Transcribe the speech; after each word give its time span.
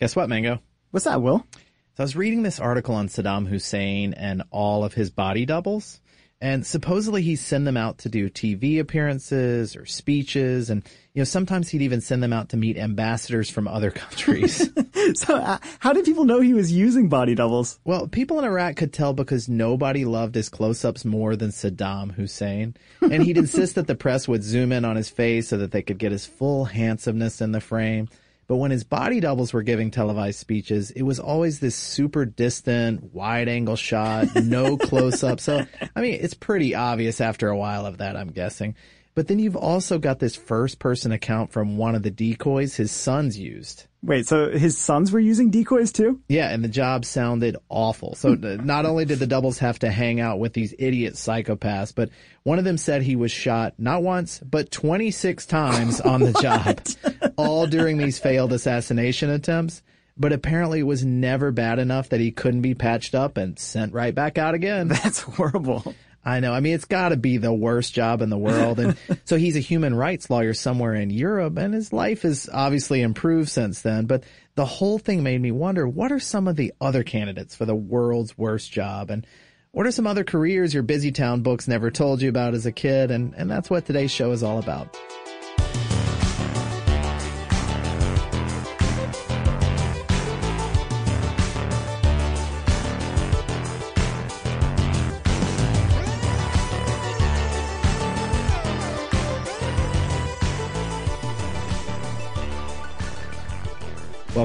Guess 0.00 0.16
what, 0.16 0.30
Mango? 0.30 0.60
What's 0.92 1.04
that, 1.04 1.20
Will? 1.20 1.46
So 1.52 1.98
I 1.98 2.02
was 2.02 2.16
reading 2.16 2.42
this 2.42 2.58
article 2.58 2.94
on 2.94 3.08
Saddam 3.08 3.46
Hussein 3.46 4.14
and 4.14 4.42
all 4.50 4.82
of 4.82 4.94
his 4.94 5.10
body 5.10 5.44
doubles. 5.44 6.00
And 6.40 6.66
supposedly 6.66 7.20
he 7.20 7.36
sent 7.36 7.66
them 7.66 7.76
out 7.76 7.98
to 7.98 8.08
do 8.08 8.30
TV 8.30 8.80
appearances 8.80 9.76
or 9.76 9.84
speeches. 9.84 10.70
And, 10.70 10.82
you 11.12 11.20
know, 11.20 11.24
sometimes 11.24 11.68
he'd 11.68 11.82
even 11.82 12.00
send 12.00 12.22
them 12.22 12.32
out 12.32 12.48
to 12.48 12.56
meet 12.56 12.78
ambassadors 12.78 13.50
from 13.50 13.68
other 13.68 13.90
countries. 13.90 14.70
so 15.16 15.36
uh, 15.36 15.58
how 15.80 15.92
did 15.92 16.06
people 16.06 16.24
know 16.24 16.40
he 16.40 16.54
was 16.54 16.72
using 16.72 17.10
body 17.10 17.34
doubles? 17.34 17.78
well, 17.84 18.08
people 18.08 18.38
in 18.38 18.46
Iraq 18.46 18.76
could 18.76 18.94
tell 18.94 19.12
because 19.12 19.50
nobody 19.50 20.06
loved 20.06 20.34
his 20.34 20.48
close-ups 20.48 21.04
more 21.04 21.36
than 21.36 21.50
Saddam 21.50 22.12
Hussein. 22.12 22.74
And 23.02 23.22
he'd 23.22 23.36
insist 23.36 23.74
that 23.74 23.86
the 23.86 23.94
press 23.94 24.26
would 24.26 24.42
zoom 24.42 24.72
in 24.72 24.86
on 24.86 24.96
his 24.96 25.10
face 25.10 25.48
so 25.48 25.58
that 25.58 25.72
they 25.72 25.82
could 25.82 25.98
get 25.98 26.12
his 26.12 26.24
full 26.24 26.64
handsomeness 26.64 27.42
in 27.42 27.52
the 27.52 27.60
frame. 27.60 28.08
But 28.50 28.56
when 28.56 28.72
his 28.72 28.82
body 28.82 29.20
doubles 29.20 29.52
were 29.52 29.62
giving 29.62 29.92
televised 29.92 30.40
speeches, 30.40 30.90
it 30.90 31.02
was 31.02 31.20
always 31.20 31.60
this 31.60 31.76
super 31.76 32.24
distant, 32.24 33.14
wide 33.14 33.48
angle 33.48 33.76
shot, 33.76 34.26
no 34.34 34.76
close 34.88 35.22
up. 35.22 35.38
So, 35.38 35.64
I 35.94 36.00
mean, 36.00 36.18
it's 36.20 36.34
pretty 36.34 36.74
obvious 36.74 37.20
after 37.20 37.48
a 37.48 37.56
while 37.56 37.86
of 37.86 37.98
that, 37.98 38.16
I'm 38.16 38.32
guessing. 38.32 38.74
But 39.14 39.26
then 39.26 39.38
you've 39.38 39.56
also 39.56 39.98
got 39.98 40.18
this 40.18 40.36
first 40.36 40.78
person 40.78 41.10
account 41.12 41.52
from 41.52 41.76
one 41.76 41.94
of 41.94 42.02
the 42.02 42.10
decoys 42.10 42.76
his 42.76 42.92
sons 42.92 43.38
used. 43.38 43.86
Wait, 44.02 44.26
so 44.26 44.50
his 44.50 44.78
sons 44.78 45.12
were 45.12 45.20
using 45.20 45.50
decoys 45.50 45.92
too? 45.92 46.20
Yeah, 46.28 46.48
and 46.48 46.64
the 46.64 46.68
job 46.68 47.04
sounded 47.04 47.56
awful. 47.68 48.14
So 48.14 48.34
not 48.34 48.86
only 48.86 49.04
did 49.04 49.18
the 49.18 49.26
doubles 49.26 49.58
have 49.58 49.80
to 49.80 49.90
hang 49.90 50.20
out 50.20 50.38
with 50.38 50.52
these 50.52 50.74
idiot 50.78 51.14
psychopaths, 51.14 51.94
but 51.94 52.10
one 52.44 52.58
of 52.58 52.64
them 52.64 52.78
said 52.78 53.02
he 53.02 53.16
was 53.16 53.32
shot 53.32 53.74
not 53.78 54.02
once, 54.02 54.38
but 54.38 54.70
26 54.70 55.44
times 55.46 56.00
on 56.00 56.20
the 56.20 56.32
job, 56.42 57.32
all 57.36 57.66
during 57.66 57.98
these 57.98 58.18
failed 58.18 58.52
assassination 58.52 59.28
attempts. 59.28 59.82
But 60.16 60.32
apparently 60.32 60.80
it 60.80 60.84
was 60.84 61.04
never 61.04 61.50
bad 61.50 61.78
enough 61.78 62.10
that 62.10 62.20
he 62.20 62.30
couldn't 62.30 62.60
be 62.60 62.74
patched 62.74 63.14
up 63.14 63.36
and 63.36 63.58
sent 63.58 63.92
right 63.92 64.14
back 64.14 64.38
out 64.38 64.54
again. 64.54 64.88
That's 64.88 65.20
horrible. 65.20 65.94
I 66.24 66.40
know. 66.40 66.52
I 66.52 66.60
mean, 66.60 66.74
it's 66.74 66.84
got 66.84 67.10
to 67.10 67.16
be 67.16 67.38
the 67.38 67.52
worst 67.52 67.94
job 67.94 68.20
in 68.20 68.28
the 68.28 68.36
world. 68.38 68.78
And 68.78 68.96
so 69.24 69.36
he's 69.36 69.56
a 69.56 69.60
human 69.60 69.94
rights 69.94 70.28
lawyer 70.28 70.52
somewhere 70.52 70.94
in 70.94 71.10
Europe, 71.10 71.56
and 71.56 71.72
his 71.72 71.92
life 71.92 72.22
has 72.22 72.48
obviously 72.52 73.00
improved 73.00 73.48
since 73.48 73.80
then. 73.82 74.06
But 74.06 74.24
the 74.54 74.66
whole 74.66 74.98
thing 74.98 75.22
made 75.22 75.40
me 75.40 75.50
wonder 75.50 75.88
what 75.88 76.12
are 76.12 76.20
some 76.20 76.46
of 76.46 76.56
the 76.56 76.74
other 76.80 77.02
candidates 77.02 77.54
for 77.54 77.64
the 77.64 77.74
world's 77.74 78.36
worst 78.36 78.70
job? 78.70 79.10
And 79.10 79.26
what 79.72 79.86
are 79.86 79.92
some 79.92 80.06
other 80.06 80.24
careers 80.24 80.74
your 80.74 80.82
Busytown 80.82 81.42
books 81.42 81.68
never 81.68 81.90
told 81.90 82.20
you 82.20 82.28
about 82.28 82.54
as 82.54 82.66
a 82.66 82.72
kid? 82.72 83.10
And, 83.10 83.34
and 83.34 83.50
that's 83.50 83.70
what 83.70 83.86
today's 83.86 84.10
show 84.10 84.32
is 84.32 84.42
all 84.42 84.58
about. 84.58 84.98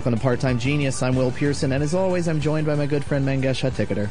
Welcome 0.06 0.20
to 0.20 0.24
Part 0.24 0.40
Time 0.40 0.60
Genius. 0.60 1.02
I'm 1.02 1.16
Will 1.16 1.32
Pearson, 1.32 1.72
and 1.72 1.82
as 1.82 1.96
always, 1.96 2.28
I'm 2.28 2.40
joined 2.40 2.68
by 2.68 2.76
my 2.76 2.86
good 2.86 3.04
friend 3.04 3.28
Mangesh 3.28 3.68
Hattikudur. 3.68 4.08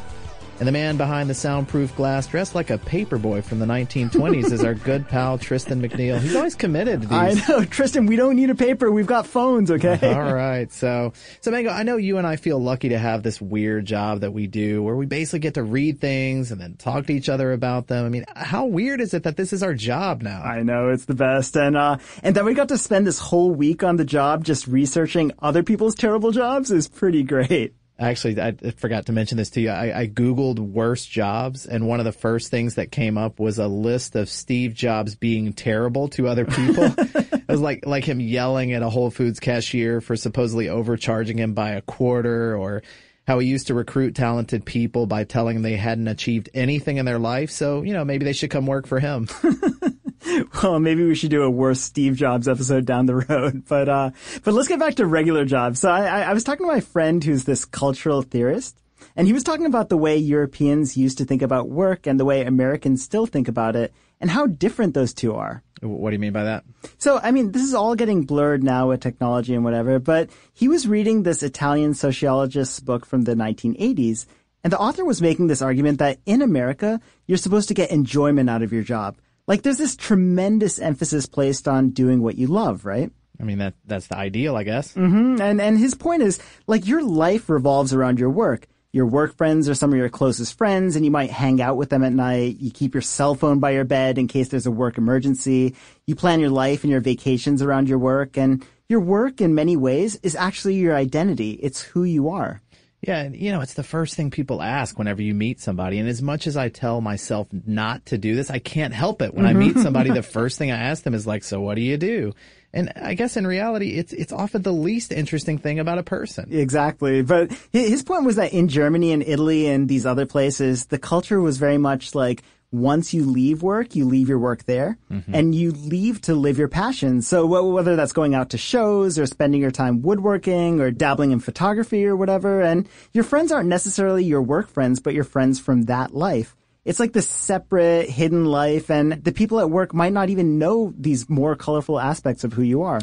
And 0.61 0.69
the 0.69 0.73
man 0.73 0.97
behind 0.97 1.29
the 1.29 1.35
soundproof 1.35 1.97
glass, 1.97 2.29
dressed 2.29 2.55
like 2.55 2.71
a 2.71 2.79
paperboy 2.79 3.43
from 3.43 3.59
the 3.59 3.67
1920s, 3.67 4.53
is 4.53 4.63
our 4.63 4.75
good 4.75 5.09
pal 5.09 5.37
Tristan 5.37 5.83
McNeil. 5.83 6.21
He's 6.21 6.37
always 6.37 6.55
committed 6.55 7.03
to 7.03 7.09
these. 7.09 7.19
I 7.19 7.49
know, 7.49 7.65
Tristan. 7.71 8.07
We 8.07 8.15
don't 8.15 8.37
need 8.37 8.51
a 8.51 8.55
paper. 8.55 8.91
We've 8.91 9.07
got 9.07 9.27
phones. 9.27 9.73
Okay. 9.73 9.99
All 10.15 10.33
right. 10.33 10.71
So, 10.73 11.13
so 11.41 11.51
Mango, 11.51 11.71
I 11.71 11.83
know 11.83 11.97
you 11.97 12.19
and 12.19 12.27
I 12.27 12.37
feel 12.37 12.61
lucky 12.61 12.91
to 12.91 12.99
have 12.99 13.25
this 13.25 13.41
weird 13.41 13.85
job 13.85 14.21
that 14.21 14.33
we 14.33 14.47
do 14.47 14.81
where 14.83 14.95
we 14.95 15.07
basically 15.07 15.41
get 15.41 15.55
to 15.55 15.65
read 15.65 16.01
things 16.01 16.53
and 16.53 16.61
then 16.61 16.77
talk 16.77 17.07
to 17.07 17.13
each 17.13 17.29
other 17.29 17.53
about 17.53 17.89
them. 17.89 18.07
I 18.07 18.09
mean, 18.09 18.25
how 18.37 18.67
weird 18.67 19.01
is 19.01 19.13
it 19.13 19.25
that 19.25 19.37
this 19.37 19.53
is 19.53 19.63
our 19.65 19.75
job 19.75 20.23
now? 20.23 20.41
I 20.41 20.63
know 20.63 20.91
it's 20.91 21.05
the 21.07 21.15
best, 21.15 21.57
and 21.57 21.77
uh, 21.77 21.99
and 22.23 22.35
then 22.35 22.45
we 22.45 22.55
got 22.55 22.69
to 22.69 22.79
spend 22.79 23.07
this 23.07 23.19
whole 23.19 23.51
week 23.51 23.83
on 23.83 23.97
the 23.97 24.05
job 24.05 24.45
just 24.45 24.69
researching 24.69 25.33
other 25.41 25.65
people's 25.65 25.97
terrible 25.97 26.31
jobs 26.31 26.71
is 26.71 26.89
pretty 26.89 27.25
great. 27.25 27.75
Actually, 27.97 28.41
I 28.41 28.53
forgot 28.73 29.07
to 29.07 29.13
mention 29.13 29.39
this 29.39 29.51
to 29.51 29.61
you. 29.61 29.71
I, 29.71 30.01
I 30.01 30.09
Googled 30.09 30.59
worst 30.59 31.09
jobs, 31.09 31.65
and 31.65 31.87
one 31.87 32.01
of 32.01 32.05
the 32.05 32.13
first 32.13 32.51
things 32.51 32.75
that 32.75 32.91
came 32.91 33.17
up 33.17 33.39
was 33.39 33.61
a 33.61 33.69
list 33.69 34.17
of 34.17 34.29
Steve 34.29 34.75
Jobs 34.75 35.15
being 35.15 35.53
terrible 35.53 36.09
to 36.09 36.27
other 36.27 36.45
people. 36.45 36.93
it 36.99 37.49
was 37.49 37.61
like, 37.61 37.87
like 37.87 38.05
him 38.05 38.19
yelling 38.19 38.73
at 38.73 38.83
a 38.83 38.91
Whole 38.91 39.11
Foods 39.11 39.39
cashier 39.39 40.01
for 40.01 40.17
supposedly 40.17 40.69
overcharging 40.69 41.39
him 41.39 41.55
by 41.55 41.71
a 41.71 41.83
quarter, 41.83 42.57
or 42.57 42.83
how 43.29 43.39
he 43.39 43.47
used 43.47 43.69
to 43.69 43.75
recruit 43.75 44.17
talented 44.17 44.65
people 44.65 45.07
by 45.07 45.23
telling 45.23 45.55
them 45.55 45.63
they 45.63 45.77
hadn't 45.77 46.09
achieved 46.09 46.51
anything 46.53 46.97
in 46.97 47.07
their 47.07 47.21
life. 47.21 47.53
So, 47.53 47.83
you 47.83 47.93
know, 47.93 48.05
maybe 48.05 48.25
they 48.25 48.33
should 48.33 48.51
come 48.51 48.67
work 48.67 48.89
for 48.89 48.99
him. 48.99 49.29
Well, 50.63 50.81
maybe 50.81 51.05
we 51.05 51.15
should 51.15 51.31
do 51.31 51.43
a 51.43 51.51
worse 51.51 51.81
Steve 51.81 52.17
Jobs 52.17 52.49
episode 52.49 52.85
down 52.85 53.07
the 53.07 53.17
road. 53.17 53.65
But 53.69 53.89
uh, 53.89 54.11
but 54.43 54.55
let's 54.55 54.69
get 54.69 54.79
back 54.79 54.97
to 54.97 55.07
regular 55.07 55.45
jobs. 55.45 55.81
So 55.81 55.91
I, 55.91 56.05
I, 56.05 56.21
I 56.23 56.33
was 56.33 56.45
talking 56.45 56.67
to 56.67 56.73
my 56.73 56.81
friend 56.81 57.23
who's 57.23 57.45
this 57.45 57.65
cultural 57.65 58.23
theorist, 58.23 58.79
and 59.17 59.27
he 59.27 59.33
was 59.33 59.43
talking 59.43 59.67
about 59.67 59.89
the 59.89 59.97
way 59.97 60.17
Europeans 60.17 60.97
used 60.97 61.19
to 61.19 61.25
think 61.25 61.43
about 61.43 61.69
work 61.69 62.07
and 62.07 62.19
the 62.19 62.25
way 62.25 62.45
Americans 62.45 63.03
still 63.03 63.27
think 63.27 63.49
about 63.49 63.77
it, 63.77 63.93
and 64.21 64.31
how 64.31 64.47
different 64.47 64.95
those 64.95 65.15
two 65.15 65.35
are. 65.35 65.63
what 65.81 66.11
do 66.11 66.15
you 66.15 66.21
mean 66.21 66.33
by 66.33 66.45
that? 66.45 66.65
So, 66.99 67.19
I 67.23 67.31
mean, 67.31 67.53
this 67.53 67.63
is 67.63 67.75
all 67.75 67.95
getting 67.95 68.25
blurred 68.25 68.63
now 68.63 68.89
with 68.89 69.01
technology 69.01 69.55
and 69.55 69.65
whatever, 69.65 69.99
but 69.99 70.31
he 70.53 70.69
was 70.69 70.89
reading 70.89 71.23
this 71.23 71.43
Italian 71.43 71.95
sociologist's 71.95 72.81
book 72.81 73.07
from 73.07 73.23
the 73.23 73.35
1980s, 73.35 74.27
and 74.63 74.73
the 74.73 74.79
author 74.79 75.05
was 75.05 75.21
making 75.21 75.47
this 75.49 75.63
argument 75.63 75.99
that 75.99 76.19
in 76.25 76.43
America, 76.43 77.01
you're 77.27 77.39
supposed 77.39 77.69
to 77.69 77.75
get 77.75 77.91
enjoyment 77.91 78.49
out 78.49 78.63
of 78.63 78.73
your 78.73 78.83
job. 78.83 79.17
Like, 79.47 79.63
there's 79.63 79.79
this 79.79 79.97
tremendous 79.97 80.79
emphasis 80.79 81.27
placed 81.27 81.69
on 81.69 81.91
doing 81.91 82.23
what 82.23 82.37
you 82.37 82.47
love, 82.47 82.85
right? 82.85 83.11
I 83.41 83.43
mean, 83.45 83.59
that, 83.59 83.75
that's 83.85 84.07
the 84.07 84.17
ideal, 84.17 84.57
I 84.57 84.63
guess. 84.63 84.95
hmm 84.95 85.37
And, 85.41 85.61
and 85.61 85.79
his 85.79 85.95
point 85.95 86.23
is, 86.23 86.39
like, 86.67 86.87
your 86.87 87.03
life 87.03 87.49
revolves 87.49 87.93
around 87.93 88.19
your 88.19 88.31
work. 88.31 88.67
Your 88.93 89.07
work 89.07 89.37
friends 89.37 89.69
are 89.69 89.75
some 89.75 89.91
of 89.93 89.99
your 89.99 90.09
closest 90.09 90.57
friends 90.57 90.95
and 90.95 91.05
you 91.05 91.11
might 91.11 91.33
hang 91.33 91.61
out 91.61 91.77
with 91.77 91.91
them 91.91 92.05
at 92.05 92.13
night. 92.13 92.59
You 92.61 92.71
keep 92.71 92.95
your 92.95 93.03
cell 93.03 93.35
phone 93.35 93.59
by 93.59 93.73
your 93.73 93.83
bed 93.83 94.19
in 94.19 94.29
case 94.29 94.51
there's 94.51 94.67
a 94.67 94.71
work 94.71 94.99
emergency. 94.99 95.75
You 96.07 96.15
plan 96.15 96.39
your 96.39 96.51
life 96.51 96.85
and 96.85 96.93
your 96.93 97.01
vacations 97.01 97.61
around 97.61 97.89
your 97.89 97.99
work 97.99 98.39
and 98.39 98.65
your 98.89 99.01
work 99.01 99.41
in 99.41 99.53
many 99.53 99.77
ways 99.77 100.15
is 100.23 100.37
actually 100.37 100.77
your 100.77 100.95
identity. 100.95 101.53
It's 101.55 101.83
who 101.83 102.05
you 102.05 102.29
are. 102.29 102.63
Yeah, 103.07 103.29
you 103.29 103.53
know, 103.53 103.61
it's 103.61 103.75
the 103.75 103.83
first 103.83 104.15
thing 104.15 104.31
people 104.31 104.63
ask 104.63 104.99
whenever 104.99 105.21
you 105.21 105.35
meet 105.35 105.61
somebody. 105.61 105.99
And 105.99 106.09
as 106.09 106.23
much 106.23 106.47
as 106.47 106.57
I 106.57 106.71
tell 106.71 107.01
myself 107.01 107.49
not 107.53 108.07
to 108.07 108.19
do 108.19 108.35
this, 108.35 108.51
I 108.51 108.59
can't 108.59 108.95
help 108.95 109.21
it. 109.21 109.35
When 109.35 109.45
I 109.45 109.53
meet 109.53 109.73
mm-hmm. 109.73 109.83
somebody, 109.83 110.11
the 110.11 110.23
first 110.39 110.59
thing 110.59 110.71
I 110.71 110.77
ask 110.77 111.03
them 111.03 111.15
is 111.15 111.27
like, 111.27 111.45
so 111.45 111.61
what 111.61 111.75
do 111.75 111.83
you 111.83 111.99
do? 111.99 112.33
And 112.73 112.93
I 112.97 113.15
guess 113.15 113.37
in 113.37 113.47
reality, 113.47 113.91
it's 113.91 114.13
it's 114.13 114.33
often 114.33 114.63
the 114.63 114.73
least 114.73 115.13
interesting 115.13 115.59
thing 115.59 115.79
about 115.79 115.99
a 115.99 116.03
person. 116.03 116.49
Exactly. 116.53 117.23
But 117.23 117.53
his 117.71 118.03
point 118.03 118.25
was 118.25 118.37
that 118.37 118.53
in 118.53 118.69
Germany 118.69 119.13
and 119.13 119.23
Italy 119.23 119.69
and 119.69 119.89
these 119.89 120.05
other 120.05 120.27
places, 120.27 120.87
the 120.87 120.99
culture 120.99 121.41
was 121.41 121.57
very 121.57 121.79
much 121.79 122.17
like 122.17 122.43
once 122.75 123.15
you 123.15 123.25
leave 123.25 123.63
work, 123.63 123.95
you 123.95 124.05
leave 124.05 124.29
your 124.29 124.39
work 124.39 124.65
there 124.65 124.99
mm-hmm. 125.11 125.35
and 125.35 125.55
you 125.55 125.71
leave 125.73 126.21
to 126.23 126.35
live 126.35 126.59
your 126.59 126.69
passion. 126.69 127.23
So 127.23 127.47
whether 127.47 127.97
that's 127.97 128.13
going 128.13 128.35
out 128.35 128.51
to 128.51 128.59
shows 128.59 129.19
or 129.19 129.27
spending 129.27 129.61
your 129.61 129.71
time 129.71 130.03
woodworking 130.03 130.81
or 130.81 130.91
dabbling 130.91 131.31
in 131.31 131.41
photography 131.41 132.05
or 132.05 132.17
whatever, 132.17 132.61
and 132.61 132.89
your 133.13 133.25
friends 133.25 133.53
aren't 133.53 133.69
necessarily 133.69 134.25
your 134.25 134.43
work 134.43 134.69
friends, 134.69 135.01
but 135.01 135.15
your 135.15 135.25
friends 135.25 135.61
from 135.61 135.85
that 135.85 136.15
life 136.15 136.57
it's 136.85 137.01
like 137.01 137.13
this 137.13 137.29
separate, 137.29 138.11
hidden 138.11 138.45
life, 138.45 138.91
and 138.91 139.13
the 139.13 139.33
people 139.33 139.59
at 139.59 139.71
work 139.71 139.95
might 139.95 140.13
not 140.13 140.29
even 140.29 140.59
know 140.59 140.93
these 140.99 141.31
more 141.31 141.57
colorful 141.57 141.99
aspects 141.99 142.45
of 142.45 142.53
who 142.53 142.63
you 142.63 142.83
are. 142.83 143.01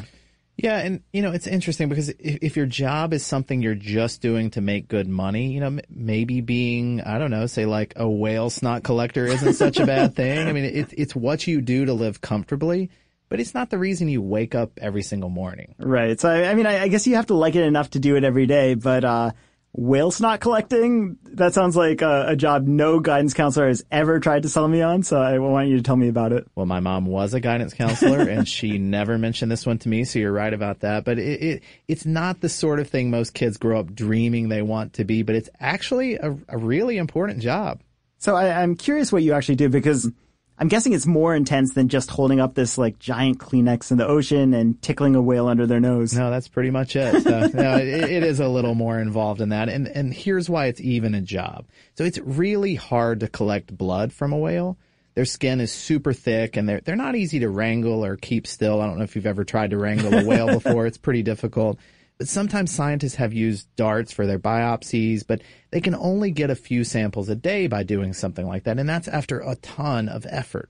Yeah, 0.62 0.78
and 0.78 1.02
you 1.12 1.24
know 1.24 1.32
it's 1.32 1.48
interesting 1.48 1.90
because 1.90 2.10
if, 2.10 2.38
if, 2.42 2.56
your 2.56 2.68
job 2.68 3.14
is 3.14 3.26
something 3.26 3.64
you're 3.64 3.74
just 3.74 4.22
doing 4.22 4.52
to 4.52 4.62
make 4.62 4.88
good 4.88 5.08
money, 5.08 5.52
you 5.52 5.60
know 5.60 5.80
maybe 5.90 6.42
being 6.42 7.02
I 7.02 7.18
don't 7.18 7.32
know, 7.32 7.48
say 7.48 7.66
like 7.66 7.94
a 7.96 8.08
whale 8.08 8.52
snot 8.52 8.84
collector 8.84 9.26
isn't 9.26 9.54
such 9.54 9.80
a 9.80 9.86
bad 9.88 10.16
thing. 10.16 10.48
I 10.48 10.54
mean, 10.54 10.66
it, 10.66 10.94
it's 10.96 11.16
what 11.16 11.48
you 11.48 11.62
do 11.62 11.86
to 11.86 11.94
live 11.94 12.22
comfortably, 12.22 12.92
but 13.28 13.40
it's 13.40 13.56
not 13.56 13.72
the 13.72 13.80
reason 13.80 14.08
you 14.08 14.22
wake 14.22 14.54
up 14.54 14.74
every 14.80 15.02
single 15.02 15.30
morning. 15.30 15.74
Right. 15.80 16.20
So 16.20 16.30
I, 16.30 16.52
I 16.52 16.54
mean, 16.54 16.68
I, 16.68 16.84
I, 16.84 16.88
guess 16.90 17.08
you 17.08 17.16
have 17.16 17.28
to 17.28 17.34
like 17.34 17.56
it 17.56 17.64
enough 17.64 17.90
to 17.92 18.00
do 18.00 18.16
it 18.16 18.24
every 18.24 18.46
day, 18.46 18.76
but 18.76 19.04
uh, 19.04 19.32
whale 19.74 20.12
snot 20.12 20.40
collecting. 20.40 21.18
That 21.24 21.54
sounds 21.54 21.76
like 21.76 22.02
a, 22.02 22.28
a, 22.30 22.36
job 22.36 22.68
no 22.68 23.00
guidance 23.00 23.34
counselor 23.34 23.68
has 23.68 23.84
ever 23.92 24.20
tried 24.20 24.44
to 24.44 24.50
sell 24.50 24.68
me 24.68 24.82
on. 24.82 25.04
So 25.04 25.22
I 25.22 25.40
want 25.40 25.70
you 25.70 25.78
to 25.78 25.84
tell 25.84 25.96
me 25.96 26.10
about 26.10 26.34
it. 26.34 26.48
Well, 26.56 26.66
my 26.66 26.80
mom 26.80 27.06
was 27.06 27.34
a 27.34 27.40
guidance 27.40 27.74
counselor 27.74 28.20
and 28.30 28.48
she 28.48 28.78
never 28.78 29.18
mentioned 29.18 29.52
this 29.52 29.66
one 29.66 29.78
to 29.80 29.90
me. 29.90 30.04
So 30.04 30.20
you're 30.20 30.32
right 30.32 30.54
about 30.54 30.82
that. 30.82 31.06
But 31.06 31.20
it, 31.20 31.42
it, 31.42 31.64
it's 31.88 32.06
not 32.06 32.42
the 32.42 32.50
sort 32.50 32.80
of 32.80 32.90
thing 32.90 33.10
most 33.10 33.34
kids 33.34 33.58
grow 33.58 33.80
up 33.80 33.94
dreaming 33.94 34.50
they 34.50 34.62
want 34.62 34.94
to 34.94 35.06
be, 35.06 35.24
but 35.24 35.36
it's 35.36 35.50
actually 35.60 36.16
a, 36.16 36.36
a 36.50 36.58
really 36.58 36.98
important 36.98 37.40
job. 37.40 37.82
So 38.18 38.36
I, 38.36 38.62
I'm 38.62 38.76
curious 38.76 39.12
what 39.12 39.24
you 39.24 39.34
actually 39.34 39.56
do 39.56 39.70
because 39.70 40.12
I'm 40.62 40.68
guessing 40.68 40.94
it's 40.94 41.08
more 41.08 41.34
intense 41.34 41.74
than 41.74 41.88
just 41.90 42.12
holding 42.12 42.40
up 42.40 42.54
this 42.54 42.78
like 42.78 43.00
giant 43.00 43.40
Kleenex 43.40 43.90
in 43.90 43.98
the 43.98 44.06
ocean 44.06 44.54
and 44.54 44.80
tickling 44.80 45.16
a 45.16 45.22
whale 45.22 45.48
under 45.48 45.66
their 45.66 45.80
nose. 45.80 46.14
No, 46.14 46.30
that's 46.30 46.48
pretty 46.48 46.70
much 46.70 46.96
it. 46.96 47.24
So, 47.24 47.48
no, 47.54 47.78
it, 47.78 47.88
it 47.88 48.24
is 48.24 48.40
a 48.40 48.48
little 48.48 48.76
more 48.76 49.00
involved 49.00 49.42
in 49.42 49.50
that. 49.50 49.70
And, 49.70 49.88
and 49.88 50.14
here's 50.14 50.52
why 50.52 50.68
it's 50.68 50.80
even 50.80 51.16
a 51.16 51.22
job. 51.22 51.66
So 51.96 52.04
it's 52.04 52.20
really 52.20 52.76
hard 52.76 53.22
to 53.22 53.28
collect 53.28 53.76
blood 53.76 54.14
from 54.14 54.34
a 54.34 54.38
whale. 54.38 54.78
Their 55.16 55.26
skin 55.26 55.62
is 55.62 55.72
super 55.72 56.14
thick 56.14 56.58
and 56.58 56.70
they're, 56.70 56.82
they're 56.82 56.96
not 56.96 57.16
easy 57.16 57.40
to 57.40 57.50
wrangle 57.50 58.06
or 58.06 58.16
keep 58.16 58.46
still. 58.46 58.82
I 58.82 58.86
don't 58.86 59.00
know 59.00 59.04
if 59.04 59.16
you've 59.16 59.26
ever 59.26 59.44
tried 59.44 59.72
to 59.72 59.80
wrangle 59.80 60.14
a 60.14 60.24
whale 60.24 60.48
before. 60.60 60.86
It's 60.86 61.00
pretty 61.00 61.24
difficult. 61.24 61.80
But 62.22 62.28
sometimes 62.28 62.72
scientists 62.72 63.16
have 63.16 63.34
used 63.34 63.68
darts 63.76 64.12
for 64.12 64.28
their 64.28 64.38
biopsies, 64.38 65.26
but 65.26 65.42
they 65.72 65.82
can 65.82 65.96
only 65.96 66.30
get 66.30 66.52
a 66.52 66.56
few 66.56 66.84
samples 66.84 67.30
a 67.30 67.36
day 67.36 67.66
by 67.66 67.82
doing 67.82 68.14
something 68.14 68.46
like 68.46 68.66
that. 68.66 68.78
And 68.78 68.88
that's 68.88 69.08
after 69.08 69.40
a 69.40 69.56
ton 69.56 70.08
of 70.08 70.28
effort. 70.30 70.70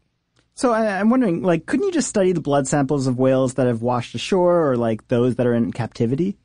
So 0.53 0.71
I, 0.71 1.01
am 1.01 1.09
wondering, 1.09 1.41
like, 1.43 1.65
couldn't 1.65 1.87
you 1.87 1.91
just 1.91 2.07
study 2.07 2.31
the 2.31 2.39
blood 2.39 2.69
samples 2.69 3.05
of 3.05 3.19
whales 3.19 3.55
that 3.55 3.67
have 3.67 3.81
washed 3.81 4.15
ashore 4.15 4.71
or 4.71 4.77
like 4.77 5.09
those 5.09 5.35
that 5.35 5.45
are 5.45 5.53
in 5.53 5.73
captivity? 5.73 6.37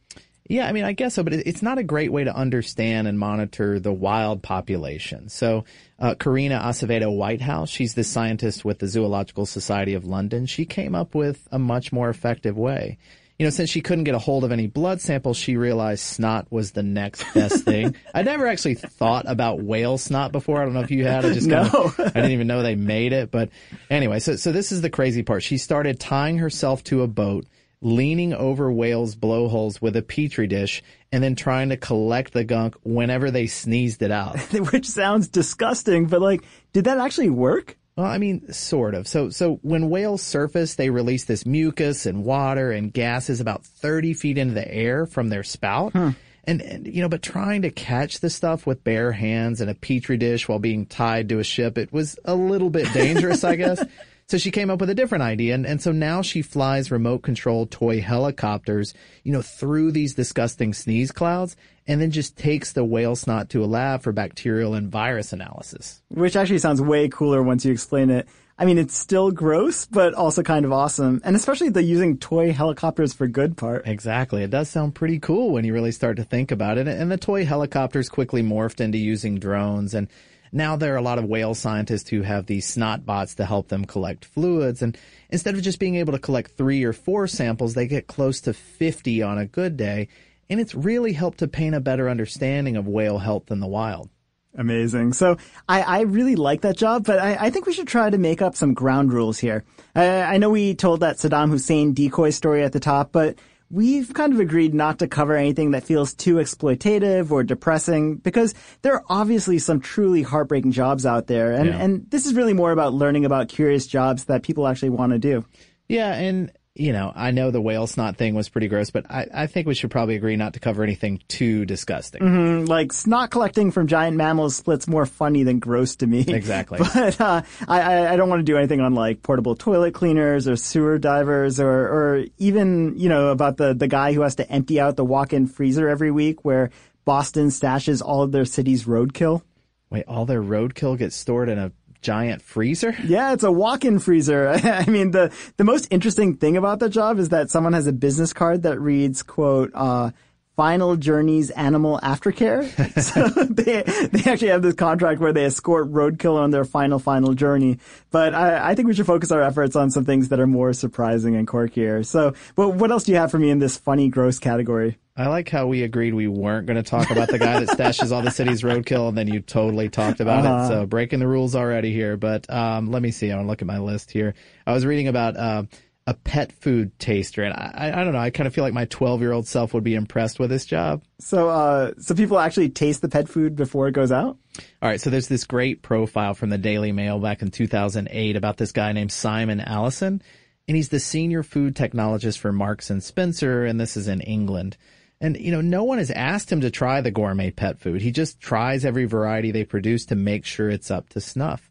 Yeah, 0.48 0.66
I 0.66 0.72
mean, 0.72 0.82
I 0.82 0.90
guess 0.90 1.14
so, 1.14 1.22
but 1.22 1.34
it's 1.34 1.62
not 1.62 1.78
a 1.78 1.84
great 1.84 2.10
way 2.10 2.24
to 2.24 2.34
understand 2.34 3.06
and 3.06 3.16
monitor 3.16 3.78
the 3.78 3.92
wild 3.92 4.42
population. 4.42 5.28
So, 5.28 5.66
uh, 6.00 6.16
Karina 6.16 6.58
Acevedo 6.58 7.16
Whitehouse, 7.16 7.70
she's 7.70 7.94
the 7.94 8.02
scientist 8.02 8.64
with 8.64 8.80
the 8.80 8.88
Zoological 8.88 9.46
Society 9.46 9.94
of 9.94 10.04
London. 10.04 10.46
She 10.46 10.64
came 10.64 10.96
up 10.96 11.14
with 11.14 11.46
a 11.52 11.60
much 11.60 11.92
more 11.92 12.08
effective 12.08 12.58
way 12.58 12.98
you 13.38 13.44
know, 13.44 13.50
since 13.50 13.68
she 13.68 13.82
couldn't 13.82 14.04
get 14.04 14.14
a 14.14 14.18
hold 14.18 14.44
of 14.44 14.52
any 14.52 14.66
blood 14.66 15.00
samples, 15.00 15.36
she 15.36 15.56
realized 15.56 16.02
snot 16.02 16.46
was 16.50 16.72
the 16.72 16.82
next 16.82 17.22
best 17.34 17.64
thing. 17.64 17.94
I 18.14 18.22
never 18.22 18.46
actually 18.46 18.76
thought 18.76 19.26
about 19.28 19.62
whale 19.62 19.98
snot 19.98 20.32
before. 20.32 20.60
I 20.60 20.64
don't 20.64 20.72
know 20.72 20.80
if 20.80 20.90
you 20.90 21.04
had. 21.04 21.26
I 21.26 21.34
just 21.34 21.46
no. 21.46 21.62
Of, 21.62 22.00
I 22.00 22.08
didn't 22.08 22.30
even 22.30 22.46
know 22.46 22.62
they 22.62 22.76
made 22.76 23.12
it. 23.12 23.30
But 23.30 23.50
anyway, 23.90 24.20
so 24.20 24.36
so 24.36 24.52
this 24.52 24.72
is 24.72 24.80
the 24.80 24.88
crazy 24.88 25.22
part. 25.22 25.42
She 25.42 25.58
started 25.58 26.00
tying 26.00 26.38
herself 26.38 26.82
to 26.84 27.02
a 27.02 27.06
boat, 27.06 27.46
leaning 27.82 28.32
over 28.32 28.72
whales' 28.72 29.14
blowholes 29.14 29.82
with 29.82 29.96
a 29.96 30.02
petri 30.02 30.46
dish, 30.46 30.82
and 31.12 31.22
then 31.22 31.34
trying 31.34 31.68
to 31.68 31.76
collect 31.76 32.32
the 32.32 32.44
gunk 32.44 32.74
whenever 32.84 33.30
they 33.30 33.48
sneezed 33.48 34.00
it 34.00 34.10
out. 34.10 34.38
Which 34.72 34.88
sounds 34.88 35.28
disgusting, 35.28 36.06
but 36.06 36.22
like, 36.22 36.42
did 36.72 36.84
that 36.84 36.98
actually 36.98 37.30
work? 37.30 37.76
Well, 37.96 38.06
I 38.06 38.18
mean, 38.18 38.52
sort 38.52 38.94
of. 38.94 39.08
So, 39.08 39.30
so 39.30 39.58
when 39.62 39.88
whales 39.88 40.20
surface, 40.20 40.74
they 40.74 40.90
release 40.90 41.24
this 41.24 41.46
mucus 41.46 42.04
and 42.04 42.24
water 42.24 42.70
and 42.70 42.92
gases 42.92 43.40
about 43.40 43.64
30 43.64 44.12
feet 44.12 44.36
into 44.36 44.52
the 44.52 44.70
air 44.70 45.06
from 45.06 45.30
their 45.30 45.42
spout. 45.42 45.92
Hmm. 45.92 46.10
And, 46.44 46.60
and, 46.60 46.86
you 46.86 47.00
know, 47.00 47.08
but 47.08 47.22
trying 47.22 47.62
to 47.62 47.70
catch 47.70 48.20
the 48.20 48.30
stuff 48.30 48.66
with 48.66 48.84
bare 48.84 49.12
hands 49.12 49.60
in 49.60 49.68
a 49.68 49.74
petri 49.74 50.18
dish 50.18 50.46
while 50.46 50.58
being 50.58 50.86
tied 50.86 51.30
to 51.30 51.38
a 51.38 51.44
ship, 51.44 51.78
it 51.78 51.92
was 51.92 52.18
a 52.24 52.34
little 52.34 52.70
bit 52.70 52.92
dangerous, 52.92 53.42
I 53.42 53.56
guess. 53.56 53.82
So 54.28 54.38
she 54.38 54.50
came 54.50 54.70
up 54.70 54.80
with 54.80 54.90
a 54.90 54.94
different 54.94 55.22
idea. 55.22 55.54
And, 55.54 55.64
and 55.64 55.80
so 55.80 55.92
now 55.92 56.20
she 56.20 56.42
flies 56.42 56.90
remote 56.90 57.22
controlled 57.22 57.70
toy 57.70 58.00
helicopters, 58.00 58.92
you 59.22 59.32
know, 59.32 59.42
through 59.42 59.92
these 59.92 60.14
disgusting 60.14 60.74
sneeze 60.74 61.12
clouds 61.12 61.56
and 61.86 62.00
then 62.00 62.10
just 62.10 62.36
takes 62.36 62.72
the 62.72 62.84
whale 62.84 63.14
snot 63.14 63.50
to 63.50 63.62
a 63.62 63.66
lab 63.66 64.02
for 64.02 64.12
bacterial 64.12 64.74
and 64.74 64.90
virus 64.90 65.32
analysis. 65.32 66.02
Which 66.08 66.34
actually 66.34 66.58
sounds 66.58 66.82
way 66.82 67.08
cooler 67.08 67.42
once 67.42 67.64
you 67.64 67.72
explain 67.72 68.10
it. 68.10 68.28
I 68.58 68.64
mean, 68.64 68.78
it's 68.78 68.96
still 68.96 69.30
gross, 69.30 69.84
but 69.84 70.14
also 70.14 70.42
kind 70.42 70.64
of 70.64 70.72
awesome. 70.72 71.20
And 71.24 71.36
especially 71.36 71.68
the 71.68 71.82
using 71.82 72.16
toy 72.16 72.52
helicopters 72.52 73.12
for 73.12 73.26
good 73.26 73.56
part. 73.56 73.86
Exactly. 73.86 74.42
It 74.42 74.50
does 74.50 74.70
sound 74.70 74.94
pretty 74.94 75.18
cool 75.18 75.50
when 75.50 75.64
you 75.64 75.74
really 75.74 75.92
start 75.92 76.16
to 76.16 76.24
think 76.24 76.50
about 76.50 76.78
it. 76.78 76.88
And 76.88 77.12
the 77.12 77.18
toy 77.18 77.44
helicopters 77.44 78.08
quickly 78.08 78.42
morphed 78.42 78.80
into 78.80 78.96
using 78.96 79.38
drones 79.38 79.94
and 79.94 80.08
now 80.52 80.76
there 80.76 80.94
are 80.94 80.98
a 80.98 81.02
lot 81.02 81.18
of 81.18 81.24
whale 81.24 81.54
scientists 81.54 82.08
who 82.08 82.22
have 82.22 82.46
these 82.46 82.66
snot 82.66 83.04
bots 83.04 83.34
to 83.34 83.44
help 83.44 83.68
them 83.68 83.84
collect 83.84 84.24
fluids. 84.24 84.80
And 84.80 84.96
instead 85.28 85.54
of 85.54 85.62
just 85.62 85.78
being 85.78 85.96
able 85.96 86.12
to 86.12 86.18
collect 86.18 86.52
three 86.52 86.84
or 86.84 86.92
four 86.92 87.26
samples, 87.26 87.74
they 87.74 87.86
get 87.86 88.06
close 88.06 88.40
to 88.42 88.54
50 88.54 89.22
on 89.22 89.38
a 89.38 89.46
good 89.46 89.76
day. 89.76 90.08
And 90.48 90.60
it's 90.60 90.74
really 90.74 91.12
helped 91.12 91.38
to 91.38 91.48
paint 91.48 91.74
a 91.74 91.80
better 91.80 92.08
understanding 92.08 92.76
of 92.76 92.86
whale 92.86 93.18
health 93.18 93.50
in 93.50 93.60
the 93.60 93.66
wild. 93.66 94.08
Amazing. 94.56 95.12
So 95.12 95.36
I, 95.68 95.82
I 95.82 96.00
really 96.02 96.36
like 96.36 96.62
that 96.62 96.76
job, 96.76 97.04
but 97.04 97.18
I, 97.18 97.36
I, 97.38 97.50
think 97.50 97.66
we 97.66 97.74
should 97.74 97.88
try 97.88 98.08
to 98.08 98.16
make 98.16 98.40
up 98.40 98.56
some 98.56 98.72
ground 98.72 99.12
rules 99.12 99.38
here. 99.38 99.64
I, 99.94 100.22
I 100.22 100.38
know 100.38 100.48
we 100.50 100.74
told 100.74 101.00
that 101.00 101.16
Saddam 101.16 101.50
Hussein 101.50 101.92
decoy 101.92 102.30
story 102.30 102.62
at 102.62 102.72
the 102.72 102.80
top, 102.80 103.12
but 103.12 103.36
we've 103.70 104.12
kind 104.14 104.32
of 104.32 104.40
agreed 104.40 104.74
not 104.74 105.00
to 105.00 105.08
cover 105.08 105.36
anything 105.36 105.72
that 105.72 105.84
feels 105.84 106.14
too 106.14 106.36
exploitative 106.36 107.30
or 107.30 107.42
depressing 107.42 108.16
because 108.16 108.54
there 108.82 108.94
are 108.94 109.04
obviously 109.08 109.58
some 109.58 109.80
truly 109.80 110.22
heartbreaking 110.22 110.72
jobs 110.72 111.04
out 111.04 111.26
there. 111.26 111.52
And, 111.52 111.66
yeah. 111.66 111.78
and 111.78 112.10
this 112.10 112.26
is 112.26 112.34
really 112.34 112.54
more 112.54 112.72
about 112.72 112.94
learning 112.94 113.24
about 113.24 113.48
curious 113.48 113.86
jobs 113.86 114.24
that 114.24 114.42
people 114.42 114.66
actually 114.66 114.90
want 114.90 115.12
to 115.12 115.18
do. 115.18 115.44
Yeah. 115.88 116.14
And 116.14 116.52
you 116.78 116.92
know, 116.92 117.10
I 117.14 117.30
know 117.30 117.50
the 117.50 117.60
whale 117.60 117.86
snot 117.86 118.16
thing 118.16 118.34
was 118.34 118.48
pretty 118.48 118.68
gross, 118.68 118.90
but 118.90 119.10
I, 119.10 119.26
I 119.32 119.46
think 119.46 119.66
we 119.66 119.74
should 119.74 119.90
probably 119.90 120.16
agree 120.16 120.36
not 120.36 120.54
to 120.54 120.60
cover 120.60 120.82
anything 120.82 121.22
too 121.26 121.64
disgusting. 121.64 122.20
Mm-hmm. 122.20 122.64
Like 122.66 122.92
snot 122.92 123.30
collecting 123.30 123.70
from 123.70 123.86
giant 123.86 124.16
mammals 124.16 124.56
splits 124.56 124.86
more 124.86 125.06
funny 125.06 125.42
than 125.42 125.58
gross 125.58 125.96
to 125.96 126.06
me. 126.06 126.24
Exactly. 126.26 126.80
But 126.96 127.20
uh, 127.20 127.42
I, 127.68 128.08
I 128.08 128.16
don't 128.16 128.28
want 128.28 128.40
to 128.40 128.44
do 128.44 128.56
anything 128.56 128.80
on 128.80 128.94
like 128.94 129.22
portable 129.22 129.54
toilet 129.54 129.92
cleaners 129.92 130.48
or 130.48 130.56
sewer 130.56 130.98
divers 130.98 131.60
or, 131.60 131.70
or 131.70 132.24
even, 132.38 132.98
you 132.98 133.08
know, 133.08 133.28
about 133.28 133.56
the, 133.56 133.74
the 133.74 133.86
guy 133.86 134.12
who 134.12 134.22
has 134.22 134.36
to 134.36 134.50
empty 134.50 134.80
out 134.80 134.96
the 134.96 135.04
walk-in 135.04 135.46
freezer 135.46 135.88
every 135.88 136.10
week 136.10 136.44
where 136.44 136.70
Boston 137.04 137.48
stashes 137.48 138.02
all 138.02 138.22
of 138.22 138.32
their 138.32 138.44
city's 138.44 138.84
roadkill. 138.84 139.42
Wait, 139.90 140.04
all 140.08 140.26
their 140.26 140.42
roadkill 140.42 140.98
gets 140.98 141.14
stored 141.14 141.48
in 141.48 141.58
a 141.58 141.72
giant 142.06 142.40
freezer? 142.40 142.94
Yeah, 143.04 143.32
it's 143.32 143.42
a 143.42 143.50
walk-in 143.50 143.98
freezer. 143.98 144.48
I 144.62 144.86
mean, 144.86 145.10
the 145.10 145.32
the 145.56 145.64
most 145.64 145.88
interesting 145.90 146.36
thing 146.36 146.56
about 146.56 146.78
the 146.78 146.88
job 146.88 147.18
is 147.18 147.30
that 147.30 147.50
someone 147.50 147.72
has 147.72 147.88
a 147.88 147.92
business 147.92 148.32
card 148.32 148.62
that 148.62 148.78
reads, 148.78 149.24
"quote 149.24 149.72
uh, 149.74 150.12
Final 150.54 150.94
Journeys 150.94 151.50
Animal 151.50 151.98
Aftercare." 152.04 152.62
so 153.02 153.28
they 153.44 153.82
they 154.06 154.30
actually 154.30 154.50
have 154.54 154.62
this 154.62 154.76
contract 154.76 155.20
where 155.20 155.32
they 155.32 155.46
escort 155.46 155.90
roadkill 155.92 156.38
on 156.38 156.52
their 156.52 156.64
final 156.64 157.00
final 157.00 157.34
journey. 157.34 157.78
But 158.12 158.34
I, 158.34 158.70
I 158.70 158.74
think 158.76 158.86
we 158.86 158.94
should 158.94 159.06
focus 159.06 159.32
our 159.32 159.42
efforts 159.42 159.74
on 159.74 159.90
some 159.90 160.04
things 160.04 160.28
that 160.28 160.38
are 160.38 160.46
more 160.46 160.72
surprising 160.72 161.34
and 161.34 161.48
quirkier. 161.48 162.06
So, 162.06 162.34
but 162.54 162.68
what 162.68 162.92
else 162.92 163.02
do 163.02 163.10
you 163.10 163.18
have 163.18 163.32
for 163.32 163.40
me 163.40 163.50
in 163.50 163.58
this 163.58 163.76
funny 163.76 164.08
gross 164.08 164.38
category? 164.38 164.96
I 165.16 165.28
like 165.28 165.48
how 165.48 165.66
we 165.66 165.82
agreed 165.82 166.12
we 166.12 166.28
weren't 166.28 166.66
going 166.66 166.76
to 166.76 166.82
talk 166.82 167.10
about 167.10 167.28
the 167.28 167.38
guy 167.38 167.58
that 167.58 167.78
stashes 167.78 168.12
all 168.12 168.20
the 168.20 168.30
city's 168.30 168.62
roadkill, 168.62 169.08
and 169.08 169.16
then 169.16 169.28
you 169.28 169.40
totally 169.40 169.88
talked 169.88 170.20
about 170.20 170.44
uh-huh. 170.44 170.64
it. 170.64 170.68
So 170.68 170.86
breaking 170.86 171.20
the 171.20 171.26
rules 171.26 171.56
already 171.56 171.90
here. 171.92 172.18
But 172.18 172.50
um, 172.52 172.90
let 172.90 173.00
me 173.00 173.10
see. 173.10 173.30
I 173.30 173.36
want 173.36 173.46
to 173.46 173.50
look 173.50 173.62
at 173.62 173.66
my 173.66 173.78
list 173.78 174.10
here. 174.10 174.34
I 174.66 174.74
was 174.74 174.84
reading 174.84 175.08
about 175.08 175.36
uh, 175.38 175.62
a 176.06 176.12
pet 176.12 176.52
food 176.52 176.98
taster, 176.98 177.42
and 177.44 177.54
I, 177.54 177.92
I 177.98 178.04
don't 178.04 178.12
know. 178.12 178.18
I 178.18 178.28
kind 178.28 178.46
of 178.46 178.54
feel 178.54 178.62
like 178.62 178.74
my 178.74 178.84
12 178.84 179.22
year 179.22 179.32
old 179.32 179.48
self 179.48 179.72
would 179.72 179.84
be 179.84 179.94
impressed 179.94 180.38
with 180.38 180.50
this 180.50 180.66
job. 180.66 181.02
So, 181.18 181.48
uh, 181.48 181.92
so 181.98 182.14
people 182.14 182.38
actually 182.38 182.68
taste 182.68 183.00
the 183.00 183.08
pet 183.08 183.26
food 183.26 183.56
before 183.56 183.88
it 183.88 183.92
goes 183.92 184.12
out. 184.12 184.36
All 184.82 184.88
right. 184.88 185.00
So 185.00 185.08
there's 185.08 185.28
this 185.28 185.44
great 185.44 185.80
profile 185.80 186.34
from 186.34 186.50
the 186.50 186.58
Daily 186.58 186.92
Mail 186.92 187.18
back 187.18 187.40
in 187.40 187.50
2008 187.50 188.36
about 188.36 188.58
this 188.58 188.72
guy 188.72 188.92
named 188.92 189.12
Simon 189.12 189.60
Allison, 189.60 190.20
and 190.68 190.76
he's 190.76 190.90
the 190.90 191.00
senior 191.00 191.42
food 191.42 191.74
technologist 191.74 192.38
for 192.38 192.52
Marks 192.52 192.90
and 192.90 193.02
Spencer, 193.02 193.64
and 193.64 193.80
this 193.80 193.96
is 193.96 194.08
in 194.08 194.20
England. 194.20 194.76
And, 195.20 195.36
you 195.36 195.50
know, 195.50 195.62
no 195.62 195.84
one 195.84 195.98
has 195.98 196.10
asked 196.10 196.52
him 196.52 196.60
to 196.60 196.70
try 196.70 197.00
the 197.00 197.10
gourmet 197.10 197.50
pet 197.50 197.80
food. 197.80 198.02
He 198.02 198.10
just 198.10 198.40
tries 198.40 198.84
every 198.84 199.06
variety 199.06 199.50
they 199.50 199.64
produce 199.64 200.06
to 200.06 200.14
make 200.14 200.44
sure 200.44 200.68
it's 200.68 200.90
up 200.90 201.08
to 201.10 201.20
snuff. 201.20 201.70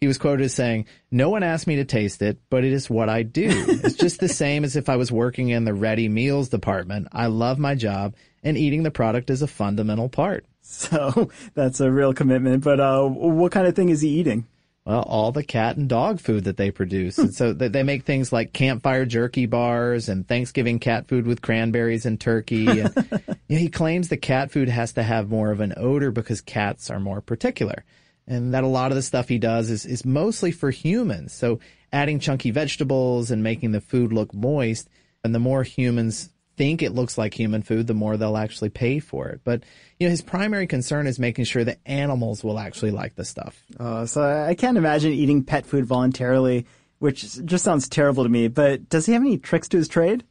He 0.00 0.06
was 0.06 0.18
quoted 0.18 0.44
as 0.44 0.54
saying, 0.54 0.86
no 1.10 1.30
one 1.30 1.42
asked 1.42 1.66
me 1.66 1.76
to 1.76 1.84
taste 1.84 2.22
it, 2.22 2.38
but 2.50 2.64
it 2.64 2.72
is 2.72 2.90
what 2.90 3.08
I 3.08 3.22
do. 3.22 3.48
it's 3.48 3.96
just 3.96 4.20
the 4.20 4.28
same 4.28 4.62
as 4.62 4.76
if 4.76 4.88
I 4.88 4.96
was 4.96 5.10
working 5.10 5.48
in 5.48 5.64
the 5.64 5.74
ready 5.74 6.08
meals 6.08 6.48
department. 6.48 7.08
I 7.10 7.26
love 7.26 7.58
my 7.58 7.74
job 7.74 8.14
and 8.42 8.56
eating 8.56 8.82
the 8.82 8.90
product 8.90 9.30
is 9.30 9.42
a 9.42 9.46
fundamental 9.46 10.08
part. 10.08 10.46
So 10.66 11.28
that's 11.52 11.80
a 11.80 11.92
real 11.92 12.14
commitment. 12.14 12.64
But, 12.64 12.80
uh, 12.80 13.06
what 13.06 13.52
kind 13.52 13.66
of 13.66 13.76
thing 13.76 13.90
is 13.90 14.00
he 14.00 14.08
eating? 14.08 14.46
Well, 14.86 15.00
all 15.00 15.32
the 15.32 15.42
cat 15.42 15.78
and 15.78 15.88
dog 15.88 16.20
food 16.20 16.44
that 16.44 16.58
they 16.58 16.70
produce. 16.70 17.16
and 17.16 17.28
hmm. 17.28 17.34
so 17.34 17.52
they 17.54 17.82
make 17.82 18.04
things 18.04 18.32
like 18.32 18.52
campfire 18.52 19.06
jerky 19.06 19.46
bars 19.46 20.10
and 20.10 20.28
Thanksgiving 20.28 20.78
cat 20.78 21.08
food 21.08 21.26
with 21.26 21.40
cranberries 21.40 22.04
and 22.04 22.20
turkey. 22.20 22.66
And, 22.66 22.94
you 23.48 23.56
know, 23.56 23.60
he 23.60 23.70
claims 23.70 24.08
the 24.08 24.18
cat 24.18 24.50
food 24.50 24.68
has 24.68 24.92
to 24.92 25.02
have 25.02 25.30
more 25.30 25.50
of 25.50 25.60
an 25.60 25.72
odor 25.78 26.10
because 26.10 26.42
cats 26.42 26.90
are 26.90 27.00
more 27.00 27.22
particular. 27.22 27.84
And 28.26 28.52
that 28.52 28.64
a 28.64 28.68
lot 28.68 28.90
of 28.90 28.96
the 28.96 29.02
stuff 29.02 29.28
he 29.28 29.38
does 29.38 29.70
is, 29.70 29.86
is 29.86 30.04
mostly 30.04 30.50
for 30.50 30.70
humans. 30.70 31.32
So 31.32 31.60
adding 31.90 32.20
chunky 32.20 32.50
vegetables 32.50 33.30
and 33.30 33.42
making 33.42 33.72
the 33.72 33.80
food 33.80 34.12
look 34.12 34.34
moist. 34.34 34.88
And 35.22 35.34
the 35.34 35.38
more 35.38 35.62
humans 35.62 36.28
think 36.56 36.82
it 36.82 36.94
looks 36.94 37.18
like 37.18 37.34
human 37.34 37.62
food, 37.62 37.86
the 37.86 37.94
more 37.94 38.16
they'll 38.16 38.36
actually 38.36 38.70
pay 38.70 38.98
for 38.98 39.28
it. 39.28 39.40
But 39.44 39.62
you 39.98 40.06
know, 40.06 40.10
his 40.10 40.22
primary 40.22 40.66
concern 40.66 41.06
is 41.06 41.18
making 41.18 41.44
sure 41.44 41.64
that 41.64 41.78
animals 41.86 42.42
will 42.42 42.58
actually 42.58 42.90
like 42.90 43.14
the 43.14 43.24
stuff. 43.24 43.62
Uh, 43.78 44.06
so 44.06 44.22
I 44.22 44.54
can't 44.54 44.78
imagine 44.78 45.12
eating 45.12 45.44
pet 45.44 45.66
food 45.66 45.86
voluntarily, 45.86 46.66
which 46.98 47.44
just 47.44 47.64
sounds 47.64 47.88
terrible 47.88 48.22
to 48.22 48.28
me. 48.28 48.48
But 48.48 48.88
does 48.88 49.06
he 49.06 49.12
have 49.12 49.22
any 49.22 49.38
tricks 49.38 49.68
to 49.68 49.76
his 49.76 49.88
trade? 49.88 50.24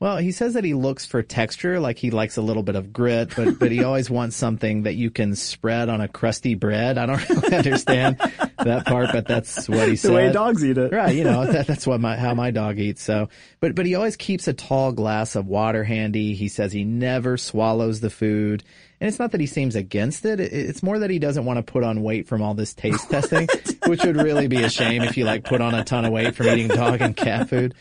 Well, 0.00 0.18
he 0.18 0.30
says 0.30 0.54
that 0.54 0.62
he 0.62 0.74
looks 0.74 1.06
for 1.06 1.24
texture, 1.24 1.80
like 1.80 1.98
he 1.98 2.12
likes 2.12 2.36
a 2.36 2.42
little 2.42 2.62
bit 2.62 2.76
of 2.76 2.92
grit, 2.92 3.34
but 3.34 3.58
but 3.58 3.72
he 3.72 3.82
always 3.82 4.08
wants 4.08 4.36
something 4.36 4.84
that 4.84 4.94
you 4.94 5.10
can 5.10 5.34
spread 5.34 5.88
on 5.88 6.00
a 6.00 6.06
crusty 6.06 6.54
bread. 6.54 6.98
I 6.98 7.06
don't 7.06 7.28
really 7.30 7.56
understand 7.56 8.16
that 8.58 8.86
part, 8.86 9.10
but 9.12 9.26
that's 9.26 9.68
what 9.68 9.88
he 9.88 9.96
said. 9.96 10.08
The 10.08 10.14
way 10.14 10.32
dogs 10.32 10.64
eat 10.64 10.78
it, 10.78 10.92
right? 10.92 11.14
You 11.14 11.24
know, 11.24 11.50
that, 11.50 11.66
that's 11.66 11.86
what 11.86 12.00
my 12.00 12.16
how 12.16 12.32
my 12.34 12.52
dog 12.52 12.78
eats. 12.78 13.02
So, 13.02 13.28
but 13.58 13.74
but 13.74 13.86
he 13.86 13.96
always 13.96 14.16
keeps 14.16 14.46
a 14.46 14.52
tall 14.52 14.92
glass 14.92 15.34
of 15.34 15.46
water 15.46 15.82
handy. 15.82 16.34
He 16.34 16.46
says 16.46 16.72
he 16.72 16.84
never 16.84 17.36
swallows 17.36 18.00
the 18.00 18.10
food. 18.10 18.62
And 19.00 19.06
it's 19.06 19.18
not 19.20 19.30
that 19.30 19.40
he 19.40 19.46
seems 19.46 19.76
against 19.76 20.24
it. 20.24 20.40
It's 20.40 20.82
more 20.82 20.98
that 20.98 21.10
he 21.10 21.20
doesn't 21.20 21.44
want 21.44 21.58
to 21.58 21.62
put 21.62 21.84
on 21.84 22.02
weight 22.02 22.26
from 22.26 22.42
all 22.42 22.54
this 22.54 22.74
taste 22.74 23.08
testing, 23.10 23.48
which 23.86 24.02
would 24.04 24.16
really 24.16 24.48
be 24.48 24.62
a 24.62 24.68
shame 24.68 25.02
if 25.02 25.16
you 25.16 25.24
like 25.24 25.44
put 25.44 25.60
on 25.60 25.74
a 25.74 25.84
ton 25.84 26.04
of 26.04 26.12
weight 26.12 26.34
from 26.34 26.48
eating 26.48 26.68
dog 26.68 27.00
and 27.00 27.16
cat 27.16 27.48
food 27.48 27.74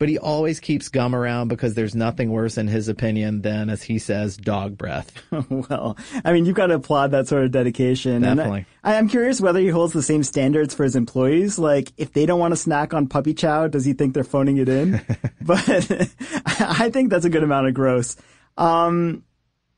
but 0.00 0.08
he 0.08 0.18
always 0.18 0.60
keeps 0.60 0.88
gum 0.88 1.14
around 1.14 1.48
because 1.48 1.74
there's 1.74 1.94
nothing 1.94 2.30
worse 2.30 2.56
in 2.56 2.66
his 2.66 2.88
opinion 2.88 3.42
than, 3.42 3.68
as 3.68 3.82
he 3.82 3.98
says, 3.98 4.34
dog 4.34 4.78
breath. 4.78 5.12
well, 5.50 5.98
I 6.24 6.32
mean, 6.32 6.46
you've 6.46 6.56
got 6.56 6.68
to 6.68 6.76
applaud 6.76 7.10
that 7.10 7.28
sort 7.28 7.44
of 7.44 7.50
dedication. 7.50 8.22
Definitely. 8.22 8.64
I, 8.82 8.96
I'm 8.96 9.10
curious 9.10 9.42
whether 9.42 9.60
he 9.60 9.68
holds 9.68 9.92
the 9.92 10.02
same 10.02 10.22
standards 10.22 10.72
for 10.72 10.84
his 10.84 10.96
employees. 10.96 11.58
Like, 11.58 11.92
if 11.98 12.14
they 12.14 12.24
don't 12.24 12.40
want 12.40 12.52
to 12.52 12.56
snack 12.56 12.94
on 12.94 13.08
puppy 13.08 13.34
chow, 13.34 13.68
does 13.68 13.84
he 13.84 13.92
think 13.92 14.14
they're 14.14 14.24
phoning 14.24 14.56
it 14.56 14.70
in? 14.70 15.02
but 15.42 15.68
I 16.46 16.88
think 16.88 17.10
that's 17.10 17.26
a 17.26 17.30
good 17.30 17.44
amount 17.44 17.68
of 17.68 17.74
gross. 17.74 18.16
Um, 18.56 19.22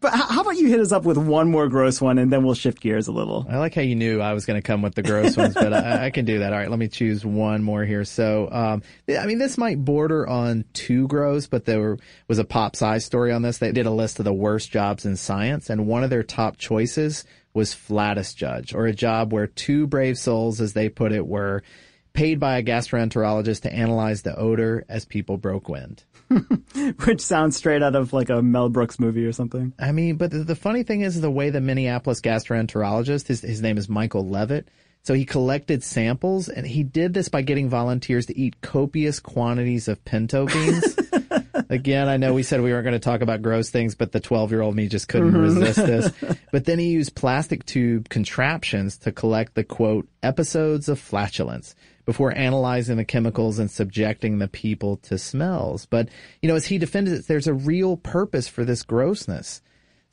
but 0.02 0.12
how 0.12 0.42
about 0.42 0.56
you 0.56 0.68
hit 0.68 0.80
us 0.80 0.92
up 0.92 1.04
with 1.04 1.16
one 1.16 1.48
more 1.48 1.68
gross 1.68 2.00
one 2.00 2.18
and 2.18 2.30
then 2.30 2.42
we'll 2.44 2.54
shift 2.54 2.80
gears 2.80 3.06
a 3.06 3.12
little. 3.12 3.46
I 3.48 3.58
like 3.58 3.74
how 3.74 3.82
you 3.82 3.94
knew 3.94 4.20
I 4.20 4.34
was 4.34 4.44
going 4.44 4.60
to 4.60 4.66
come 4.66 4.82
with 4.82 4.94
the 4.94 5.02
gross 5.02 5.36
ones, 5.36 5.54
but 5.54 5.72
I, 5.72 6.06
I, 6.06 6.10
can 6.10 6.24
do 6.24 6.40
that. 6.40 6.52
All 6.52 6.58
right, 6.58 6.68
let 6.68 6.78
me 6.78 6.88
choose 6.88 7.24
one 7.24 7.62
more 7.62 7.84
here. 7.84 8.04
So, 8.04 8.50
um, 8.50 8.82
I 9.08 9.26
mean, 9.26 9.38
this 9.38 9.56
might 9.56 9.82
border 9.84 10.28
on 10.28 10.64
too 10.72 11.06
gross, 11.06 11.46
but 11.46 11.64
there 11.64 11.96
was 12.26 12.40
a 12.40 12.44
PopSci 12.44 13.00
story 13.00 13.32
on 13.32 13.42
this. 13.42 13.58
They 13.58 13.72
did 13.72 13.86
a 13.86 13.90
list 13.90 14.18
of 14.18 14.24
the 14.24 14.34
worst 14.34 14.70
jobs 14.70 15.06
in 15.06 15.16
science, 15.16 15.70
and 15.70 15.86
one 15.86 16.02
of 16.02 16.10
their 16.10 16.24
top 16.24 16.58
choices 16.58 17.24
was 17.54 17.72
flatus 17.72 18.34
judge, 18.34 18.74
or 18.74 18.86
a 18.86 18.94
job 18.94 19.32
where 19.32 19.46
two 19.46 19.86
brave 19.86 20.18
souls, 20.18 20.60
as 20.60 20.72
they 20.72 20.88
put 20.88 21.12
it, 21.12 21.26
were 21.26 21.62
paid 22.12 22.38
by 22.38 22.58
a 22.58 22.62
gastroenterologist 22.62 23.62
to 23.62 23.72
analyze 23.72 24.22
the 24.22 24.36
odor 24.36 24.84
as 24.88 25.04
people 25.04 25.36
broke 25.36 25.68
wind. 25.68 26.04
Which 27.04 27.20
sounds 27.20 27.56
straight 27.56 27.82
out 27.82 27.94
of 27.94 28.12
like 28.12 28.30
a 28.30 28.42
Mel 28.42 28.68
Brooks 28.68 28.98
movie 28.98 29.24
or 29.24 29.32
something. 29.32 29.72
I 29.78 29.92
mean, 29.92 30.16
but 30.16 30.30
the, 30.30 30.38
the 30.38 30.56
funny 30.56 30.82
thing 30.82 31.02
is 31.02 31.20
the 31.20 31.30
way 31.30 31.50
the 31.50 31.60
Minneapolis 31.60 32.20
gastroenterologist, 32.20 33.26
his, 33.26 33.40
his 33.42 33.62
name 33.62 33.78
is 33.78 33.88
Michael 33.88 34.28
Levitt, 34.28 34.68
so 35.04 35.14
he 35.14 35.24
collected 35.24 35.82
samples 35.82 36.48
and 36.48 36.66
he 36.66 36.84
did 36.84 37.12
this 37.12 37.28
by 37.28 37.42
getting 37.42 37.68
volunteers 37.68 38.26
to 38.26 38.38
eat 38.38 38.60
copious 38.60 39.18
quantities 39.18 39.88
of 39.88 40.04
pinto 40.04 40.46
beans. 40.46 40.96
Again, 41.68 42.08
I 42.08 42.18
know 42.18 42.34
we 42.34 42.44
said 42.44 42.60
we 42.60 42.70
weren't 42.70 42.84
going 42.84 42.92
to 42.92 43.00
talk 43.00 43.20
about 43.20 43.42
gross 43.42 43.68
things, 43.70 43.94
but 43.94 44.12
the 44.12 44.20
12 44.20 44.52
year 44.52 44.62
old 44.62 44.76
me 44.76 44.86
just 44.88 45.08
couldn't 45.08 45.32
mm-hmm. 45.32 45.58
resist 45.58 45.76
this. 45.76 46.12
But 46.52 46.66
then 46.66 46.78
he 46.78 46.88
used 46.88 47.14
plastic 47.14 47.64
tube 47.64 48.10
contraptions 48.10 48.98
to 48.98 49.12
collect 49.12 49.54
the 49.54 49.64
quote, 49.64 50.06
episodes 50.22 50.90
of 50.90 50.98
flatulence 50.98 51.74
before 52.04 52.36
analyzing 52.36 52.96
the 52.96 53.04
chemicals 53.04 53.58
and 53.58 53.70
subjecting 53.70 54.38
the 54.38 54.48
people 54.48 54.96
to 54.98 55.18
smells. 55.18 55.86
But, 55.86 56.08
you 56.40 56.48
know, 56.48 56.56
as 56.56 56.66
he 56.66 56.78
defended 56.78 57.14
it, 57.14 57.26
there's 57.26 57.46
a 57.46 57.54
real 57.54 57.96
purpose 57.96 58.48
for 58.48 58.64
this 58.64 58.82
grossness. 58.82 59.62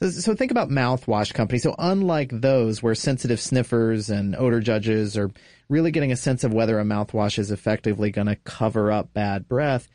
So 0.02 0.34
think 0.34 0.52
about 0.52 0.70
mouthwash 0.70 1.34
companies. 1.34 1.64
So 1.64 1.76
unlike 1.78 2.30
those 2.32 2.82
where 2.82 2.96
sensitive 2.96 3.42
sniffers 3.42 4.10
and 4.10 4.34
odor 4.34 4.62
judges 4.62 5.18
are 5.18 5.30
really 5.68 5.92
getting 5.92 6.14
a 6.14 6.18
sense 6.18 6.46
of 6.46 6.54
whether 6.54 6.80
a 6.80 6.86
mouthwash 6.86 7.38
is 7.38 7.52
effectively 7.52 8.10
going 8.10 8.28
to 8.28 8.38
cover 8.38 8.94
up 8.94 9.14
bad 9.14 9.50
breath, 9.50 9.90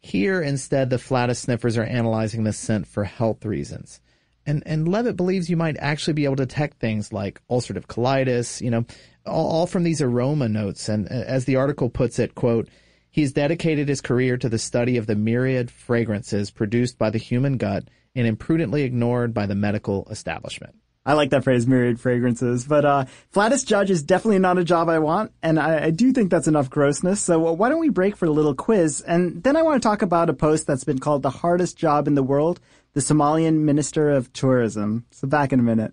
here 0.00 0.42
instead 0.42 0.90
the 0.90 0.98
flatus 0.98 1.38
sniffers 1.38 1.78
are 1.78 1.84
analyzing 1.84 2.42
the 2.42 2.52
scent 2.52 2.88
for 2.88 3.04
health 3.04 3.44
reasons. 3.44 4.00
And, 4.44 4.62
and 4.66 4.88
Levitt 4.88 5.16
believes 5.16 5.48
you 5.48 5.56
might 5.56 5.76
actually 5.78 6.14
be 6.14 6.24
able 6.24 6.36
to 6.36 6.46
detect 6.46 6.80
things 6.80 7.12
like 7.12 7.40
ulcerative 7.48 7.86
colitis, 7.86 8.60
you 8.60 8.70
know, 8.70 8.84
all, 9.26 9.50
all 9.50 9.66
from 9.66 9.82
these 9.82 10.00
aroma 10.00 10.48
notes. 10.48 10.88
And 10.88 11.06
uh, 11.06 11.14
as 11.14 11.44
the 11.44 11.56
article 11.56 11.90
puts 11.90 12.18
it, 12.18 12.34
quote, 12.34 12.68
he's 13.10 13.32
dedicated 13.32 13.88
his 13.88 14.00
career 14.00 14.36
to 14.36 14.48
the 14.48 14.58
study 14.58 14.96
of 14.96 15.06
the 15.06 15.16
myriad 15.16 15.70
fragrances 15.70 16.50
produced 16.50 16.98
by 16.98 17.10
the 17.10 17.18
human 17.18 17.56
gut 17.56 17.88
and 18.14 18.26
imprudently 18.26 18.82
ignored 18.82 19.34
by 19.34 19.46
the 19.46 19.54
medical 19.54 20.06
establishment. 20.10 20.76
I 21.06 21.12
like 21.12 21.30
that 21.30 21.44
phrase, 21.44 21.66
myriad 21.66 22.00
fragrances. 22.00 22.64
But 22.64 22.84
uh, 22.84 23.04
flatus 23.30 23.62
judge 23.62 23.90
is 23.90 24.02
definitely 24.02 24.38
not 24.38 24.56
a 24.56 24.64
job 24.64 24.88
I 24.88 25.00
want, 25.00 25.32
and 25.42 25.58
I, 25.58 25.86
I, 25.86 25.90
do 25.90 26.12
think 26.12 26.30
that's 26.30 26.48
enough 26.48 26.70
grossness. 26.70 27.20
So 27.20 27.52
why 27.52 27.68
don't 27.68 27.80
we 27.80 27.90
break 27.90 28.16
for 28.16 28.24
a 28.24 28.30
little 28.30 28.54
quiz? 28.54 29.02
And 29.02 29.42
then 29.42 29.54
I 29.56 29.62
want 29.62 29.82
to 29.82 29.86
talk 29.86 30.00
about 30.00 30.30
a 30.30 30.34
post 30.34 30.66
that's 30.66 30.84
been 30.84 31.00
called 31.00 31.22
the 31.22 31.30
hardest 31.30 31.76
job 31.76 32.08
in 32.08 32.14
the 32.14 32.22
world, 32.22 32.58
the 32.94 33.00
Somalian 33.00 33.60
Minister 33.60 34.10
of 34.10 34.32
Tourism. 34.32 35.04
So 35.10 35.28
back 35.28 35.52
in 35.52 35.60
a 35.60 35.64
minute. 35.64 35.92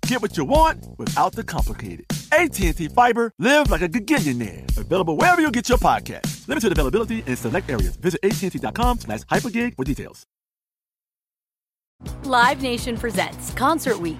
Get 0.11 0.21
what 0.21 0.35
you 0.35 0.43
want 0.43 0.85
without 0.97 1.31
the 1.31 1.41
complicated. 1.41 2.05
AT&T 2.33 2.89
Fiber, 2.89 3.31
live 3.39 3.71
like 3.71 3.81
a 3.81 3.87
gigillionaire. 3.87 4.67
Available 4.77 5.15
wherever 5.15 5.39
you 5.39 5.49
get 5.51 5.69
your 5.69 5.77
podcast. 5.77 6.49
Limited 6.49 6.73
availability 6.73 7.23
in 7.27 7.37
select 7.37 7.69
areas. 7.69 7.95
Visit 7.95 8.19
AT&T.com 8.21 8.99
slash 8.99 9.21
hypergig 9.21 9.77
for 9.77 9.85
details. 9.85 10.25
Live 12.25 12.61
Nation 12.61 12.97
presents 12.97 13.53
Concert 13.53 14.01
Week. 14.01 14.19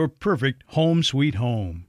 your 0.01 0.07
perfect 0.07 0.63
home 0.69 1.03
sweet 1.03 1.35
home. 1.35 1.85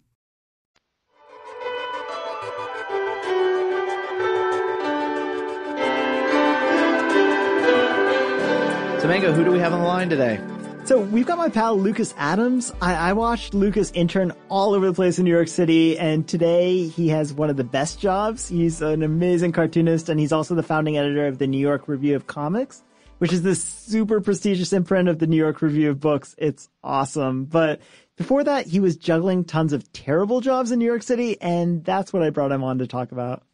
So, 9.01 9.09
Mango, 9.09 9.33
who 9.33 9.45
do 9.45 9.51
we 9.51 9.59
have 9.59 9.73
on 9.73 9.81
the 9.81 9.87
line 9.87 10.11
today? 10.11 10.39
So 10.85 11.01
we've 11.01 11.27
got 11.27 11.39
my 11.39 11.49
pal 11.49 11.79
Lucas 11.79 12.13
Adams. 12.19 12.71
I, 12.83 12.95
I, 12.95 13.13
watched 13.15 13.55
Lucas 13.55 13.91
intern 13.93 14.33
all 14.49 14.75
over 14.75 14.87
the 14.87 14.93
place 14.93 15.19
in 15.19 15.25
New 15.25 15.31
York 15.31 15.49
City, 15.49 15.97
and 15.97 16.29
today 16.29 16.89
he 16.89 17.09
has 17.09 17.33
one 17.33 17.49
of 17.49 17.57
the 17.57 17.65
best 17.65 17.99
jobs. 17.99 18.49
He's 18.49 18.83
an 18.83 19.03
amazing 19.03 19.53
cartoonist, 19.53 20.09
and 20.09 20.21
he's 20.21 20.33
also 20.33 20.55
the 20.55 20.63
founding 20.63 20.99
editor 20.99 21.27
of 21.27 21.39
the 21.39 21.47
New 21.47 21.59
York 21.59 21.89
Review 21.89 22.17
of 22.17 22.27
Comics, 22.27 22.83
which 23.23 23.33
is 23.33 23.43
this 23.43 23.63
super 23.63 24.21
prestigious 24.21 24.73
imprint 24.73 25.09
of 25.09 25.21
the 25.21 25.29
New 25.29 25.37
York 25.37 25.63
Review 25.63 25.91
of 25.91 26.01
Books. 26.01 26.35
It's 26.39 26.69
awesome. 26.83 27.45
But 27.45 27.81
before 28.17 28.43
that, 28.43 28.67
he 28.67 28.81
was 28.81 28.97
juggling 28.97 29.45
tons 29.45 29.73
of 29.73 29.93
terrible 29.93 30.41
jobs 30.41 30.73
in 30.73 30.81
New 30.81 30.87
York 30.87 31.05
City, 31.05 31.41
and 31.41 31.85
that's 31.85 32.13
what 32.13 32.25
I 32.25 32.31
brought 32.31 32.51
him 32.51 32.65
on 32.65 32.79
to 32.79 32.89
talk 32.89 33.13
about. 33.13 33.45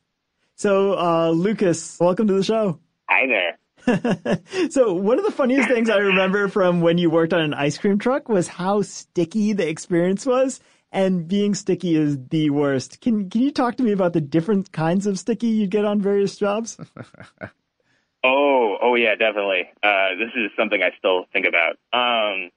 So, 0.55 0.99
uh, 0.99 1.29
Lucas, 1.33 2.01
welcome 2.01 2.27
to 2.29 2.33
the 2.33 2.43
show. 2.43 2.81
Hi 3.11 3.27
there. 3.27 4.71
so 4.71 4.95
one 4.95 5.19
of 5.19 5.27
the 5.27 5.33
funniest 5.33 5.69
things 5.75 5.91
I 5.91 5.99
remember 5.99 6.49
from 6.49 6.81
when 6.81 6.97
you 6.97 7.11
worked 7.11 7.35
on 7.35 7.43
an 7.43 7.53
ice 7.53 7.77
cream 7.77 7.99
truck 7.99 8.31
was 8.31 8.49
how 8.49 8.81
sticky 8.81 9.53
the 9.53 9.69
experience 9.69 10.25
was. 10.25 10.61
And 10.93 11.29
being 11.29 11.55
sticky 11.55 11.95
is 11.95 12.17
the 12.31 12.49
worst. 12.49 13.03
Can 13.03 13.29
can 13.29 13.43
you 13.43 13.51
talk 13.51 13.77
to 13.77 13.83
me 13.83 13.93
about 13.93 14.15
the 14.15 14.23
different 14.23 14.73
kinds 14.73 15.07
of 15.07 15.19
sticky 15.19 15.49
you 15.49 15.67
get 15.67 15.85
on 15.85 16.01
various 16.01 16.39
jobs? 16.39 16.79
oh, 18.25 18.77
oh 18.81 18.95
yeah, 18.95 19.15
definitely. 19.15 19.69
Uh, 19.83 20.15
this 20.19 20.31
is 20.37 20.51
something 20.57 20.83
I 20.83 20.91
still 20.99 21.25
think 21.33 21.47
about. 21.47 21.77
Um, 21.93 22.51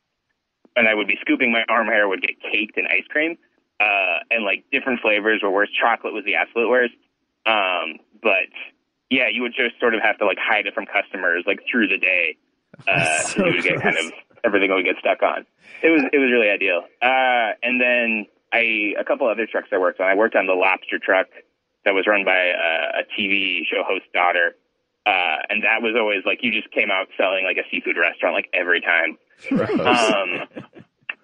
and 0.75 0.87
I 0.87 0.93
would 0.93 1.07
be 1.07 1.17
scooping 1.21 1.51
my 1.51 1.63
arm 1.69 1.87
hair 1.87 2.07
would 2.07 2.21
get 2.21 2.41
caked 2.51 2.77
in 2.77 2.85
ice 2.87 3.05
cream. 3.09 3.37
Uh, 3.79 4.19
and 4.29 4.45
like 4.45 4.63
different 4.71 5.01
flavors 5.01 5.41
were 5.43 5.51
worse. 5.51 5.69
Chocolate 5.79 6.13
was 6.13 6.23
the 6.25 6.35
absolute 6.35 6.69
worst. 6.69 6.93
Um, 7.45 7.97
but 8.21 8.49
yeah, 9.09 9.27
you 9.31 9.41
would 9.41 9.53
just 9.55 9.79
sort 9.79 9.95
of 9.95 10.01
have 10.01 10.17
to 10.19 10.25
like 10.25 10.37
hide 10.39 10.67
it 10.67 10.73
from 10.73 10.85
customers 10.85 11.43
like 11.47 11.59
through 11.69 11.87
the 11.87 11.97
day. 11.97 12.37
Uh, 12.87 13.19
so 13.19 13.45
you 13.45 13.53
would 13.55 13.63
get 13.63 13.81
kind 13.81 13.97
of 13.97 14.11
everything 14.43 14.73
would 14.73 14.85
get 14.85 14.95
stuck 14.97 15.21
on. 15.21 15.45
It 15.83 15.89
was, 15.89 16.03
it 16.13 16.17
was 16.17 16.31
really 16.31 16.49
ideal. 16.49 16.83
Uh, 17.01 17.53
and 17.61 17.79
then 17.79 18.25
I, 18.51 18.93
a 18.99 19.03
couple 19.03 19.27
other 19.27 19.45
trucks 19.45 19.67
I 19.71 19.77
worked 19.77 19.99
on. 19.99 20.07
I 20.07 20.15
worked 20.15 20.35
on 20.35 20.47
the 20.47 20.53
lobster 20.53 20.97
truck 20.97 21.27
that 21.85 21.93
was 21.93 22.07
run 22.07 22.25
by 22.25 22.37
a, 22.37 23.01
a 23.01 23.03
TV 23.17 23.59
show 23.69 23.83
host 23.83 24.05
daughter. 24.13 24.55
Uh, 25.05 25.37
and 25.49 25.63
that 25.63 25.81
was 25.81 25.95
always 25.97 26.21
like 26.25 26.39
you 26.43 26.51
just 26.51 26.69
came 26.71 26.91
out 26.91 27.07
selling 27.17 27.43
like 27.43 27.57
a 27.57 27.67
seafood 27.71 27.97
restaurant 27.97 28.35
like 28.35 28.49
every 28.53 28.81
time. 28.81 29.17
Um, 29.81 30.47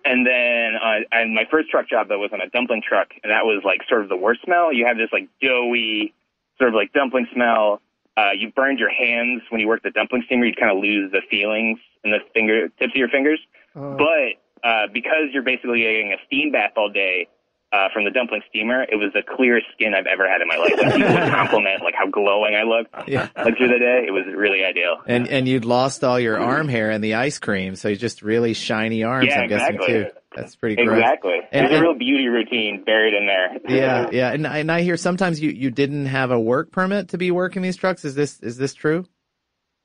and 0.04 0.26
then 0.26 0.76
uh, 0.82 1.06
and 1.12 1.36
my 1.36 1.46
first 1.52 1.70
truck 1.70 1.88
job 1.88 2.08
that 2.10 2.18
was 2.18 2.32
on 2.34 2.42
a 2.42 2.50
dumpling 2.50 2.82
truck, 2.82 3.10
and 3.24 3.32
that 3.32 3.46
was 3.46 3.62
like 3.64 3.82
sort 3.88 4.02
of 4.02 4.10
the 4.10 4.18
worst 4.18 4.42
smell. 4.46 4.74
You 4.74 4.86
have 4.88 4.98
this 4.98 5.10
like 5.12 5.30
doughy, 5.42 6.14
sort 6.58 6.70
of 6.70 6.76
like 6.76 6.94
dumpling 6.94 7.28
smell. 7.34 7.82
Uh, 8.16 8.32
you 8.36 8.52
burned 8.52 8.80
your 8.80 8.90
hands 8.90 9.44
when 9.50 9.62
you 9.62 9.68
worked 9.68 9.84
the 9.84 9.92
dumpling 9.92 10.24
steamer. 10.26 10.46
You'd 10.46 10.60
kind 10.60 10.72
of 10.72 10.82
lose 10.82 11.12
the 11.12 11.22
feelings 11.30 11.78
in 12.04 12.12
the 12.12 12.20
finger 12.34 12.70
tips 12.80 12.94
of 12.94 12.96
your 12.96 13.10
fingers. 13.10 13.40
Uh. 13.76 13.96
But 13.96 14.68
uh, 14.68 14.88
because 14.92 15.30
you're 15.34 15.44
basically 15.44 15.82
getting 15.82 16.14
a 16.14 16.18
steam 16.26 16.52
bath 16.52 16.72
all 16.78 16.90
day, 16.90 17.28
uh, 17.74 17.90
from 17.94 18.06
the 18.06 18.12
dumpling 18.12 18.42
steamer, 18.50 18.84
it 18.84 18.96
was 18.96 19.12
the 19.14 19.22
clearest 19.22 19.68
skin 19.74 19.94
I've 19.94 20.08
ever 20.08 20.28
had 20.30 20.42
in 20.42 20.48
my 20.48 20.56
life. 20.56 20.74
Like 20.78 20.96
people 20.96 21.14
would 21.14 21.34
compliment 21.34 21.84
like 21.84 21.96
how 21.96 22.10
glowing 22.10 22.56
I 22.56 22.64
looked 22.64 22.94
yeah. 23.08 23.28
like 23.36 23.58
through 23.58 23.68
the 23.68 23.80
day. 23.80 24.06
It 24.08 24.12
was 24.12 24.24
really 24.34 24.64
ideal. 24.64 24.98
And 25.06 25.28
and 25.28 25.48
you'd 25.48 25.66
lost 25.66 26.04
all 26.04 26.20
your 26.20 26.40
arm 26.40 26.70
hair 26.70 26.92
in 26.92 27.02
the 27.02 27.16
ice 27.16 27.40
cream, 27.40 27.76
so 27.76 27.90
you 27.90 27.98
just 27.98 28.22
really 28.22 28.54
shiny 28.54 29.04
arms. 29.04 29.28
Yeah, 29.30 29.40
I'm 29.40 29.44
exactly. 29.46 29.78
guessing 29.78 30.04
too. 30.06 30.12
That's 30.36 30.56
pretty 30.56 30.76
gross. 30.76 31.00
Exactly. 31.00 31.40
And, 31.52 31.68
There's 31.68 31.80
a 31.80 31.82
real 31.82 31.98
beauty 31.98 32.28
routine 32.28 32.84
buried 32.86 33.14
in 33.14 33.26
there. 33.26 33.58
Yeah, 33.68 34.10
yeah. 34.12 34.32
And, 34.32 34.48
and 34.48 34.72
I 34.72 34.82
hear 34.82 34.96
sometimes 34.96 35.42
you 35.42 35.50
you 35.50 35.70
didn't 35.70 36.06
have 36.06 36.32
a 36.32 36.40
work 36.40 36.72
permit 36.72 37.10
to 37.10 37.18
be 37.18 37.32
working 37.32 37.62
these 37.62 37.76
trucks. 37.76 38.06
Is 38.06 38.16
this 38.16 38.40
is 38.40 38.56
this 38.56 38.74
true? 38.74 39.06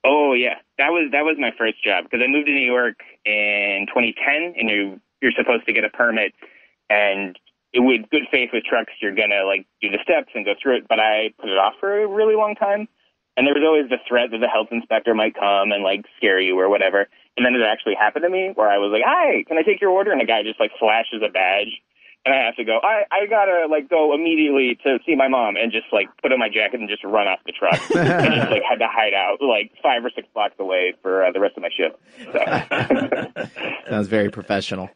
Oh 0.05 0.35
yeah, 0.35 0.55
that 0.79 0.91
was 0.91 1.11
that 1.11 1.23
was 1.23 1.37
my 1.39 1.51
first 1.59 1.83
job 1.83 2.05
because 2.05 2.21
I 2.23 2.31
moved 2.31 2.47
to 2.47 2.53
New 2.53 2.65
York 2.65 3.01
in 3.25 3.87
2010, 3.89 4.55
and 4.57 4.71
you 4.71 5.01
you're 5.21 5.33
supposed 5.37 5.67
to 5.67 5.73
get 5.73 5.85
a 5.85 5.89
permit 5.89 6.33
and 6.93 7.39
with 7.75 8.11
good 8.11 8.25
faith 8.31 8.51
with 8.53 8.65
trucks, 8.65 8.93
you're 9.01 9.15
gonna 9.15 9.45
like 9.45 9.67
do 9.81 9.91
the 9.91 9.99
steps 10.03 10.31
and 10.35 10.45
go 10.45 10.55
through 10.61 10.79
it. 10.79 10.89
But 10.89 11.01
I 11.01 11.33
put 11.41 11.49
it 11.49 11.59
off 11.59 11.75
for 11.81 12.03
a 12.03 12.07
really 12.07 12.37
long 12.37 12.55
time, 12.55 12.89
and 13.37 13.47
there 13.47 13.55
was 13.55 13.65
always 13.65 13.89
the 13.89 13.99
threat 14.07 14.31
that 14.31 14.39
the 14.39 14.49
health 14.49 14.69
inspector 14.71 15.15
might 15.15 15.35
come 15.35 15.73
and 15.73 15.83
like 15.83 16.05
scare 16.17 16.41
you 16.41 16.59
or 16.59 16.69
whatever. 16.69 17.09
And 17.37 17.47
then 17.47 17.55
it 17.55 17.63
actually 17.63 17.95
happened 17.95 18.25
to 18.25 18.29
me 18.29 18.53
where 18.55 18.69
I 18.69 18.79
was 18.79 18.93
like, 18.93 19.03
"Hi, 19.05 19.45
can 19.49 19.57
I 19.57 19.63
take 19.63 19.81
your 19.81 19.91
order?" 19.91 20.13
And 20.13 20.21
the 20.21 20.27
guy 20.27 20.43
just 20.43 20.61
like 20.61 20.73
flashes 20.79 21.23
a 21.25 21.31
badge, 21.31 21.81
and 22.25 22.35
I 22.35 22.45
have 22.45 22.57
to 22.57 22.65
go. 22.65 22.79
I 22.83 23.03
I 23.11 23.27
gotta 23.27 23.67
like 23.69 23.89
go 23.89 24.15
immediately 24.15 24.79
to 24.85 24.99
see 25.05 25.17
my 25.17 25.29
mom 25.29 25.57
and 25.57 25.73
just 25.73 25.87
like 25.93 26.09
put 26.23 26.33
on 26.33 26.39
my 26.39 26.49
jacket 26.49 26.79
and 26.81 26.89
just 26.89 27.03
run 27.03 27.27
off 27.27 27.41
the 27.45 27.53
truck 27.53 27.81
and 27.97 28.35
just 28.35 28.51
like 28.51 28.63
had 28.63 28.79
to 28.79 28.87
hide 28.87 29.15
out 29.15 29.39
like 29.41 29.73
five 29.83 30.05
or 30.05 30.11
six 30.15 30.29
blocks 30.33 30.55
away 30.59 30.95
for 31.03 31.25
uh, 31.25 31.33
the 31.33 31.41
rest 31.41 31.57
of 31.57 31.63
my 31.63 31.71
shift. 31.77 31.97
So. 32.33 33.51
Sounds 33.91 34.07
very 34.07 34.31
professional. 34.31 34.89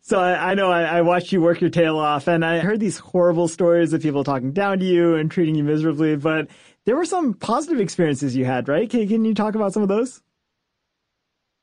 So 0.00 0.20
I, 0.20 0.52
I 0.52 0.54
know 0.54 0.70
I, 0.70 0.82
I, 0.82 1.02
watched 1.02 1.32
you 1.32 1.42
work 1.42 1.60
your 1.60 1.70
tail 1.70 1.98
off, 1.98 2.28
and 2.28 2.44
I 2.44 2.60
heard 2.60 2.80
these 2.80 2.98
horrible 2.98 3.48
stories 3.48 3.92
of 3.92 4.00
people 4.00 4.24
talking 4.24 4.52
down 4.52 4.78
to 4.78 4.84
you 4.84 5.16
and 5.16 5.30
treating 5.30 5.54
you 5.54 5.64
miserably. 5.64 6.16
But 6.16 6.48
there 6.86 6.96
were 6.96 7.04
some 7.04 7.34
positive 7.34 7.80
experiences 7.80 8.34
you 8.34 8.44
had, 8.44 8.68
right? 8.68 8.88
Can, 8.88 9.06
can 9.08 9.24
you 9.24 9.34
talk 9.34 9.54
about 9.54 9.74
some 9.74 9.82
of 9.82 9.88
those? 9.88 10.22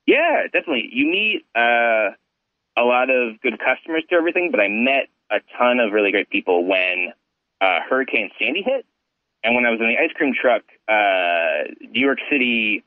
Yeah, 0.05 0.43
definitely. 0.51 0.89
You 0.91 1.07
meet. 1.07 1.45
Uh 1.55 2.15
a 2.79 2.83
lot 2.83 3.09
of 3.09 3.39
good 3.41 3.59
customers 3.59 4.03
to 4.09 4.15
everything, 4.15 4.49
but 4.51 4.59
I 4.59 4.67
met 4.67 5.09
a 5.29 5.39
ton 5.57 5.79
of 5.79 5.91
really 5.91 6.11
great 6.11 6.29
people 6.29 6.65
when 6.65 7.13
uh, 7.61 7.79
Hurricane 7.87 8.31
Sandy 8.39 8.61
hit. 8.61 8.85
And 9.43 9.55
when 9.55 9.65
I 9.65 9.69
was 9.69 9.79
in 9.79 9.87
the 9.87 9.97
ice 9.97 10.11
cream 10.15 10.33
truck, 10.33 10.63
uh, 10.87 11.71
New 11.91 11.99
York 11.99 12.19
City 12.29 12.83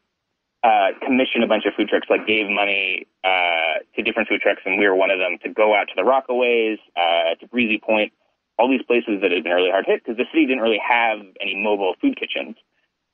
uh, 0.62 0.88
commissioned 1.04 1.44
a 1.44 1.46
bunch 1.46 1.64
of 1.66 1.74
food 1.74 1.88
trucks, 1.88 2.08
like 2.08 2.26
gave 2.26 2.48
money 2.48 3.06
uh, 3.24 3.80
to 3.94 4.02
different 4.02 4.28
food 4.28 4.40
trucks, 4.40 4.62
and 4.64 4.78
we 4.78 4.86
were 4.86 4.94
one 4.94 5.10
of 5.10 5.18
them 5.18 5.38
to 5.42 5.48
go 5.48 5.74
out 5.74 5.88
to 5.88 5.94
the 5.96 6.02
Rockaways, 6.02 6.78
uh, 6.96 7.34
to 7.40 7.46
Breezy 7.48 7.78
Point, 7.78 8.12
all 8.58 8.68
these 8.68 8.82
places 8.82 9.20
that 9.22 9.30
had 9.30 9.44
been 9.44 9.52
really 9.52 9.70
hard 9.70 9.86
hit 9.86 10.04
because 10.04 10.16
the 10.16 10.26
city 10.32 10.46
didn't 10.46 10.62
really 10.62 10.80
have 10.86 11.20
any 11.40 11.54
mobile 11.54 11.94
food 12.00 12.18
kitchens. 12.18 12.56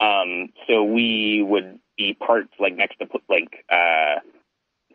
Um, 0.00 0.50
so 0.66 0.84
we 0.84 1.42
would 1.42 1.78
be 1.96 2.14
parked 2.14 2.60
like 2.60 2.76
next 2.76 2.98
to 2.98 3.08
like 3.28 3.64
uh, 3.70 4.20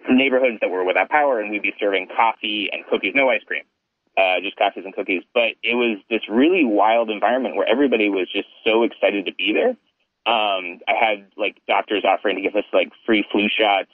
neighborhoods 0.10 0.60
that 0.62 0.70
were 0.70 0.84
without 0.84 1.10
power, 1.10 1.40
and 1.40 1.52
we'd 1.52 1.62
be 1.62 1.74
serving 1.80 2.08
coffee 2.16 2.70
and 2.72 2.86
cookies, 2.90 3.14
no 3.16 3.30
ice 3.30 3.42
cream, 3.46 3.64
uh, 4.18 4.40
just 4.42 4.58
coffees 4.58 4.84
and 4.86 4.94
cookies. 4.94 5.24
But 5.34 5.56
it 5.64 5.76
was 5.76 6.00
this 6.10 6.22
really 6.30 6.66
wild 6.66 7.10
environment 7.10 7.56
where 7.56 7.68
everybody 7.68 8.10
was 8.10 8.28
just 8.32 8.48
so 8.66 8.84
excited 8.84 9.26
to 9.26 9.34
be 9.34 9.54
there. 9.54 9.76
Um, 10.26 10.80
I 10.88 10.96
had 11.00 11.28
like 11.38 11.58
doctors 11.68 12.06
offering 12.06 12.38
to 12.38 12.42
give 12.42 12.56
us 12.56 12.64
like 12.72 12.92
free 13.06 13.26
flu 13.32 13.48
shots. 13.50 13.92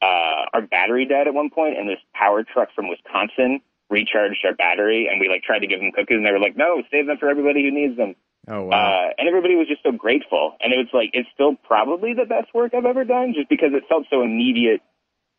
Uh, 0.00 0.48
our 0.52 0.62
battery 0.62 1.06
died 1.06 1.26
at 1.26 1.34
one 1.34 1.50
point, 1.50 1.78
and 1.78 1.88
this 1.88 2.00
power 2.14 2.44
truck 2.44 2.68
from 2.74 2.88
Wisconsin 2.88 3.60
recharged 3.90 4.44
our 4.44 4.54
battery, 4.54 5.08
and 5.10 5.20
we 5.20 5.28
like 5.28 5.42
tried 5.42 5.60
to 5.60 5.66
give 5.66 5.80
them 5.80 5.92
cookies, 5.92 6.16
and 6.16 6.26
they 6.26 6.32
were 6.32 6.40
like, 6.40 6.56
"No, 6.56 6.82
save 6.90 7.06
them 7.06 7.18
for 7.18 7.28
everybody 7.28 7.62
who 7.62 7.70
needs 7.70 7.96
them." 7.96 8.14
Oh 8.48 8.64
wow! 8.64 8.76
Uh, 8.76 9.10
and 9.18 9.28
everybody 9.28 9.54
was 9.56 9.68
just 9.68 9.82
so 9.82 9.92
grateful, 9.92 10.56
and 10.60 10.72
it 10.72 10.76
was 10.76 10.88
like 10.92 11.10
it's 11.12 11.28
still 11.34 11.56
probably 11.56 12.14
the 12.14 12.24
best 12.24 12.52
work 12.54 12.72
I've 12.74 12.84
ever 12.84 13.04
done, 13.04 13.34
just 13.34 13.48
because 13.48 13.70
it 13.72 13.84
felt 13.88 14.06
so 14.10 14.22
immediate 14.22 14.80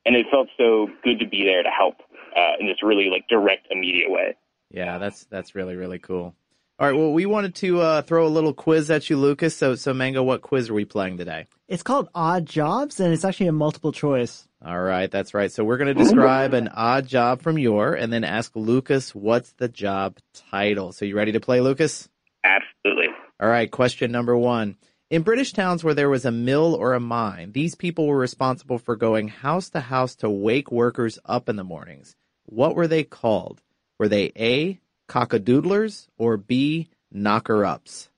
and 0.08 0.16
it 0.16 0.26
felt 0.32 0.48
so 0.58 0.88
good 1.04 1.20
to 1.20 1.28
be 1.28 1.44
there 1.44 1.62
to 1.62 1.70
help 1.70 1.96
uh, 2.36 2.54
in 2.60 2.68
this 2.68 2.82
really 2.82 3.10
like 3.12 3.28
direct, 3.28 3.68
immediate 3.70 4.10
way. 4.10 4.36
Yeah, 4.72 4.98
that's 4.98 5.26
that's 5.26 5.54
really 5.54 5.76
really 5.76 6.00
cool. 6.00 6.34
All 6.80 6.88
right, 6.88 6.96
well, 6.96 7.12
we 7.12 7.26
wanted 7.26 7.56
to 7.56 7.82
uh, 7.82 8.02
throw 8.04 8.28
a 8.28 8.30
little 8.30 8.54
quiz 8.54 8.92
at 8.92 9.10
you, 9.10 9.18
Lucas. 9.18 9.58
So, 9.58 9.74
so 9.74 9.96
Mango, 9.96 10.22
what 10.22 10.44
quiz 10.44 10.70
are 10.70 10.76
we 10.76 10.86
playing 10.86 11.18
today? 11.18 11.48
It's 11.68 11.82
called 11.82 12.08
Odd 12.14 12.46
Jobs, 12.46 13.00
and 13.00 13.12
it's 13.12 13.26
actually 13.26 13.48
a 13.48 13.52
multiple 13.52 13.92
choice. 13.92 14.48
All 14.64 14.80
right, 14.80 15.10
that's 15.10 15.34
right. 15.34 15.52
So 15.52 15.64
we're 15.64 15.78
going 15.78 15.96
to 15.96 16.04
describe 16.04 16.54
an 16.54 16.68
odd 16.68 17.08
job 17.08 17.42
from 17.42 17.58
your 17.58 17.96
and 17.96 18.14
then 18.14 18.24
ask 18.24 18.56
Lucas 18.56 19.16
what's 19.16 19.54
the 19.54 19.68
job 19.68 20.18
title. 20.52 20.92
So 20.92 21.06
you 21.06 21.16
ready 21.16 21.32
to 21.32 21.40
play, 21.40 21.62
Lucas? 21.62 22.10
Absolutely. 22.44 23.08
All 23.40 23.50
right, 23.50 23.72
question 23.72 24.12
number 24.12 24.38
one. 24.38 24.78
In 25.10 25.22
British 25.22 25.54
towns 25.54 25.86
where 25.86 25.94
there 25.94 26.10
was 26.10 26.26
a 26.26 26.32
mill 26.32 26.76
or 26.76 26.94
a 26.94 27.00
mine, 27.00 27.54
these 27.54 27.76
people 27.76 28.08
were 28.08 28.18
responsible 28.18 28.78
for 28.78 28.98
going 28.98 29.30
house 29.30 29.70
to 29.70 29.80
house 29.80 30.16
to 30.16 30.30
wake 30.30 30.70
workers 30.70 31.18
up 31.24 31.48
in 31.48 31.56
the 31.56 31.64
mornings. 31.64 32.18
What 32.46 32.76
were 32.76 32.88
they 32.88 33.06
called? 33.06 33.62
Were 33.98 34.10
they 34.10 34.34
A, 34.36 34.82
cockadoodlers, 35.08 36.08
or 36.18 36.36
B, 36.36 36.90
knocker 37.10 37.64
ups? 37.64 38.10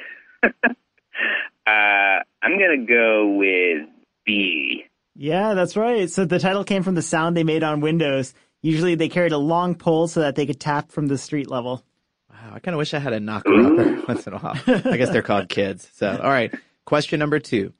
uh, 0.44 0.48
I'm 1.66 2.58
going 2.58 2.78
to 2.78 2.86
go 2.86 3.34
with 3.36 3.88
B. 4.24 4.84
Yeah, 5.16 5.54
that's 5.54 5.76
right. 5.76 6.08
So 6.08 6.26
the 6.26 6.38
title 6.38 6.62
came 6.62 6.84
from 6.84 6.94
the 6.94 7.02
sound 7.02 7.36
they 7.36 7.42
made 7.42 7.64
on 7.64 7.80
windows. 7.80 8.34
Usually 8.62 8.94
they 8.94 9.08
carried 9.08 9.32
a 9.32 9.38
long 9.38 9.74
pole 9.74 10.06
so 10.06 10.20
that 10.20 10.36
they 10.36 10.46
could 10.46 10.60
tap 10.60 10.92
from 10.92 11.08
the 11.08 11.18
street 11.18 11.50
level. 11.50 11.84
Wow, 12.42 12.54
I 12.54 12.60
kind 12.60 12.74
of 12.74 12.78
wish 12.78 12.94
I 12.94 12.98
had 12.98 13.12
a 13.12 13.20
knocker 13.20 13.52
upper 13.52 14.02
once 14.08 14.26
in 14.26 14.32
a 14.32 14.38
while. 14.38 14.56
I 14.66 14.96
guess 14.96 15.10
they're 15.10 15.22
called 15.22 15.48
kids. 15.48 15.88
So, 15.94 16.18
all 16.22 16.30
right. 16.30 16.54
Question 16.86 17.18
number 17.18 17.38
two. 17.38 17.72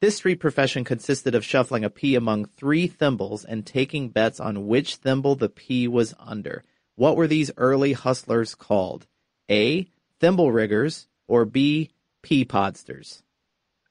This 0.00 0.16
street 0.16 0.36
profession 0.36 0.84
consisted 0.84 1.34
of 1.34 1.44
shuffling 1.44 1.84
a 1.84 1.90
pea 1.90 2.14
among 2.14 2.46
three 2.46 2.86
thimbles 2.86 3.44
and 3.44 3.66
taking 3.66 4.10
bets 4.10 4.38
on 4.38 4.66
which 4.66 4.96
thimble 4.96 5.34
the 5.34 5.48
pea 5.48 5.88
was 5.88 6.14
under. 6.18 6.64
What 6.94 7.16
were 7.16 7.26
these 7.26 7.50
early 7.56 7.92
hustlers 7.92 8.54
called? 8.54 9.06
A. 9.50 9.88
Thimble 10.20 10.52
riggers 10.52 11.08
or 11.26 11.44
B. 11.44 11.90
Pea 12.22 12.44
podsters? 12.44 13.22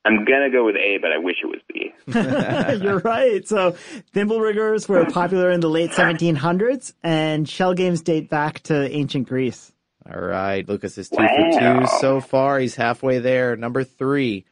I'm 0.06 0.24
gonna 0.24 0.50
go 0.50 0.66
with 0.66 0.76
A, 0.76 0.98
but 1.02 1.12
I 1.12 1.18
wish 1.18 1.36
it 1.44 1.48
was 1.48 1.60
B. 1.68 1.94
You're 2.86 3.00
right. 3.00 3.46
So 3.46 3.72
thimble 4.14 4.40
riggers 4.40 4.88
were 4.88 5.06
popular 5.06 5.52
in 5.52 5.60
the 5.60 5.70
late 5.70 5.92
1700s, 5.92 6.94
and 7.04 7.48
shell 7.48 7.74
games 7.74 8.02
date 8.02 8.30
back 8.30 8.62
to 8.64 8.90
ancient 8.90 9.28
Greece. 9.28 9.74
All 10.10 10.22
right, 10.22 10.68
Lucas 10.68 10.98
is 10.98 11.10
two 11.10 11.18
Wow. 11.18 11.28
for 11.52 11.60
two 11.60 11.88
so 12.00 12.22
far. 12.22 12.60
He's 12.60 12.76
halfway 12.76 13.20
there. 13.20 13.56
Number 13.56 13.84
three. 13.84 14.46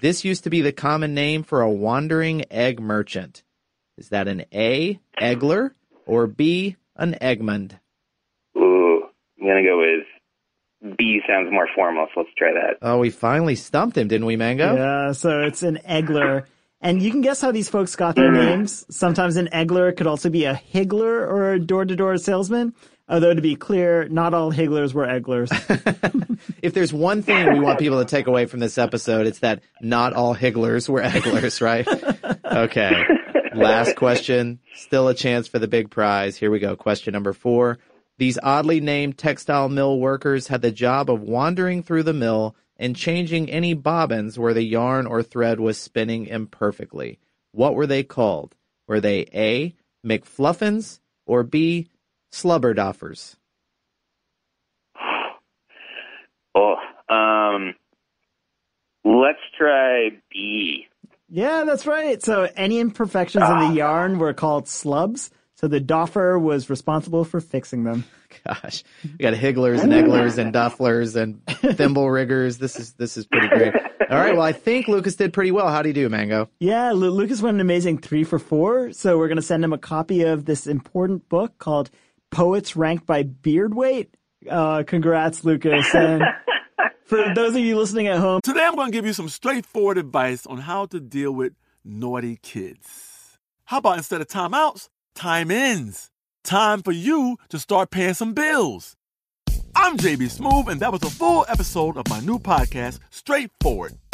This 0.00 0.24
used 0.24 0.44
to 0.44 0.50
be 0.50 0.60
the 0.60 0.72
common 0.72 1.14
name 1.14 1.42
for 1.42 1.60
a 1.60 1.70
wandering 1.70 2.44
egg 2.50 2.80
merchant. 2.80 3.42
Is 3.98 4.10
that 4.10 4.28
an 4.28 4.44
A, 4.52 4.98
Eggler, 5.20 5.70
or 6.06 6.26
B, 6.26 6.76
an 6.96 7.16
Egmont? 7.20 7.78
Ooh, 8.56 9.04
I'm 9.40 9.46
gonna 9.46 9.62
go 9.62 9.78
with 9.78 10.96
B. 10.98 11.20
Sounds 11.26 11.50
more 11.50 11.68
formal, 11.74 12.06
so 12.14 12.20
let's 12.20 12.34
try 12.36 12.52
that. 12.52 12.76
Oh, 12.82 12.98
we 12.98 13.10
finally 13.10 13.54
stumped 13.54 13.96
him, 13.96 14.08
didn't 14.08 14.26
we, 14.26 14.36
Mango? 14.36 14.76
Yeah, 14.76 15.12
so 15.12 15.42
it's 15.42 15.62
an 15.62 15.78
Eggler. 15.88 16.44
And 16.80 17.02
you 17.02 17.10
can 17.10 17.22
guess 17.22 17.40
how 17.40 17.52
these 17.52 17.70
folks 17.70 17.96
got 17.96 18.16
their 18.16 18.30
mm. 18.30 18.34
names. 18.34 18.84
Sometimes 18.94 19.36
an 19.36 19.48
Eggler 19.52 19.96
could 19.96 20.06
also 20.06 20.28
be 20.28 20.44
a 20.44 20.54
Higgler 20.54 21.26
or 21.26 21.54
a 21.54 21.58
door-to-door 21.58 22.18
salesman. 22.18 22.74
Uh, 23.08 23.14
Although 23.14 23.34
to 23.34 23.42
be 23.42 23.56
clear, 23.56 24.08
not 24.08 24.34
all 24.34 24.52
Higglers 24.52 24.92
were 24.92 25.06
Egglers. 25.06 25.50
If 26.62 26.74
there's 26.74 26.92
one 26.92 27.22
thing 27.22 27.52
we 27.52 27.60
want 27.60 27.78
people 27.78 27.98
to 27.98 28.04
take 28.04 28.26
away 28.26 28.46
from 28.46 28.60
this 28.60 28.78
episode, 28.78 29.26
it's 29.26 29.40
that 29.40 29.62
not 29.80 30.14
all 30.14 30.34
Higglers 30.34 30.88
were 30.88 31.02
Egglers, 31.02 31.60
right? 31.60 31.86
Okay. 32.44 33.04
Last 33.54 33.96
question. 33.96 34.60
Still 34.74 35.08
a 35.08 35.14
chance 35.14 35.46
for 35.46 35.58
the 35.58 35.68
big 35.68 35.90
prize. 35.90 36.36
Here 36.36 36.50
we 36.50 36.58
go. 36.58 36.74
Question 36.74 37.12
number 37.12 37.32
four. 37.32 37.78
These 38.18 38.38
oddly 38.42 38.80
named 38.80 39.18
textile 39.18 39.68
mill 39.68 39.98
workers 39.98 40.48
had 40.48 40.62
the 40.62 40.70
job 40.72 41.10
of 41.10 41.20
wandering 41.20 41.82
through 41.82 42.04
the 42.04 42.12
mill 42.12 42.56
and 42.76 42.96
changing 42.96 43.50
any 43.50 43.74
bobbins 43.74 44.38
where 44.38 44.54
the 44.54 44.64
yarn 44.64 45.06
or 45.06 45.22
thread 45.22 45.60
was 45.60 45.78
spinning 45.78 46.26
imperfectly. 46.26 47.18
What 47.52 47.74
were 47.74 47.86
they 47.86 48.02
called? 48.02 48.54
Were 48.86 49.00
they 49.00 49.26
A. 49.34 49.74
McFluffins 50.04 51.00
or 51.26 51.42
B. 51.42 51.88
Slubberdoffers? 52.36 53.36
Oh, 56.58 56.76
um, 57.14 57.74
let's 59.04 59.38
try 59.58 60.08
B. 60.32 60.86
yeah, 61.28 61.64
that's 61.64 61.86
right. 61.86 62.22
So 62.22 62.48
any 62.56 62.80
imperfections 62.80 63.44
in 63.46 63.58
the 63.58 63.74
yarn 63.74 64.18
were 64.18 64.32
called 64.32 64.66
slubs. 64.66 65.30
So 65.56 65.68
the 65.68 65.80
doffer 65.80 66.38
was 66.38 66.70
responsible 66.70 67.24
for 67.24 67.40
fixing 67.42 67.84
them. 67.84 68.04
Gosh, 68.46 68.84
we 69.02 69.10
got 69.18 69.34
higglers 69.34 69.82
and 69.82 69.92
egglers 69.92 70.38
and 70.38 70.52
dufflers 70.54 71.14
and 71.14 71.44
thimble 71.76 72.08
riggers. 72.10 72.56
This 72.56 72.76
is 72.78 72.94
this 72.94 73.18
is 73.18 73.26
pretty 73.26 73.48
great. 73.48 73.74
All 74.08 74.16
right, 74.18 74.32
well, 74.34 74.42
I 74.46 74.52
think 74.52 74.88
Lucas 74.88 75.16
did 75.16 75.34
pretty 75.34 75.50
well. 75.50 75.68
How 75.68 75.82
do 75.82 75.88
you 75.90 75.94
do, 75.94 76.08
Mango? 76.08 76.48
Yeah, 76.58 76.92
Lu- 76.92 77.10
Lucas 77.10 77.42
went 77.42 77.56
an 77.56 77.60
amazing 77.60 77.98
three 77.98 78.24
for 78.24 78.38
four. 78.38 78.92
So 78.92 79.18
we're 79.18 79.28
going 79.28 79.36
to 79.36 79.42
send 79.42 79.62
him 79.64 79.72
a 79.74 79.78
copy 79.78 80.22
of 80.22 80.46
this 80.46 80.66
important 80.66 81.28
book 81.28 81.58
called 81.58 81.90
Poets 82.30 82.76
Ranked 82.76 83.06
by 83.06 83.22
Beard 83.22 83.74
Weight. 83.74 84.14
Uh, 84.48 84.82
congrats, 84.86 85.44
Lucas. 85.44 85.94
And 85.94 86.22
for 87.04 87.34
those 87.34 87.54
of 87.54 87.60
you 87.60 87.76
listening 87.76 88.06
at 88.08 88.18
home, 88.18 88.40
Today 88.42 88.64
I'm 88.64 88.74
going 88.76 88.90
to 88.90 88.96
give 88.96 89.06
you 89.06 89.12
some 89.12 89.28
straightforward 89.28 89.98
advice 89.98 90.46
on 90.46 90.58
how 90.58 90.86
to 90.86 91.00
deal 91.00 91.32
with 91.32 91.54
naughty 91.84 92.38
kids. 92.42 93.38
How 93.64 93.78
about 93.78 93.98
instead 93.98 94.20
of 94.20 94.28
timeouts, 94.28 94.88
time 95.14 95.50
ins? 95.50 96.10
Time 96.44 96.82
for 96.82 96.92
you 96.92 97.38
to 97.48 97.58
start 97.58 97.90
paying 97.90 98.14
some 98.14 98.32
bills. 98.34 98.96
I'm 99.74 99.96
JB 99.96 100.38
Smoove, 100.38 100.68
and 100.68 100.80
that 100.80 100.92
was 100.92 101.02
a 101.02 101.10
full 101.10 101.44
episode 101.48 101.96
of 101.96 102.08
my 102.08 102.20
new 102.20 102.38
podcast, 102.38 102.98
Straightforward, 103.10 103.98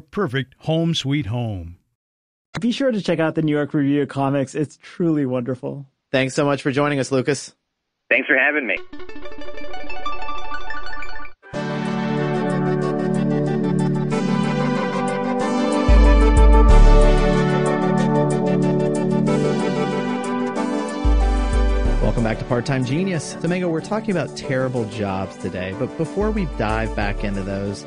perfect 0.00 0.54
home 0.58 0.94
sweet 0.94 1.26
home. 1.26 1.78
be 2.60 2.72
sure 2.72 2.90
to 2.90 3.02
check 3.02 3.18
out 3.18 3.34
the 3.34 3.42
New 3.42 3.52
York 3.52 3.74
Review 3.74 4.02
of 4.02 4.08
Comics. 4.08 4.54
It's 4.54 4.78
truly 4.82 5.26
wonderful. 5.26 5.86
Thanks 6.10 6.34
so 6.34 6.44
much 6.44 6.62
for 6.62 6.70
joining 6.70 7.00
us, 7.00 7.10
Lucas. 7.10 7.54
Thanks 8.08 8.28
for 8.28 8.36
having 8.36 8.66
me. 8.66 8.76
Welcome 22.14 22.22
back 22.22 22.38
to 22.38 22.44
Part 22.44 22.64
Time 22.64 22.84
Genius. 22.84 23.34
Domingo, 23.34 23.68
we're 23.68 23.80
talking 23.80 24.10
about 24.12 24.36
terrible 24.36 24.84
jobs 24.86 25.36
today, 25.38 25.74
but 25.78 25.94
before 25.98 26.30
we 26.30 26.46
dive 26.58 26.94
back 26.94 27.24
into 27.24 27.42
those, 27.42 27.84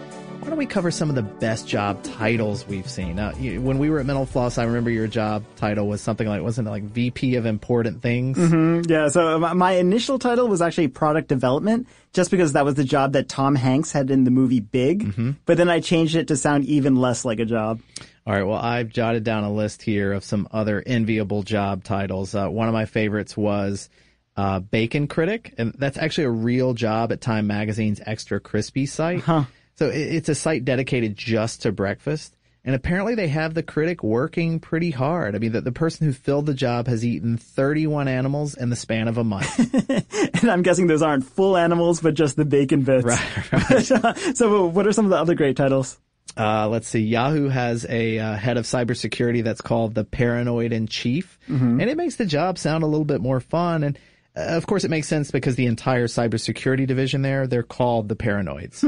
why 0.47 0.51
don't 0.51 0.59
we 0.59 0.65
cover 0.65 0.91
some 0.91 1.09
of 1.09 1.15
the 1.15 1.23
best 1.23 1.67
job 1.67 2.01
titles 2.03 2.65
we've 2.67 2.89
seen? 2.89 3.17
Now, 3.17 3.33
you, 3.33 3.59
when 3.59 3.79
we 3.79 3.89
were 3.89 3.99
at 3.99 4.05
Mental 4.05 4.25
Floss, 4.25 4.57
I 4.57 4.63
remember 4.63 4.89
your 4.89 5.05
job 5.05 5.43
title 5.57 5.89
was 5.89 5.99
something 5.99 6.25
like, 6.25 6.41
wasn't 6.41 6.69
it 6.69 6.71
like 6.71 6.83
VP 6.83 7.35
of 7.35 7.45
Important 7.45 8.01
Things? 8.01 8.37
Mm-hmm. 8.37 8.89
Yeah, 8.89 9.09
so 9.09 9.39
my 9.39 9.73
initial 9.73 10.17
title 10.17 10.47
was 10.47 10.61
actually 10.61 10.87
Product 10.87 11.27
Development, 11.27 11.85
just 12.13 12.31
because 12.31 12.53
that 12.53 12.63
was 12.63 12.75
the 12.75 12.85
job 12.85 13.11
that 13.11 13.27
Tom 13.27 13.55
Hanks 13.55 13.91
had 13.91 14.09
in 14.09 14.23
the 14.23 14.31
movie 14.31 14.61
Big. 14.61 15.03
Mm-hmm. 15.03 15.31
But 15.45 15.57
then 15.57 15.69
I 15.69 15.81
changed 15.81 16.15
it 16.15 16.29
to 16.29 16.37
sound 16.37 16.63
even 16.63 16.95
less 16.95 17.25
like 17.25 17.41
a 17.41 17.45
job. 17.45 17.81
All 18.25 18.33
right. 18.33 18.43
Well, 18.43 18.57
I've 18.57 18.87
jotted 18.87 19.25
down 19.25 19.43
a 19.43 19.51
list 19.51 19.81
here 19.81 20.13
of 20.13 20.23
some 20.23 20.47
other 20.51 20.81
enviable 20.85 21.43
job 21.43 21.83
titles. 21.83 22.33
Uh, 22.33 22.47
one 22.47 22.69
of 22.69 22.73
my 22.73 22.85
favorites 22.85 23.35
was 23.35 23.89
uh, 24.37 24.61
Bacon 24.61 25.09
Critic, 25.09 25.55
and 25.57 25.73
that's 25.77 25.97
actually 25.97 26.23
a 26.23 26.29
real 26.29 26.73
job 26.73 27.11
at 27.11 27.19
Time 27.19 27.47
Magazine's 27.47 27.99
Extra 28.05 28.39
Crispy 28.39 28.85
site. 28.85 29.19
Huh. 29.19 29.43
So 29.77 29.91
it's 29.93 30.27
a 30.27 30.35
site 30.35 30.65
dedicated 30.65 31.15
just 31.15 31.61
to 31.61 31.71
breakfast. 31.71 32.35
And 32.65 32.75
apparently 32.75 33.15
they 33.15 33.29
have 33.29 33.53
the 33.53 33.63
critic 33.63 34.03
working 34.03 34.59
pretty 34.59 34.91
hard. 34.91 35.35
I 35.35 35.39
mean, 35.39 35.53
the, 35.53 35.61
the 35.61 35.71
person 35.71 36.05
who 36.05 36.11
filled 36.11 36.47
the 36.47 36.53
job 36.53 36.87
has 36.87 37.05
eaten 37.05 37.37
31 37.37 38.09
animals 38.09 38.55
in 38.55 38.69
the 38.69 38.75
span 38.75 39.07
of 39.07 39.17
a 39.17 39.23
month. 39.23 39.57
and 40.41 40.51
I'm 40.51 40.63
guessing 40.63 40.87
those 40.87 41.01
aren't 41.01 41.23
full 41.23 41.55
animals, 41.55 42.01
but 42.01 42.13
just 42.13 42.35
the 42.35 42.43
bacon 42.43 42.81
bits. 42.81 43.05
Right, 43.05 43.51
right. 43.53 44.17
so 44.35 44.65
what 44.65 44.85
are 44.85 44.91
some 44.91 45.05
of 45.05 45.11
the 45.11 45.17
other 45.17 45.35
great 45.35 45.55
titles? 45.55 45.97
Uh, 46.35 46.67
let's 46.67 46.87
see. 46.87 46.99
Yahoo 46.99 47.47
has 47.47 47.85
a 47.87 48.19
uh, 48.19 48.33
head 48.33 48.57
of 48.57 48.65
cybersecurity 48.65 49.43
that's 49.43 49.61
called 49.61 49.95
the 49.95 50.03
paranoid 50.03 50.73
in 50.73 50.87
chief. 50.87 51.39
Mm-hmm. 51.47 51.79
And 51.79 51.89
it 51.89 51.95
makes 51.95 52.17
the 52.17 52.25
job 52.25 52.57
sound 52.57 52.83
a 52.83 52.87
little 52.87 53.05
bit 53.05 53.21
more 53.21 53.39
fun. 53.39 53.83
And 53.83 53.97
of 54.37 54.67
course, 54.67 54.83
it 54.83 54.91
makes 54.91 55.07
sense 55.07 55.31
because 55.31 55.55
the 55.55 55.65
entire 55.65 56.07
cybersecurity 56.07 56.85
division 56.85 57.21
there, 57.21 57.47
they're 57.47 57.63
called 57.63 58.07
the 58.07 58.15
Paranoids. 58.15 58.79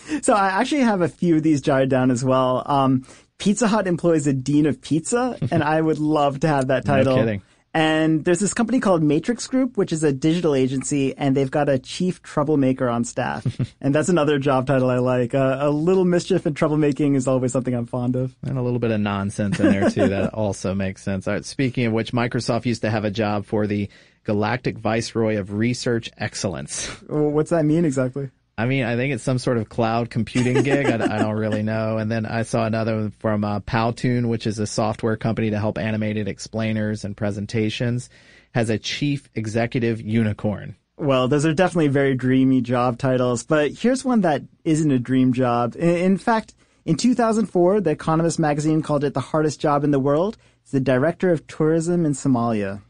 so 0.24 0.34
I 0.34 0.48
actually 0.48 0.82
have 0.82 1.00
a 1.00 1.08
few 1.08 1.36
of 1.36 1.42
these 1.42 1.60
jotted 1.60 1.88
down 1.88 2.10
as 2.10 2.24
well. 2.24 2.62
Um, 2.66 3.06
Pizza 3.38 3.68
Hut 3.68 3.86
employs 3.86 4.26
a 4.26 4.32
dean 4.32 4.66
of 4.66 4.80
pizza, 4.80 5.38
and 5.50 5.62
I 5.62 5.80
would 5.80 5.98
love 5.98 6.40
to 6.40 6.48
have 6.48 6.68
that 6.68 6.84
title. 6.84 7.16
No 7.16 7.22
kidding. 7.22 7.42
And 7.74 8.22
there's 8.22 8.38
this 8.38 8.52
company 8.52 8.80
called 8.80 9.02
Matrix 9.02 9.46
Group, 9.46 9.78
which 9.78 9.92
is 9.92 10.04
a 10.04 10.12
digital 10.12 10.54
agency, 10.54 11.16
and 11.16 11.34
they've 11.34 11.50
got 11.50 11.70
a 11.70 11.78
chief 11.78 12.22
troublemaker 12.22 12.86
on 12.86 13.04
staff. 13.04 13.46
and 13.80 13.94
that's 13.94 14.10
another 14.10 14.38
job 14.38 14.66
title 14.66 14.90
I 14.90 14.98
like. 14.98 15.34
Uh, 15.34 15.56
a 15.58 15.70
little 15.70 16.04
mischief 16.04 16.44
and 16.44 16.54
troublemaking 16.54 17.16
is 17.16 17.26
always 17.26 17.52
something 17.52 17.72
I'm 17.72 17.86
fond 17.86 18.14
of. 18.14 18.36
And 18.42 18.58
a 18.58 18.62
little 18.62 18.78
bit 18.78 18.90
of 18.90 19.00
nonsense 19.00 19.58
in 19.58 19.70
there 19.70 19.88
too. 19.88 20.08
that 20.08 20.34
also 20.34 20.74
makes 20.74 21.02
sense. 21.02 21.26
All 21.26 21.32
right, 21.32 21.44
speaking 21.44 21.86
of 21.86 21.94
which, 21.94 22.12
Microsoft 22.12 22.66
used 22.66 22.82
to 22.82 22.90
have 22.90 23.06
a 23.06 23.10
job 23.10 23.46
for 23.46 23.66
the 23.66 23.88
Galactic 24.24 24.78
Viceroy 24.78 25.38
of 25.38 25.52
Research 25.52 26.10
Excellence. 26.16 26.86
What's 27.08 27.50
that 27.50 27.64
mean 27.64 27.84
exactly? 27.84 28.30
I 28.56 28.66
mean, 28.66 28.84
I 28.84 28.96
think 28.96 29.14
it's 29.14 29.24
some 29.24 29.38
sort 29.38 29.56
of 29.56 29.68
cloud 29.68 30.10
computing 30.10 30.62
gig. 30.62 30.86
I, 30.86 30.94
I, 30.94 31.18
don't 31.18 31.36
really 31.36 31.62
know. 31.62 31.96
And 31.96 32.10
then 32.10 32.26
I 32.26 32.42
saw 32.42 32.66
another 32.66 33.10
from 33.18 33.44
uh, 33.44 33.60
Powtoon, 33.60 34.28
which 34.28 34.46
is 34.46 34.58
a 34.58 34.66
software 34.66 35.16
company 35.16 35.50
to 35.50 35.58
help 35.58 35.78
animated 35.78 36.28
explainers 36.28 37.04
and 37.04 37.16
presentations, 37.16 38.10
has 38.54 38.68
a 38.68 38.78
chief 38.78 39.28
executive 39.34 40.00
unicorn. 40.00 40.76
Well, 40.98 41.26
those 41.28 41.46
are 41.46 41.54
definitely 41.54 41.88
very 41.88 42.14
dreamy 42.14 42.60
job 42.60 42.98
titles, 42.98 43.42
but 43.42 43.72
here's 43.72 44.04
one 44.04 44.20
that 44.20 44.42
isn't 44.64 44.90
a 44.90 44.98
dream 44.98 45.32
job. 45.32 45.74
In, 45.74 45.96
in 45.96 46.18
fact, 46.18 46.54
in 46.84 46.96
2004, 46.96 47.80
The 47.80 47.90
Economist 47.90 48.38
magazine 48.38 48.82
called 48.82 49.02
it 49.02 49.14
the 49.14 49.20
hardest 49.20 49.60
job 49.60 49.82
in 49.82 49.92
the 49.92 49.98
world. 49.98 50.36
It's 50.62 50.72
the 50.72 50.80
director 50.80 51.32
of 51.32 51.46
tourism 51.46 52.04
in 52.04 52.12
Somalia. 52.12 52.82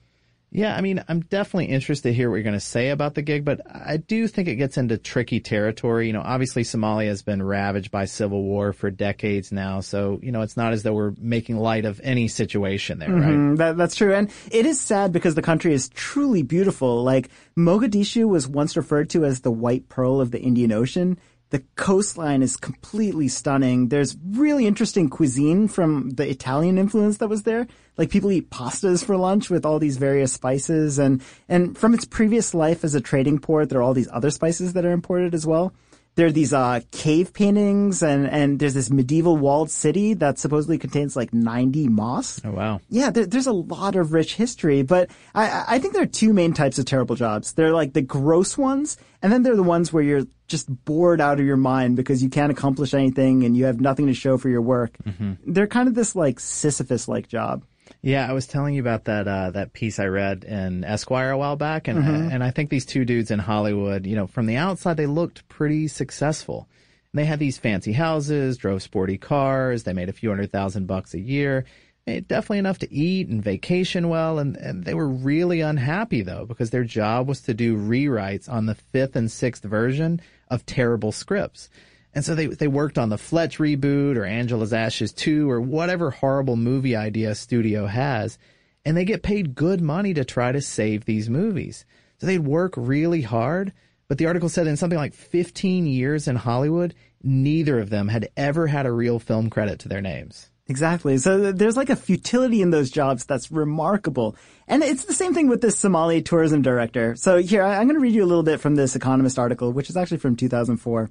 Yeah, 0.55 0.77
I 0.77 0.83
mean, 0.83 1.03
I'm 1.09 1.21
definitely 1.21 1.73
interested 1.73 2.11
to 2.11 2.15
hear 2.15 2.29
what 2.29 2.37
you're 2.37 2.43
going 2.43 2.53
to 2.53 2.61
say 2.61 2.91
about 2.91 3.15
the 3.15 3.23
gig, 3.23 3.43
but 3.43 3.63
I 3.67 3.97
do 3.97 4.29
think 4.29 4.49
it 4.49 4.57
gets 4.57 4.77
into 4.77 4.99
tricky 4.99 5.41
territory. 5.41 6.09
You 6.09 6.13
know, 6.13 6.21
obviously 6.21 6.63
Somalia 6.63 7.07
has 7.07 7.23
been 7.23 7.43
ravaged 7.43 7.91
by 7.91 8.05
civil 8.05 8.43
war 8.43 8.75
for 8.75 8.91
decades 8.91 9.51
now, 9.51 9.81
so, 9.81 10.21
you 10.23 10.31
know, 10.31 10.43
it's 10.43 10.59
not 10.59 10.75
as 10.75 10.83
though 10.83 10.93
we're 10.93 11.15
making 11.19 11.57
light 11.57 11.87
of 11.87 12.03
any 12.05 12.29
situation 12.29 12.99
there, 12.99 13.09
mm-hmm, 13.09 13.49
right? 13.49 13.59
That, 13.59 13.77
that's 13.79 13.95
true. 13.95 14.15
And 14.15 14.31
it 14.51 14.67
is 14.67 14.79
sad 14.79 15.11
because 15.11 15.35
the 15.35 15.43
country 15.43 15.73
is 15.73 15.89
truly 15.89 16.43
beautiful. 16.43 17.03
Like, 17.03 17.31
Mogadishu 17.57 18.29
was 18.29 18.47
once 18.47 18.77
referred 18.77 19.09
to 19.11 19.25
as 19.25 19.41
the 19.41 19.51
white 19.51 19.89
pearl 19.89 20.21
of 20.21 20.33
the 20.33 20.41
Indian 20.41 20.71
Ocean. 20.71 21.19
The 21.49 21.65
coastline 21.77 22.43
is 22.43 22.59
completely 22.59 23.29
stunning. 23.29 23.89
There's 23.89 24.17
really 24.23 24.67
interesting 24.67 25.09
cuisine 25.09 25.69
from 25.69 26.11
the 26.11 26.29
Italian 26.29 26.77
influence 26.77 27.17
that 27.19 27.29
was 27.29 27.45
there. 27.45 27.67
Like 27.97 28.11
people 28.11 28.31
eat 28.31 28.51
pastas 28.51 29.05
for 29.05 29.17
lunch 29.17 29.51
with 29.51 29.67
all 29.67 29.79
these 29.79 29.97
various 29.97 30.33
spices 30.33 30.99
and, 30.99 31.23
and 31.49 31.77
from 31.77 31.95
its 31.95 32.05
previous 32.05 32.55
life 32.55 32.85
as 32.85 32.95
a 32.95 33.01
trading 33.01 33.39
port, 33.39 33.69
there 33.69 33.81
are 33.81 33.83
all 33.83 33.95
these 33.95 34.09
other 34.13 34.31
spices 34.31 34.73
that 34.73 34.85
are 34.85 34.93
imported 34.93 35.35
as 35.35 35.47
well 35.47 35.73
there 36.15 36.27
are 36.27 36.33
these 36.33 36.53
uh, 36.53 36.81
cave 36.91 37.33
paintings 37.33 38.03
and, 38.03 38.29
and 38.29 38.59
there's 38.59 38.75
this 38.75 38.91
medieval 38.91 39.37
walled 39.37 39.71
city 39.71 40.15
that 40.15 40.39
supposedly 40.39 40.77
contains 40.77 41.17
like 41.17 41.33
90 41.33 41.89
mosques. 41.89 42.43
Oh, 42.45 42.51
wow. 42.51 42.81
Yeah, 42.91 43.11
there, 43.11 43.25
there's 43.25 43.47
a 43.47 43.53
lot 43.53 43.97
of 43.97 44.13
rich 44.13 44.35
history, 44.35 44.83
but 44.83 45.11
I, 45.35 45.65
I 45.67 45.79
think 45.79 45.95
there 45.95 46.03
are 46.03 46.07
two 46.07 46.35
main 46.35 46.53
types 46.53 46.79
of 46.79 46.85
terrible 46.85 47.17
jobs. 47.17 47.55
They're 47.55 47.73
like 47.73 47.95
the 47.95 48.03
gross 48.03 48.59
ones, 48.59 48.99
and 49.23 49.33
then 49.33 49.43
they're 49.43 49.57
the 49.57 49.63
ones 49.63 49.93
where 49.93 50.03
you're 50.03 50.27
just 50.49 50.69
bored 50.85 51.21
out 51.21 51.41
of 51.41 51.47
your 51.47 51.57
mind 51.57 51.97
because 51.97 52.23
you 52.23 52.29
can't 52.29 52.53
accomplish 52.53 52.93
anything 52.93 53.45
and 53.45 53.57
you 53.57 53.65
have 53.65 53.81
nothing 53.81 54.07
to 54.09 54.15
show 54.15 54.37
for 54.37 54.51
your 54.51 54.61
work. 54.61 54.99
Mm-hmm. 55.05 55.53
They're 55.53 55.67
kind 55.67 55.89
of 55.89 55.95
this 55.95 56.15
like 56.15 56.41
Sisyphus-like 56.41 57.29
job. 57.29 57.65
Yeah, 58.03 58.29
I 58.29 58.33
was 58.33 58.49
telling 58.49 58.75
you 58.75 58.83
about 58.83 59.05
that 59.05 59.29
uh, 59.29 59.53
that 59.53 59.73
piece 59.73 60.01
I 60.01 60.07
read 60.07 60.43
in 60.43 60.83
Esquire 60.83 61.31
a 61.31 61.39
while 61.39 61.57
back, 61.57 61.87
and 61.87 61.99
Mm-hmm. 62.03 62.31
and 62.33 62.43
I 62.43 62.51
think 62.51 62.69
these 62.69 62.85
two 62.85 63.05
dudes 63.05 63.31
in 63.31 63.39
Hollywood, 63.39 64.07
you 64.07 64.17
know, 64.17 64.27
from 64.27 64.47
the 64.47 64.57
outside 64.57 64.97
they 64.97 65.07
looked 65.07 65.49
pretty 65.49 65.87
successful. 65.89 66.69
They 67.15 67.25
had 67.27 67.39
these 67.39 67.59
fancy 67.59 67.93
houses, 67.93 68.57
drove 68.57 68.83
sporty 68.83 69.19
cars, 69.19 69.85
they 69.85 69.93
made 69.93 70.09
a 70.09 70.13
few 70.15 70.31
hundred 70.31 70.51
thousand 70.51 70.87
bucks 70.87 71.15
a 71.15 71.21
year. 71.21 71.65
Eh, 72.09 72.21
definitely 72.27 72.59
enough 72.59 72.79
to 72.81 72.93
eat 72.93 73.29
and 73.29 73.41
vacation 73.41 74.09
well, 74.09 74.41
and, 74.41 74.57
and 74.57 74.85
they 74.85 74.95
were 74.95 75.09
really 75.09 75.61
unhappy 75.61 76.23
though 76.23 76.45
because 76.45 76.71
their 76.71 76.83
job 76.83 77.29
was 77.29 77.43
to 77.43 77.55
do 77.55 77.77
rewrites 77.77 78.49
on 78.49 78.67
the 78.67 78.75
fifth 78.75 79.15
and 79.15 79.31
sixth 79.31 79.63
version 79.63 80.21
of 80.49 80.67
terrible 80.67 81.13
scripts. 81.13 81.71
And 82.15 82.25
so 82.25 82.35
they 82.35 82.47
they 82.47 82.69
worked 82.69 82.99
on 82.99 83.09
the 83.09 83.19
Fletch 83.19 83.59
reboot 83.59 84.17
or 84.17 84.25
Angela's 84.25 84.73
Ashes 84.73 85.13
2 85.13 85.51
or 85.51 85.61
whatever 85.61 86.11
horrible 86.11 86.57
movie 86.57 86.95
idea 86.95 87.35
studio 87.35 87.87
has, 87.87 88.39
and 88.85 88.97
they 88.97 89.05
get 89.05 89.23
paid 89.23 89.55
good 89.55 89.81
money 89.81 90.13
to 90.15 90.25
try 90.25 90.53
to 90.53 90.61
save 90.61 91.05
these 91.05 91.31
movies. 91.31 91.85
So 92.19 92.27
they'd 92.27 92.39
work 92.39 92.75
really 92.77 93.23
hard, 93.23 93.73
but 94.09 94.19
the 94.19 94.27
article 94.27 94.49
said 94.49 94.67
in 94.67 94.77
something 94.77 94.99
like 94.99 95.15
15 95.15 95.87
years 95.87 96.29
in 96.29 96.37
Hollywood, 96.37 96.95
neither 97.23 97.79
of 97.79 97.91
them 97.91 98.09
had 98.09 98.29
ever 98.37 98.67
had 98.67 98.87
a 98.87 98.93
real 98.93 99.19
film 99.19 99.49
credit 99.49 99.79
to 99.81 99.89
their 99.89 100.03
names. 100.03 100.51
Exactly. 100.69 101.19
So 101.19 101.51
there's 101.53 101.77
like 101.77 101.91
a 101.91 101.97
futility 101.97 102.63
in 102.63 102.71
those 102.71 102.91
jobs 102.91 103.25
that's 103.25 103.51
remarkable. 103.51 104.37
And 104.69 104.83
it's 104.83 105.05
the 105.05 105.13
same 105.13 105.35
thing 105.35 105.49
with 105.49 105.61
this 105.61 105.79
Somali 105.79 106.23
tourism 106.23 106.63
director. 106.63 107.17
So 107.17 107.39
here, 107.39 107.63
I'm 107.63 107.87
going 107.87 107.97
to 107.97 108.01
read 108.01 108.15
you 108.15 108.23
a 108.23 108.27
little 108.27 108.45
bit 108.45 108.61
from 108.61 108.77
this 108.77 108.95
Economist 108.95 109.39
article, 109.39 109.73
which 109.73 109.91
is 109.91 109.97
actually 109.97 110.19
from 110.19 110.37
2004. 110.37 111.11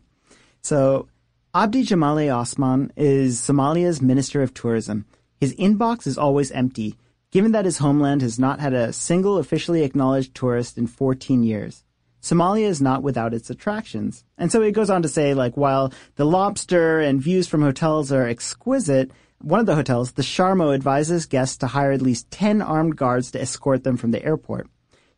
So, 0.62 1.08
Abdi 1.54 1.84
Jamale 1.84 2.34
Osman 2.34 2.94
is 2.96 3.42
Somalia's 3.42 4.02
Minister 4.02 4.42
of 4.42 4.54
Tourism. 4.54 5.06
His 5.40 5.56
inbox 5.56 6.06
is 6.06 6.18
always 6.18 6.52
empty, 6.52 6.98
given 7.32 7.52
that 7.54 7.66
his 7.66 7.80
homeland 7.80 8.22
has 8.22 8.38
not 8.38 8.60
had 8.60 8.74
a 8.74 8.94
single 8.94 9.38
officially 9.38 9.84
acknowledged 9.84 10.36
tourist 10.36 10.78
in 10.78 10.86
14 10.86 11.42
years. 11.44 11.84
Somalia 12.22 12.66
is 12.66 12.82
not 12.82 13.02
without 13.02 13.34
its 13.34 13.50
attractions. 13.50 14.24
And 14.38 14.52
so 14.52 14.62
it 14.62 14.74
goes 14.74 14.92
on 14.92 15.02
to 15.02 15.10
say, 15.10 15.34
like, 15.34 15.58
while 15.58 15.92
the 16.16 16.26
lobster 16.26 17.00
and 17.00 17.20
views 17.20 17.48
from 17.48 17.64
hotels 17.64 18.12
are 18.12 18.28
exquisite, 18.28 19.12
one 19.40 19.60
of 19.60 19.66
the 19.66 19.76
hotels, 19.76 20.12
the 20.12 20.22
Sharmo, 20.22 20.74
advises 20.76 21.26
guests 21.26 21.58
to 21.58 21.68
hire 21.68 21.92
at 21.92 22.02
least 22.02 22.30
10 22.30 22.62
armed 22.62 22.96
guards 22.96 23.32
to 23.32 23.42
escort 23.42 23.84
them 23.84 23.98
from 23.98 24.12
the 24.12 24.24
airport. 24.24 24.68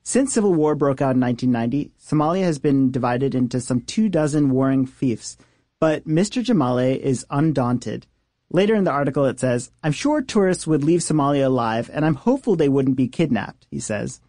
Since 0.06 0.34
civil 0.34 0.54
war 0.54 0.76
broke 0.76 1.02
out 1.02 1.16
in 1.16 1.22
1990, 1.22 1.92
Somalia 1.98 2.44
has 2.44 2.60
been 2.60 2.92
divided 2.92 3.34
into 3.34 3.62
some 3.62 3.80
two 3.82 4.10
dozen 4.10 4.52
warring 4.52 4.86
fiefs, 4.86 5.38
but 5.80 6.06
Mr. 6.06 6.44
Jamale 6.44 7.00
is 7.00 7.26
undaunted. 7.30 8.06
Later 8.50 8.76
in 8.76 8.84
the 8.84 8.92
article 8.92 9.26
it 9.26 9.40
says, 9.40 9.72
I'm 9.82 9.94
sure 9.94 10.22
tourists 10.22 10.68
would 10.68 10.84
leave 10.84 11.00
Somalia 11.00 11.46
alive, 11.46 11.90
and 11.92 12.06
I'm 12.06 12.16
hopeful 12.16 12.56
they 12.56 12.70
wouldn't 12.70 12.98
be 12.98 13.08
kidnapped, 13.08 13.66
he 13.72 13.80
says. 13.80 14.20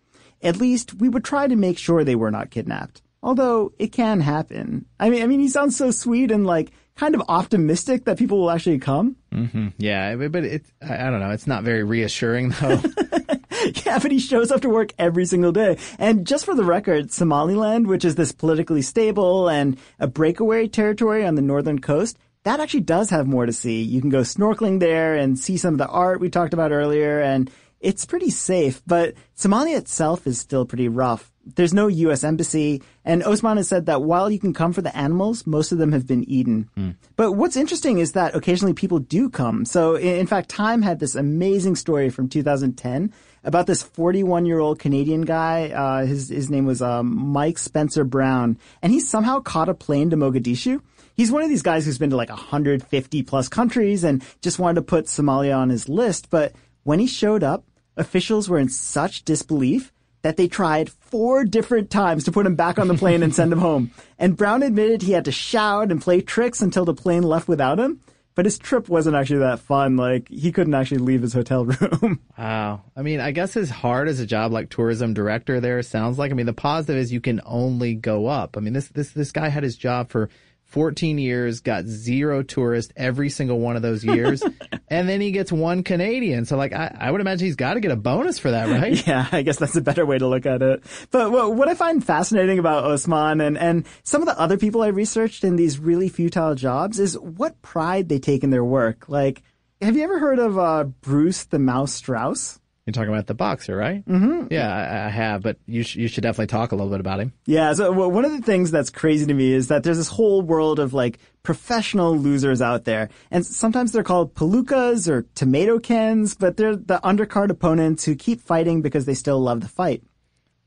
At 0.42 0.58
least 0.58 0.94
we 0.94 1.08
would 1.08 1.24
try 1.24 1.48
to 1.48 1.56
make 1.56 1.76
sure 1.76 2.04
they 2.04 2.14
were 2.14 2.30
not 2.30 2.50
kidnapped. 2.50 3.02
Although 3.20 3.72
it 3.78 3.90
can 3.90 4.20
happen. 4.20 4.84
I 5.00 5.10
mean, 5.10 5.22
I 5.22 5.26
mean, 5.26 5.40
he 5.40 5.48
sounds 5.48 5.76
so 5.76 5.90
sweet 5.90 6.30
and 6.30 6.46
like 6.46 6.70
kind 6.94 7.14
of 7.14 7.22
optimistic 7.28 8.04
that 8.04 8.18
people 8.18 8.38
will 8.38 8.50
actually 8.50 8.78
come. 8.78 9.16
Mm-hmm. 9.32 9.68
Yeah, 9.78 10.14
but 10.14 10.44
it, 10.44 10.66
I 10.80 11.10
don't 11.10 11.20
know. 11.20 11.30
It's 11.30 11.46
not 11.46 11.64
very 11.64 11.82
reassuring 11.82 12.50
though. 12.50 12.80
yeah, 13.84 13.98
but 13.98 14.10
he 14.10 14.18
shows 14.18 14.50
up 14.50 14.60
to 14.62 14.68
work 14.68 14.92
every 14.98 15.26
single 15.26 15.52
day. 15.52 15.78
And 15.98 16.26
just 16.26 16.44
for 16.44 16.54
the 16.54 16.64
record, 16.64 17.12
Somaliland, 17.12 17.86
which 17.86 18.04
is 18.04 18.14
this 18.14 18.32
politically 18.32 18.82
stable 18.82 19.48
and 19.48 19.78
a 19.98 20.06
breakaway 20.06 20.68
territory 20.68 21.26
on 21.26 21.34
the 21.34 21.42
northern 21.42 21.80
coast, 21.80 22.18
that 22.44 22.60
actually 22.60 22.80
does 22.80 23.10
have 23.10 23.26
more 23.26 23.46
to 23.46 23.52
see. 23.52 23.82
You 23.82 24.00
can 24.00 24.10
go 24.10 24.20
snorkeling 24.20 24.80
there 24.80 25.14
and 25.14 25.38
see 25.38 25.56
some 25.56 25.74
of 25.74 25.78
the 25.78 25.88
art 25.88 26.20
we 26.20 26.28
talked 26.28 26.52
about 26.52 26.72
earlier. 26.72 27.20
And 27.20 27.50
it's 27.84 28.06
pretty 28.06 28.30
safe, 28.30 28.82
but 28.86 29.14
Somalia 29.36 29.76
itself 29.76 30.26
is 30.26 30.40
still 30.40 30.64
pretty 30.64 30.88
rough. 30.88 31.30
There's 31.44 31.74
no 31.74 31.88
U.S. 31.88 32.24
embassy, 32.24 32.82
and 33.04 33.22
Osman 33.22 33.58
has 33.58 33.68
said 33.68 33.84
that 33.86 34.02
while 34.02 34.30
you 34.30 34.38
can 34.38 34.54
come 34.54 34.72
for 34.72 34.80
the 34.80 34.96
animals, 34.96 35.46
most 35.46 35.72
of 35.72 35.76
them 35.76 35.92
have 35.92 36.06
been 36.06 36.24
eaten. 36.24 36.70
Mm. 36.78 36.96
But 37.16 37.32
what's 37.32 37.56
interesting 37.56 37.98
is 37.98 38.12
that 38.12 38.34
occasionally 38.34 38.72
people 38.72 38.98
do 38.98 39.28
come. 39.28 39.66
So, 39.66 39.96
in 39.96 40.26
fact, 40.26 40.48
Time 40.48 40.80
had 40.80 41.00
this 41.00 41.14
amazing 41.14 41.76
story 41.76 42.08
from 42.08 42.30
2010 42.30 43.12
about 43.44 43.66
this 43.66 43.82
41 43.82 44.46
year 44.46 44.58
old 44.58 44.78
Canadian 44.78 45.22
guy. 45.22 45.70
Uh, 45.70 46.06
his 46.06 46.28
his 46.28 46.50
name 46.50 46.64
was 46.66 46.82
um, 46.82 47.14
Mike 47.14 47.58
Spencer 47.58 48.04
Brown, 48.04 48.58
and 48.82 48.92
he 48.92 49.00
somehow 49.00 49.40
caught 49.40 49.68
a 49.68 49.74
plane 49.74 50.10
to 50.10 50.16
Mogadishu. 50.16 50.80
He's 51.16 51.30
one 51.30 51.42
of 51.42 51.48
these 51.48 51.62
guys 51.62 51.84
who's 51.84 51.98
been 51.98 52.10
to 52.10 52.16
like 52.16 52.30
150 52.30 53.22
plus 53.22 53.48
countries 53.48 54.02
and 54.02 54.24
just 54.40 54.58
wanted 54.58 54.76
to 54.76 54.82
put 54.82 55.06
Somalia 55.06 55.56
on 55.56 55.68
his 55.68 55.88
list. 55.88 56.28
But 56.28 56.54
when 56.82 56.98
he 56.98 57.06
showed 57.06 57.44
up, 57.44 57.64
officials 57.96 58.48
were 58.48 58.58
in 58.58 58.68
such 58.68 59.24
disbelief 59.24 59.92
that 60.22 60.36
they 60.36 60.48
tried 60.48 60.90
four 60.90 61.44
different 61.44 61.90
times 61.90 62.24
to 62.24 62.32
put 62.32 62.46
him 62.46 62.56
back 62.56 62.78
on 62.78 62.88
the 62.88 62.94
plane 62.94 63.22
and 63.22 63.34
send 63.34 63.52
him 63.52 63.58
home. 63.60 63.92
And 64.18 64.36
Brown 64.36 64.62
admitted 64.62 65.02
he 65.02 65.12
had 65.12 65.26
to 65.26 65.32
shout 65.32 65.92
and 65.92 66.00
play 66.00 66.20
tricks 66.20 66.62
until 66.62 66.84
the 66.84 66.94
plane 66.94 67.22
left 67.22 67.46
without 67.46 67.78
him. 67.78 68.00
But 68.34 68.46
his 68.46 68.58
trip 68.58 68.88
wasn't 68.88 69.14
actually 69.14 69.40
that 69.40 69.60
fun. 69.60 69.96
Like 69.96 70.28
he 70.28 70.50
couldn't 70.50 70.74
actually 70.74 70.98
leave 70.98 71.22
his 71.22 71.32
hotel 71.32 71.64
room. 71.66 72.20
wow. 72.36 72.82
I 72.96 73.02
mean, 73.02 73.20
I 73.20 73.30
guess 73.30 73.56
as 73.56 73.70
hard 73.70 74.08
as 74.08 74.18
a 74.20 74.26
job 74.26 74.52
like 74.52 74.70
tourism 74.70 75.14
director 75.14 75.60
there 75.60 75.82
sounds 75.82 76.18
like. 76.18 76.32
I 76.32 76.34
mean, 76.34 76.46
the 76.46 76.52
positive 76.52 76.96
is 76.96 77.12
you 77.12 77.20
can 77.20 77.40
only 77.44 77.94
go 77.94 78.26
up. 78.26 78.56
I 78.56 78.60
mean, 78.60 78.72
this 78.72 78.88
this 78.88 79.10
this 79.10 79.30
guy 79.32 79.48
had 79.48 79.62
his 79.62 79.76
job 79.76 80.08
for 80.10 80.28
14 80.74 81.18
years, 81.18 81.60
got 81.60 81.84
zero 81.84 82.42
tourists 82.42 82.92
every 82.96 83.30
single 83.30 83.60
one 83.60 83.76
of 83.76 83.82
those 83.82 84.04
years, 84.04 84.42
and 84.88 85.08
then 85.08 85.20
he 85.20 85.30
gets 85.30 85.52
one 85.52 85.84
Canadian. 85.84 86.46
So, 86.46 86.56
like, 86.56 86.72
I, 86.72 86.92
I 86.98 87.12
would 87.12 87.20
imagine 87.20 87.46
he's 87.46 87.54
got 87.54 87.74
to 87.74 87.80
get 87.80 87.92
a 87.92 87.96
bonus 87.96 88.40
for 88.40 88.50
that, 88.50 88.68
right? 88.68 88.94
Yeah, 89.06 89.28
I 89.30 89.42
guess 89.42 89.58
that's 89.58 89.76
a 89.76 89.80
better 89.80 90.04
way 90.04 90.18
to 90.18 90.26
look 90.26 90.46
at 90.46 90.62
it. 90.62 90.82
But 91.12 91.30
what, 91.30 91.54
what 91.54 91.68
I 91.68 91.74
find 91.74 92.04
fascinating 92.04 92.58
about 92.58 92.84
Osman 92.84 93.40
and, 93.40 93.56
and 93.56 93.86
some 94.02 94.20
of 94.20 94.26
the 94.26 94.38
other 94.40 94.56
people 94.56 94.82
I 94.82 94.88
researched 94.88 95.44
in 95.44 95.54
these 95.54 95.78
really 95.78 96.08
futile 96.08 96.56
jobs 96.56 96.98
is 96.98 97.16
what 97.18 97.62
pride 97.62 98.08
they 98.08 98.18
take 98.18 98.42
in 98.42 98.50
their 98.50 98.64
work. 98.64 99.08
Like, 99.08 99.42
have 99.80 99.96
you 99.96 100.02
ever 100.02 100.18
heard 100.18 100.40
of 100.40 100.58
uh, 100.58 100.84
Bruce 100.84 101.44
the 101.44 101.60
Mouse 101.60 101.92
Strauss? 101.92 102.58
You're 102.86 102.92
talking 102.92 103.08
about 103.08 103.26
the 103.26 103.34
boxer, 103.34 103.74
right? 103.74 104.04
Mm-hmm. 104.04 104.48
Yeah, 104.52 104.68
I, 104.70 105.06
I, 105.06 105.08
have, 105.08 105.42
but 105.42 105.56
you 105.66 105.82
sh- 105.82 105.96
you 105.96 106.06
should 106.06 106.22
definitely 106.22 106.48
talk 106.48 106.72
a 106.72 106.76
little 106.76 106.90
bit 106.90 107.00
about 107.00 107.18
him. 107.18 107.32
Yeah. 107.46 107.72
So 107.72 107.90
well, 107.92 108.10
one 108.10 108.26
of 108.26 108.32
the 108.32 108.42
things 108.42 108.70
that's 108.70 108.90
crazy 108.90 109.24
to 109.24 109.32
me 109.32 109.54
is 109.54 109.68
that 109.68 109.84
there's 109.84 109.96
this 109.96 110.08
whole 110.08 110.42
world 110.42 110.78
of 110.78 110.92
like 110.92 111.18
professional 111.42 112.14
losers 112.14 112.60
out 112.60 112.84
there, 112.84 113.08
and 113.30 113.44
sometimes 113.44 113.92
they're 113.92 114.02
called 114.02 114.34
palookas 114.34 115.08
or 115.08 115.22
tomato 115.34 115.78
cans, 115.78 116.34
but 116.34 116.58
they're 116.58 116.76
the 116.76 117.00
undercard 117.02 117.48
opponents 117.48 118.04
who 118.04 118.14
keep 118.14 118.42
fighting 118.42 118.82
because 118.82 119.06
they 119.06 119.14
still 119.14 119.40
love 119.40 119.62
the 119.62 119.68
fight. 119.68 120.02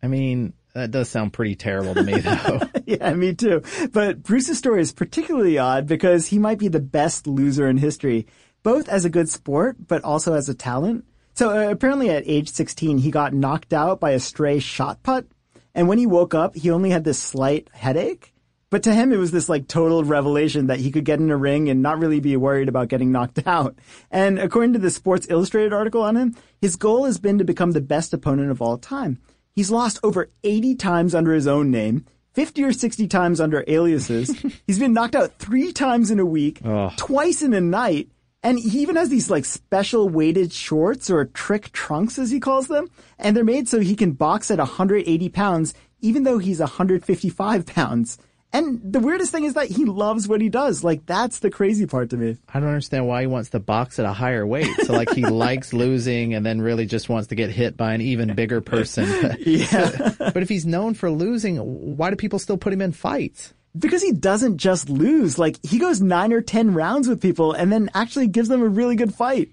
I 0.02 0.08
mean, 0.08 0.54
that 0.74 0.90
does 0.90 1.10
sound 1.10 1.34
pretty 1.34 1.56
terrible 1.56 1.94
to 1.94 2.04
me, 2.04 2.20
though. 2.20 2.62
yeah, 2.88 3.14
me 3.14 3.36
too. 3.36 3.62
But 3.92 4.24
Bruce's 4.24 4.58
story 4.58 4.82
is 4.82 4.92
particularly 4.92 5.60
odd 5.60 5.86
because 5.86 6.28
he 6.28 6.40
might 6.40 6.58
be 6.58 6.68
the 6.68 6.80
best 6.80 7.28
loser 7.28 7.68
in 7.68 7.78
history, 7.78 8.26
both 8.64 8.90
as 8.90 9.06
a 9.06 9.10
good 9.10 9.30
sport, 9.30 9.76
but 9.88 10.04
also 10.04 10.34
as 10.34 10.50
a 10.50 10.56
talent. 10.56 11.06
So 11.38 11.52
uh, 11.52 11.70
apparently 11.70 12.10
at 12.10 12.24
age 12.26 12.50
16, 12.50 12.98
he 12.98 13.12
got 13.12 13.32
knocked 13.32 13.72
out 13.72 14.00
by 14.00 14.10
a 14.12 14.20
stray 14.20 14.58
shot 14.58 15.04
put. 15.04 15.30
And 15.76 15.88
when 15.88 16.00
he 16.00 16.08
woke 16.08 16.34
up, 16.34 16.56
he 16.56 16.72
only 16.72 16.90
had 16.90 17.04
this 17.04 17.22
slight 17.22 17.70
headache. 17.74 18.34
But 18.72 18.82
to 18.84 18.94
him, 18.94 19.14
it 19.14 19.18
was 19.18 19.30
this 19.30 19.48
like 19.48 19.68
total 19.68 20.04
revelation 20.04 20.66
that 20.66 20.80
he 20.80 20.90
could 20.90 21.06
get 21.06 21.20
in 21.20 21.30
a 21.30 21.38
ring 21.38 21.70
and 21.70 21.84
not 21.84 22.00
really 22.00 22.20
be 22.20 22.36
worried 22.36 22.68
about 22.68 22.88
getting 22.88 23.12
knocked 23.12 23.40
out. 23.48 23.78
And 24.10 24.40
according 24.40 24.74
to 24.74 24.80
the 24.80 24.90
Sports 24.90 25.28
Illustrated 25.30 25.74
article 25.74 26.02
on 26.02 26.18
him, 26.18 26.36
his 26.60 26.76
goal 26.76 27.06
has 27.06 27.20
been 27.20 27.38
to 27.38 27.44
become 27.44 27.74
the 27.74 27.82
best 27.82 28.16
opponent 28.16 28.50
of 28.50 28.60
all 28.60 28.80
time. 28.80 29.20
He's 29.54 29.70
lost 29.70 30.00
over 30.02 30.32
80 30.44 30.74
times 30.74 31.14
under 31.14 31.34
his 31.34 31.46
own 31.46 31.70
name, 31.70 32.08
50 32.34 32.64
or 32.64 32.74
60 32.74 33.08
times 33.08 33.40
under 33.40 33.64
aliases. 33.68 34.44
He's 34.66 34.80
been 34.80 34.94
knocked 34.94 35.16
out 35.16 35.38
three 35.38 35.72
times 35.72 36.10
in 36.10 36.20
a 36.20 36.26
week, 36.26 36.62
oh. 36.66 36.92
twice 36.98 37.44
in 37.44 37.54
a 37.54 37.62
night, 37.62 38.10
and 38.44 38.60
he 38.60 38.80
even 38.80 38.96
has 38.96 39.10
these 39.10 39.30
like 39.30 39.46
special 39.46 40.08
weighted 40.08 40.54
shorts 40.54 41.10
or 41.10 41.26
trick 41.26 41.72
trunks 41.72 42.20
as 42.20 42.30
he 42.30 42.40
calls 42.40 42.68
them. 42.68 42.90
And 43.18 43.36
they're 43.36 43.44
made 43.44 43.68
so 43.68 43.80
he 43.80 43.96
can 43.96 44.12
box 44.12 44.52
at 44.52 44.60
180 44.60 45.30
pounds, 45.30 45.74
even 46.02 46.24
though 46.24 46.38
he's 46.38 46.60
155 46.60 47.66
pounds. 47.66 48.18
And 48.54 48.80
the 48.82 49.00
weirdest 49.00 49.32
thing 49.32 49.44
is 49.44 49.56
that 49.56 49.68
he 49.68 49.84
loves 49.84 50.28
what 50.28 50.40
he 50.40 50.50
does. 50.50 50.84
Like 50.84 51.06
that's 51.06 51.40
the 51.40 51.50
crazy 51.50 51.86
part 51.86 52.12
to 52.12 52.18
me. 52.18 52.38
I 52.54 52.60
don't 52.60 52.70
understand 52.70 53.08
why 53.08 53.22
he 53.22 53.28
wants 53.28 53.50
to 53.50 53.60
box 53.60 54.00
at 54.00 54.06
a 54.06 54.14
higher 54.14 54.48
weight. 54.48 54.74
So 54.86 54.94
like 54.94 55.12
he 55.12 55.26
likes 55.26 55.74
losing 55.74 56.34
and 56.34 56.46
then 56.46 56.62
really 56.62 56.86
just 56.86 57.10
wants 57.10 57.28
to 57.30 57.36
get 57.36 57.50
hit 57.50 57.76
by 57.76 57.94
an 57.94 58.02
even 58.02 58.34
bigger 58.36 58.62
person. 58.62 59.36
yeah. 59.40 60.14
but 60.20 60.44
if 60.44 60.50
he's 60.50 60.66
known 60.66 60.94
for 60.94 61.12
losing, 61.12 61.58
why 61.98 62.12
do 62.12 62.16
people 62.16 62.40
still 62.40 62.58
put 62.58 62.72
him 62.72 62.82
in 62.82 62.94
fights? 62.94 63.54
Because 63.78 64.04
he 64.04 64.12
doesn't 64.12 64.58
just 64.58 64.90
lose. 64.90 65.40
Like 65.40 65.64
he 65.66 65.80
goes 65.80 66.02
nine 66.02 66.34
or 66.34 66.42
ten 66.42 66.74
rounds 66.74 67.08
with 67.08 67.22
people 67.22 67.54
and 67.54 67.72
then 67.72 67.90
actually 67.94 68.28
gives 68.28 68.50
them 68.50 68.62
a 68.62 68.68
really 68.68 68.96
good 68.96 69.14
fight. 69.14 69.52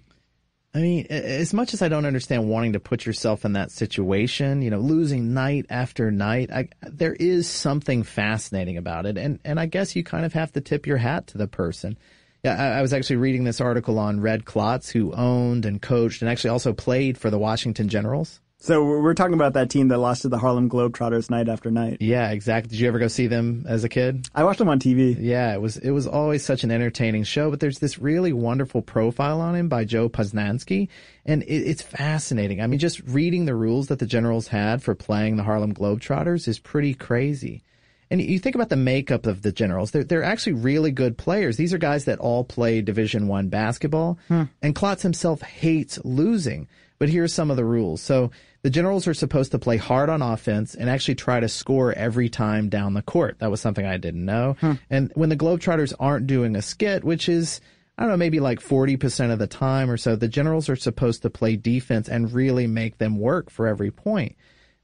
I 0.76 0.80
mean, 0.80 1.06
as 1.06 1.54
much 1.54 1.72
as 1.72 1.82
I 1.82 1.88
don't 1.88 2.04
understand 2.04 2.48
wanting 2.48 2.72
to 2.72 2.80
put 2.80 3.06
yourself 3.06 3.44
in 3.44 3.52
that 3.52 3.70
situation, 3.70 4.60
you 4.60 4.70
know, 4.70 4.80
losing 4.80 5.32
night 5.32 5.66
after 5.70 6.10
night, 6.10 6.50
I, 6.50 6.68
there 6.82 7.12
is 7.12 7.48
something 7.48 8.02
fascinating 8.02 8.76
about 8.76 9.06
it, 9.06 9.16
and 9.16 9.38
and 9.44 9.60
I 9.60 9.66
guess 9.66 9.94
you 9.94 10.02
kind 10.02 10.24
of 10.24 10.32
have 10.32 10.50
to 10.52 10.60
tip 10.60 10.88
your 10.88 10.96
hat 10.96 11.28
to 11.28 11.38
the 11.38 11.46
person. 11.46 11.96
Yeah, 12.42 12.76
I, 12.76 12.82
was 12.82 12.92
actually 12.92 13.16
reading 13.16 13.44
this 13.44 13.60
article 13.60 13.98
on 13.98 14.20
Red 14.20 14.44
Klotz, 14.44 14.90
who 14.90 15.14
owned 15.14 15.64
and 15.64 15.80
coached 15.80 16.20
and 16.20 16.30
actually 16.30 16.50
also 16.50 16.74
played 16.74 17.16
for 17.16 17.30
the 17.30 17.38
Washington 17.38 17.88
Generals. 17.88 18.40
So 18.64 18.82
we're 18.82 19.12
talking 19.12 19.34
about 19.34 19.52
that 19.52 19.68
team 19.68 19.88
that 19.88 19.98
lost 19.98 20.22
to 20.22 20.30
the 20.30 20.38
Harlem 20.38 20.70
Globetrotters 20.70 21.28
night 21.28 21.50
after 21.50 21.70
night. 21.70 21.98
Yeah, 22.00 22.30
exactly. 22.30 22.70
Did 22.70 22.80
you 22.80 22.88
ever 22.88 22.98
go 22.98 23.08
see 23.08 23.26
them 23.26 23.66
as 23.68 23.84
a 23.84 23.90
kid? 23.90 24.26
I 24.34 24.44
watched 24.44 24.58
them 24.58 24.70
on 24.70 24.78
TV. 24.78 25.14
Yeah, 25.20 25.52
it 25.52 25.60
was 25.60 25.76
it 25.76 25.90
was 25.90 26.06
always 26.06 26.42
such 26.42 26.64
an 26.64 26.70
entertaining 26.70 27.24
show. 27.24 27.50
But 27.50 27.60
there's 27.60 27.78
this 27.78 27.98
really 27.98 28.32
wonderful 28.32 28.80
profile 28.80 29.42
on 29.42 29.54
him 29.54 29.68
by 29.68 29.84
Joe 29.84 30.08
Posnanski, 30.08 30.88
and 31.26 31.42
it, 31.42 31.46
it's 31.46 31.82
fascinating. 31.82 32.62
I 32.62 32.66
mean, 32.66 32.78
just 32.78 33.00
reading 33.00 33.44
the 33.44 33.54
rules 33.54 33.88
that 33.88 33.98
the 33.98 34.06
Generals 34.06 34.48
had 34.48 34.82
for 34.82 34.94
playing 34.94 35.36
the 35.36 35.42
Harlem 35.42 35.74
Globetrotters 35.74 36.48
is 36.48 36.58
pretty 36.58 36.94
crazy. 36.94 37.62
And 38.10 38.22
you 38.22 38.38
think 38.38 38.54
about 38.54 38.70
the 38.70 38.76
makeup 38.76 39.26
of 39.26 39.42
the 39.42 39.52
Generals; 39.52 39.90
they're 39.90 40.04
they're 40.04 40.24
actually 40.24 40.54
really 40.54 40.90
good 40.90 41.18
players. 41.18 41.58
These 41.58 41.74
are 41.74 41.78
guys 41.78 42.06
that 42.06 42.18
all 42.18 42.44
play 42.44 42.80
Division 42.80 43.28
One 43.28 43.50
basketball, 43.50 44.18
hmm. 44.28 44.44
and 44.62 44.74
Klotz 44.74 45.02
himself 45.02 45.42
hates 45.42 45.98
losing. 46.02 46.66
But 46.98 47.10
here's 47.10 47.34
some 47.34 47.50
of 47.50 47.58
the 47.58 47.64
rules. 47.64 48.00
So 48.00 48.30
the 48.64 48.70
Generals 48.70 49.06
are 49.06 49.12
supposed 49.12 49.50
to 49.50 49.58
play 49.58 49.76
hard 49.76 50.08
on 50.08 50.22
offense 50.22 50.74
and 50.74 50.88
actually 50.88 51.16
try 51.16 51.38
to 51.38 51.50
score 51.50 51.92
every 51.92 52.30
time 52.30 52.70
down 52.70 52.94
the 52.94 53.02
court. 53.02 53.36
That 53.40 53.50
was 53.50 53.60
something 53.60 53.84
I 53.84 53.98
didn't 53.98 54.24
know. 54.24 54.56
Hmm. 54.58 54.72
And 54.88 55.12
when 55.14 55.28
the 55.28 55.36
Globetrotters 55.36 55.92
aren't 56.00 56.26
doing 56.26 56.56
a 56.56 56.62
skit, 56.62 57.04
which 57.04 57.28
is, 57.28 57.60
I 57.98 58.02
don't 58.02 58.12
know, 58.12 58.16
maybe 58.16 58.40
like 58.40 58.60
40% 58.60 59.30
of 59.30 59.38
the 59.38 59.46
time 59.46 59.90
or 59.90 59.98
so, 59.98 60.16
the 60.16 60.28
Generals 60.28 60.70
are 60.70 60.76
supposed 60.76 61.20
to 61.22 61.30
play 61.30 61.56
defense 61.56 62.08
and 62.08 62.32
really 62.32 62.66
make 62.66 62.96
them 62.96 63.18
work 63.18 63.50
for 63.50 63.66
every 63.66 63.90
point. 63.90 64.34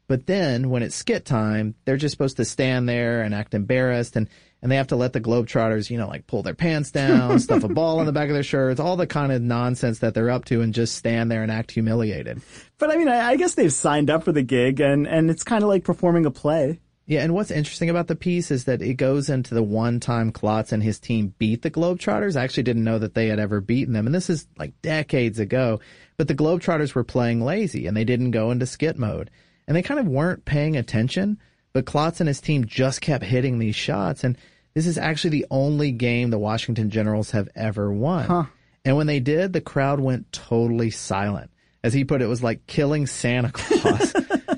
But 0.09 0.27
then 0.27 0.69
when 0.69 0.83
it's 0.83 0.95
skit 0.95 1.25
time, 1.25 1.75
they're 1.87 1.97
just 1.97 2.13
supposed 2.13 2.37
to 2.37 2.45
stand 2.45 2.87
there 2.87 3.23
and 3.23 3.35
act 3.35 3.55
embarrassed 3.55 4.15
and 4.15 4.29
and 4.63 4.71
they 4.71 4.77
have 4.77 4.89
to 4.89 4.97
let 4.97 5.13
the 5.13 5.21
Globetrotters, 5.21 5.91
you 5.91 5.99
know, 5.99 6.09
like 6.09 6.27
pull 6.27 6.43
their 6.43 6.55
pants 6.55 6.91
down, 6.91 7.39
stuff 7.41 7.65
a 7.65 7.69
ball 7.69 8.01
in 8.01 8.07
the 8.07 8.13
back 8.13 8.29
of 8.29 8.35
their 8.35 8.43
shirts, 8.43 8.81
all 8.81 8.97
the 8.97 9.07
kind 9.07 9.33
of 9.33 9.43
nonsense 9.43 10.01
that 10.01 10.15
they're 10.15 10.31
up 10.31 10.45
to 10.47 10.61
and 10.61 10.75
just 10.75 10.97
stand 10.97 11.31
there 11.31 11.43
and 11.43 11.51
act 11.51 11.71
humiliated. 11.71 12.43
But 12.79 12.91
I 12.91 12.97
mean, 12.97 13.09
I, 13.09 13.31
I 13.31 13.37
guess 13.37 13.55
they've 13.55 13.73
signed 13.73 14.11
up 14.11 14.25
for 14.25 14.33
the 14.33 14.43
gig 14.43 14.81
and, 14.81 15.07
and 15.07 15.31
it's 15.31 15.45
kind 15.45 15.63
of 15.63 15.69
like 15.69 15.85
performing 15.85 16.27
a 16.27 16.31
play. 16.31 16.81
Yeah, 17.07 17.23
and 17.23 17.35
what's 17.35 17.51
interesting 17.51 17.91
about 17.91 18.07
the 18.07 18.15
piece 18.15 18.53
is 18.53 18.67
that 18.67 18.83
it 18.83 18.95
goes 18.95 19.31
into 19.31 19.53
the 19.53 19.65
one 19.65 19.99
time 19.99 20.31
Klotz 20.31 20.71
and 20.71 20.81
his 20.81 21.01
team 21.01 21.35
beat 21.39 21.63
the 21.63 21.71
Globetrotters. 21.71 22.37
I 22.37 22.45
actually 22.45 22.63
didn't 22.63 22.85
know 22.85 23.01
that 23.01 23.15
they 23.15 23.27
had 23.27 23.41
ever 23.41 23.61
beaten 23.61 23.95
them, 23.95 24.07
and 24.07 24.15
this 24.15 24.31
is 24.31 24.47
like 24.57 24.81
decades 24.81 25.41
ago. 25.41 25.81
But 26.17 26.29
the 26.29 26.37
Globetrotters 26.37 26.95
were 26.95 27.03
playing 27.03 27.41
lazy 27.41 27.87
and 27.87 27.97
they 27.97 28.05
didn't 28.05 28.31
go 28.31 28.51
into 28.51 28.67
skit 28.67 28.97
mode. 28.97 29.31
And 29.67 29.77
they 29.77 29.83
kind 29.83 29.99
of 29.99 30.07
weren't 30.07 30.45
paying 30.45 30.77
attention, 30.77 31.39
but 31.73 31.87
Klotz 31.87 32.21
and 32.21 32.29
his 32.29 32.41
team 32.41 32.65
just 32.65 33.01
kept 33.01 33.25
hitting 33.25 33.59
these 33.59 33.77
shots. 33.77 34.25
And 34.25 34.37
this 34.75 34.87
is 34.87 34.99
actually 34.99 35.31
the 35.31 35.47
only 35.51 35.93
game 35.93 36.31
the 36.31 36.39
Washington 36.39 36.91
Generals 36.91 37.31
have 37.33 37.49
ever 37.55 37.93
won. 37.93 38.25
Huh. 38.25 38.45
And 38.85 38.97
when 38.97 39.07
they 39.07 39.21
did, 39.21 39.53
the 39.53 39.61
crowd 39.61 40.01
went 40.01 40.33
totally 40.33 40.91
silent. 40.91 41.51
As 41.83 41.95
he 41.95 42.05
put 42.05 42.21
it, 42.21 42.25
it 42.25 42.29
was 42.29 42.43
like 42.43 42.67
killing 42.67 43.07
Santa 43.07 43.51
Claus. 43.53 44.15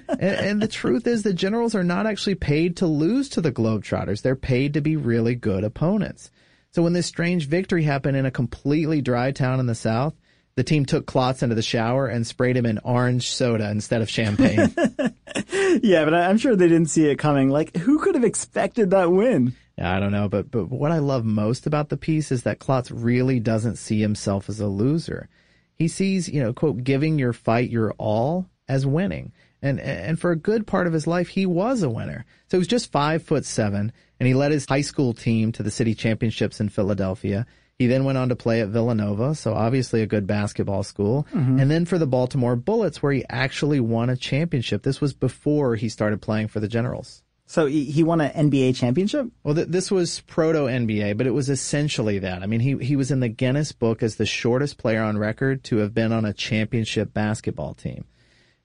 and, 0.09 0.20
and, 0.20 0.62
the 0.62 0.68
truth 0.68 1.07
is, 1.07 1.22
the 1.22 1.33
Generals 1.33 1.75
are 1.75 1.85
not 1.85 2.07
actually 2.07 2.35
paid 2.35 2.77
to 2.79 2.87
lose 2.87 3.29
to 3.31 3.40
the 3.40 3.53
Globetrotters. 3.53 4.22
They're 4.22 4.37
paid 4.37 4.75
to 4.75 4.81
be 4.81 4.96
really 4.96 5.35
good 5.35 5.64
opponents. 5.64 6.31
So 6.72 6.83
when 6.83 6.94
this 6.94 7.07
strange 7.07 7.48
victory 7.48 7.85
happened 7.85 8.16
in 8.16 8.27
a 8.27 8.31
completely 8.31 9.03
dry 9.03 9.31
town 9.31 9.61
in 9.61 9.66
the 9.66 9.75
South, 9.75 10.14
the 10.54 10.64
team 10.64 10.84
took 10.84 11.06
Klotz 11.06 11.42
into 11.42 11.54
the 11.54 11.62
shower 11.62 12.06
and 12.06 12.26
sprayed 12.26 12.56
him 12.56 12.66
in 12.66 12.78
orange 12.84 13.30
soda 13.30 13.70
instead 13.70 14.02
of 14.02 14.10
champagne. 14.10 14.74
yeah, 15.82 16.04
but 16.04 16.14
I'm 16.14 16.38
sure 16.38 16.54
they 16.54 16.68
didn't 16.68 16.90
see 16.90 17.06
it 17.06 17.16
coming. 17.16 17.48
Like, 17.48 17.76
who 17.76 17.98
could 17.98 18.14
have 18.14 18.24
expected 18.24 18.90
that 18.90 19.10
win? 19.10 19.54
I 19.78 20.00
don't 20.00 20.12
know, 20.12 20.28
but 20.28 20.50
but 20.50 20.70
what 20.70 20.92
I 20.92 20.98
love 20.98 21.24
most 21.24 21.66
about 21.66 21.88
the 21.88 21.96
piece 21.96 22.30
is 22.30 22.42
that 22.42 22.58
Klotz 22.58 22.90
really 22.90 23.40
doesn't 23.40 23.76
see 23.76 24.00
himself 24.00 24.48
as 24.48 24.60
a 24.60 24.66
loser. 24.66 25.28
He 25.74 25.88
sees, 25.88 26.28
you 26.28 26.42
know, 26.42 26.52
quote, 26.52 26.84
giving 26.84 27.18
your 27.18 27.32
fight 27.32 27.70
your 27.70 27.92
all 27.92 28.46
as 28.68 28.86
winning. 28.86 29.32
And, 29.62 29.78
and 29.80 30.18
for 30.18 30.32
a 30.32 30.36
good 30.36 30.66
part 30.66 30.88
of 30.88 30.92
his 30.92 31.07
life, 31.07 31.28
he 31.28 31.46
was 31.46 31.82
a 31.82 31.90
winner. 31.90 32.24
So 32.48 32.57
he 32.57 32.61
was 32.61 32.68
just 32.68 32.90
five 32.90 33.22
foot 33.22 33.44
seven 33.44 33.92
and 34.18 34.26
he 34.26 34.34
led 34.34 34.53
his 34.53 34.66
high 34.66 34.82
school 34.82 35.14
team 35.14 35.53
to 35.53 35.62
the 35.62 35.70
city 35.70 35.94
championships 35.94 36.61
in 36.61 36.68
Philadelphia. 36.68 37.46
He 37.79 37.87
then 37.87 38.05
went 38.05 38.18
on 38.18 38.29
to 38.29 38.37
play 38.37 38.61
at 38.61 38.68
Villanova, 38.68 39.35
so 39.35 39.55
obviously 39.55 40.03
a 40.03 40.07
good 40.07 40.27
basketball 40.27 40.83
school. 40.83 41.27
Mm-hmm. 41.33 41.59
And 41.59 41.70
then 41.70 41.85
for 41.85 41.99
the 41.99 42.07
Baltimore 42.07 42.55
Bullets, 42.55 43.03
where 43.03 43.12
he 43.12 43.25
actually 43.29 43.81
won 43.81 44.09
a 44.09 44.16
championship. 44.16 44.83
This 44.83 45.01
was 45.01 45.14
before 45.14 45.75
he 45.75 45.89
started 45.89 46.23
playing 46.23 46.49
for 46.49 46.61
the 46.61 46.68
Generals. 46.68 47.23
So 47.53 47.66
he 47.66 48.03
won 48.03 48.23
an 48.23 48.51
NBA 48.51 48.77
championship? 48.77 49.27
Well, 49.43 49.55
th- 49.55 49.68
this 49.68 49.91
was 49.91 50.20
proto 50.20 50.61
NBA, 50.61 51.18
but 51.18 51.27
it 51.27 51.33
was 51.33 51.51
essentially 51.51 52.18
that. 52.20 52.43
I 52.43 52.47
mean, 52.47 52.61
he, 52.61 52.79
he 52.79 52.97
was 52.97 53.11
in 53.11 53.20
the 53.20 53.29
Guinness 53.29 53.73
book 53.73 54.03
as 54.03 54.16
the 54.16 54.25
shortest 54.25 54.79
player 54.79 55.03
on 55.03 55.18
record 55.18 55.62
to 55.64 55.77
have 55.79 55.93
been 55.93 56.12
on 56.12 56.25
a 56.25 56.33
championship 56.33 57.12
basketball 57.12 57.75
team. 57.75 58.07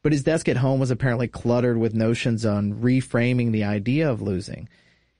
But 0.03 0.13
his 0.13 0.23
desk 0.23 0.47
at 0.47 0.55
home 0.55 0.79
was 0.79 0.89
apparently 0.89 1.27
cluttered 1.27 1.77
with 1.77 1.93
notions 1.93 2.45
on 2.45 2.75
reframing 2.75 3.51
the 3.51 3.65
idea 3.65 4.09
of 4.09 4.21
losing. 4.21 4.69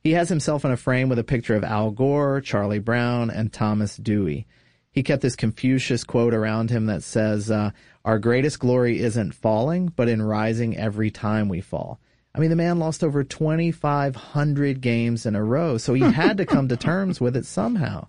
He 0.08 0.14
has 0.14 0.30
himself 0.30 0.64
in 0.64 0.72
a 0.72 0.78
frame 0.78 1.10
with 1.10 1.20
a 1.20 1.24
picture 1.26 1.56
of 1.56 1.66
Al 1.66 1.92
Gore, 1.92 2.40
Charlie 2.40 2.80
Brown, 2.80 3.30
and 3.30 3.52
Thomas 3.52 3.98
Dewey. 3.98 4.48
He 4.90 5.04
kept 5.04 5.22
this 5.22 5.36
Confucius 5.36 6.06
quote 6.06 6.34
around 6.34 6.70
him 6.70 6.86
that 6.86 7.04
says, 7.04 7.52
uh, 7.52 7.72
Our 8.06 8.18
greatest 8.18 8.60
glory 8.60 9.02
isn't 9.02 9.36
falling, 9.36 9.92
but 9.98 10.08
in 10.08 10.22
rising 10.22 10.78
every 10.78 11.12
time 11.12 11.50
we 11.50 11.60
fall. 11.60 12.00
I 12.34 12.40
mean, 12.40 12.52
the 12.52 12.56
man 12.56 12.80
lost 12.80 13.04
over 13.04 13.22
2,500 13.26 14.80
games 14.80 15.26
in 15.26 15.36
a 15.36 15.44
row, 15.44 15.78
so 15.78 15.94
he 15.94 16.04
had 16.04 16.38
to 16.38 16.46
come 16.46 16.70
to 16.70 16.78
terms 16.78 17.20
with 17.20 17.36
it 17.36 17.46
somehow. 17.46 18.08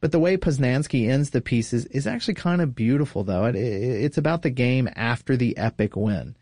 But 0.00 0.12
the 0.12 0.20
way 0.20 0.38
Posnanski 0.38 1.10
ends 1.10 1.28
the 1.28 1.42
piece 1.42 1.74
is, 1.74 1.84
is 1.88 2.06
actually 2.06 2.34
kind 2.34 2.62
of 2.62 2.74
beautiful, 2.74 3.22
though. 3.22 3.44
It, 3.44 3.54
it, 3.54 4.04
it's 4.04 4.16
about 4.16 4.40
the 4.40 4.48
game 4.48 4.88
after 4.96 5.36
the 5.36 5.58
epic 5.58 5.94
win. 5.94 6.36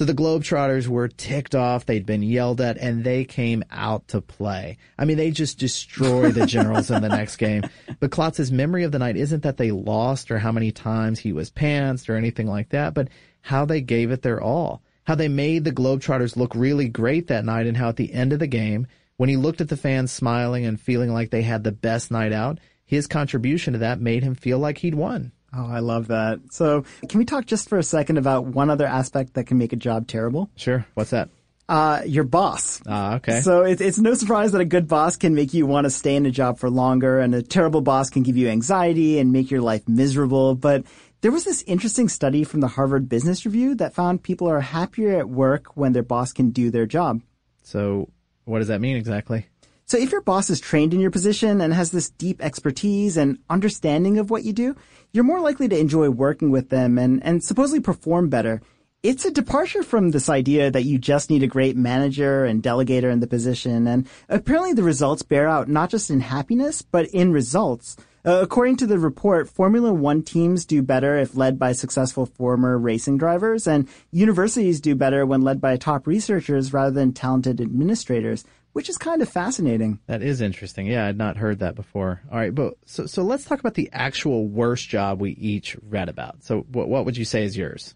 So 0.00 0.06
the 0.06 0.14
Globetrotters 0.14 0.88
were 0.88 1.08
ticked 1.08 1.54
off. 1.54 1.84
They'd 1.84 2.06
been 2.06 2.22
yelled 2.22 2.62
at 2.62 2.78
and 2.78 3.04
they 3.04 3.26
came 3.26 3.62
out 3.70 4.08
to 4.08 4.22
play. 4.22 4.78
I 4.96 5.04
mean, 5.04 5.18
they 5.18 5.30
just 5.30 5.58
destroyed 5.58 6.32
the 6.32 6.46
Generals 6.46 6.90
in 6.90 7.02
the 7.02 7.08
next 7.10 7.36
game. 7.36 7.64
But 7.98 8.10
Klotz's 8.10 8.50
memory 8.50 8.84
of 8.84 8.92
the 8.92 8.98
night 8.98 9.18
isn't 9.18 9.42
that 9.42 9.58
they 9.58 9.72
lost 9.72 10.30
or 10.30 10.38
how 10.38 10.52
many 10.52 10.72
times 10.72 11.18
he 11.18 11.34
was 11.34 11.50
pantsed 11.50 12.08
or 12.08 12.14
anything 12.14 12.46
like 12.46 12.70
that, 12.70 12.94
but 12.94 13.08
how 13.42 13.66
they 13.66 13.82
gave 13.82 14.10
it 14.10 14.22
their 14.22 14.40
all. 14.40 14.80
How 15.04 15.16
they 15.16 15.28
made 15.28 15.64
the 15.64 15.70
Globetrotters 15.70 16.34
look 16.34 16.54
really 16.54 16.88
great 16.88 17.26
that 17.26 17.44
night 17.44 17.66
and 17.66 17.76
how 17.76 17.90
at 17.90 17.96
the 17.96 18.14
end 18.14 18.32
of 18.32 18.38
the 18.38 18.46
game, 18.46 18.86
when 19.18 19.28
he 19.28 19.36
looked 19.36 19.60
at 19.60 19.68
the 19.68 19.76
fans 19.76 20.10
smiling 20.10 20.64
and 20.64 20.80
feeling 20.80 21.12
like 21.12 21.28
they 21.28 21.42
had 21.42 21.62
the 21.62 21.72
best 21.72 22.10
night 22.10 22.32
out, 22.32 22.58
his 22.86 23.06
contribution 23.06 23.74
to 23.74 23.80
that 23.80 24.00
made 24.00 24.22
him 24.22 24.34
feel 24.34 24.58
like 24.58 24.78
he'd 24.78 24.94
won. 24.94 25.32
Oh, 25.52 25.66
I 25.66 25.80
love 25.80 26.08
that. 26.08 26.40
So, 26.50 26.84
can 27.08 27.18
we 27.18 27.24
talk 27.24 27.46
just 27.46 27.68
for 27.68 27.78
a 27.78 27.82
second 27.82 28.18
about 28.18 28.46
one 28.46 28.70
other 28.70 28.86
aspect 28.86 29.34
that 29.34 29.44
can 29.44 29.58
make 29.58 29.72
a 29.72 29.76
job 29.76 30.06
terrible? 30.06 30.50
Sure. 30.56 30.86
What's 30.94 31.10
that? 31.10 31.30
Uh, 31.68 32.02
your 32.04 32.24
boss. 32.24 32.82
Ah, 32.84 33.14
okay. 33.14 33.42
So 33.42 33.62
it, 33.62 33.80
it's 33.80 33.98
no 33.98 34.14
surprise 34.14 34.50
that 34.52 34.60
a 34.60 34.64
good 34.64 34.88
boss 34.88 35.16
can 35.16 35.36
make 35.36 35.54
you 35.54 35.66
want 35.66 35.84
to 35.84 35.90
stay 35.90 36.16
in 36.16 36.26
a 36.26 36.30
job 36.32 36.58
for 36.58 36.68
longer, 36.68 37.20
and 37.20 37.32
a 37.32 37.42
terrible 37.42 37.80
boss 37.80 38.10
can 38.10 38.24
give 38.24 38.36
you 38.36 38.48
anxiety 38.48 39.20
and 39.20 39.32
make 39.32 39.52
your 39.52 39.60
life 39.60 39.88
miserable. 39.88 40.56
But 40.56 40.84
there 41.20 41.30
was 41.30 41.44
this 41.44 41.62
interesting 41.68 42.08
study 42.08 42.42
from 42.42 42.58
the 42.58 42.66
Harvard 42.66 43.08
Business 43.08 43.46
Review 43.46 43.76
that 43.76 43.94
found 43.94 44.24
people 44.24 44.48
are 44.48 44.60
happier 44.60 45.16
at 45.16 45.28
work 45.28 45.76
when 45.76 45.92
their 45.92 46.02
boss 46.02 46.32
can 46.32 46.50
do 46.50 46.72
their 46.72 46.86
job. 46.86 47.22
So, 47.62 48.08
what 48.46 48.58
does 48.58 48.68
that 48.68 48.80
mean 48.80 48.96
exactly? 48.96 49.46
So 49.90 49.98
if 49.98 50.12
your 50.12 50.20
boss 50.20 50.50
is 50.50 50.60
trained 50.60 50.94
in 50.94 51.00
your 51.00 51.10
position 51.10 51.60
and 51.60 51.74
has 51.74 51.90
this 51.90 52.10
deep 52.10 52.40
expertise 52.40 53.16
and 53.16 53.40
understanding 53.50 54.18
of 54.18 54.30
what 54.30 54.44
you 54.44 54.52
do, 54.52 54.76
you're 55.12 55.24
more 55.24 55.40
likely 55.40 55.66
to 55.66 55.76
enjoy 55.76 56.10
working 56.10 56.52
with 56.52 56.68
them 56.68 56.96
and, 56.96 57.20
and 57.24 57.42
supposedly 57.42 57.80
perform 57.80 58.28
better. 58.28 58.62
It's 59.02 59.24
a 59.24 59.32
departure 59.32 59.82
from 59.82 60.12
this 60.12 60.28
idea 60.28 60.70
that 60.70 60.84
you 60.84 60.96
just 60.96 61.28
need 61.28 61.42
a 61.42 61.48
great 61.48 61.76
manager 61.76 62.44
and 62.44 62.62
delegator 62.62 63.10
in 63.10 63.18
the 63.18 63.26
position. 63.26 63.88
And 63.88 64.08
apparently 64.28 64.74
the 64.74 64.84
results 64.84 65.22
bear 65.22 65.48
out 65.48 65.68
not 65.68 65.90
just 65.90 66.08
in 66.08 66.20
happiness, 66.20 66.82
but 66.82 67.06
in 67.06 67.32
results. 67.32 67.96
Uh, 68.24 68.42
according 68.42 68.76
to 68.76 68.86
the 68.86 68.98
report, 68.98 69.48
Formula 69.48 69.92
One 69.92 70.22
teams 70.22 70.66
do 70.66 70.82
better 70.82 71.16
if 71.16 71.34
led 71.34 71.58
by 71.58 71.72
successful 71.72 72.26
former 72.26 72.78
racing 72.78 73.16
drivers, 73.16 73.66
and 73.66 73.88
universities 74.12 74.80
do 74.80 74.94
better 74.94 75.24
when 75.24 75.40
led 75.40 75.58
by 75.60 75.76
top 75.76 76.06
researchers 76.06 76.72
rather 76.72 76.90
than 76.90 77.14
talented 77.14 77.62
administrators 77.62 78.44
which 78.72 78.88
is 78.88 78.98
kind 78.98 79.22
of 79.22 79.28
fascinating. 79.28 80.00
That 80.06 80.22
is 80.22 80.40
interesting. 80.40 80.86
Yeah, 80.86 81.06
I'd 81.06 81.18
not 81.18 81.36
heard 81.36 81.58
that 81.60 81.74
before. 81.74 82.20
All 82.30 82.38
right, 82.38 82.54
but 82.54 82.74
so 82.86 83.06
so 83.06 83.22
let's 83.22 83.44
talk 83.44 83.60
about 83.60 83.74
the 83.74 83.90
actual 83.92 84.46
worst 84.46 84.88
job 84.88 85.20
we 85.20 85.32
each 85.32 85.76
read 85.88 86.08
about. 86.08 86.44
So 86.44 86.60
what 86.70 86.88
what 86.88 87.04
would 87.04 87.16
you 87.16 87.24
say 87.24 87.44
is 87.44 87.56
yours? 87.56 87.94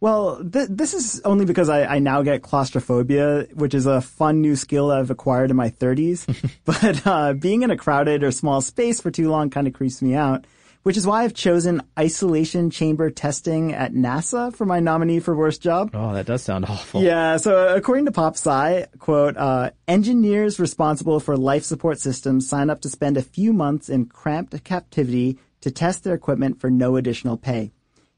Well, 0.00 0.42
th- 0.42 0.68
this 0.70 0.94
is 0.94 1.20
only 1.26 1.44
because 1.44 1.68
I, 1.68 1.84
I, 1.84 1.98
now 1.98 2.22
get 2.22 2.40
claustrophobia, 2.40 3.48
which 3.52 3.74
is 3.74 3.84
a 3.84 4.00
fun 4.00 4.40
new 4.40 4.56
skill 4.56 4.90
I've 4.90 5.10
acquired 5.10 5.50
in 5.50 5.58
my 5.58 5.68
30s. 5.68 6.24
but 6.64 7.06
uh, 7.06 7.34
being 7.34 7.62
in 7.62 7.70
a 7.70 7.76
crowded 7.76 8.24
or 8.24 8.30
small 8.30 8.62
space 8.62 8.98
for 8.98 9.10
too 9.10 9.28
long 9.28 9.50
kind 9.50 9.66
of 9.66 9.74
creeps 9.74 10.00
me 10.00 10.14
out 10.14 10.46
which 10.82 10.96
is 10.96 11.06
why 11.06 11.24
I've 11.24 11.34
chosen 11.34 11.82
isolation 11.98 12.70
chamber 12.70 13.10
testing 13.10 13.72
at 13.72 13.92
NASA 13.92 14.54
for 14.54 14.64
my 14.64 14.80
nominee 14.80 15.20
for 15.20 15.36
worst 15.36 15.60
job. 15.62 15.90
Oh, 15.94 16.14
that 16.14 16.26
does 16.26 16.42
sound 16.42 16.64
awful. 16.64 17.02
Yeah. 17.02 17.36
So 17.36 17.74
according 17.74 18.06
to 18.06 18.12
PopSci, 18.12 18.86
quote, 18.98 19.36
uh, 19.36 19.70
engineers 19.86 20.58
responsible 20.58 21.20
for 21.20 21.36
life 21.36 21.64
support 21.64 21.98
systems 21.98 22.48
sign 22.48 22.70
up 22.70 22.80
to 22.82 22.88
spend 22.88 23.16
a 23.16 23.22
few 23.22 23.52
months 23.52 23.88
in 23.88 24.06
cramped 24.06 24.62
captivity 24.64 25.38
to 25.60 25.70
test 25.70 26.04
their 26.04 26.14
equipment 26.14 26.60
for 26.60 26.70
no 26.70 26.96
additional 26.96 27.36
pay. 27.36 27.72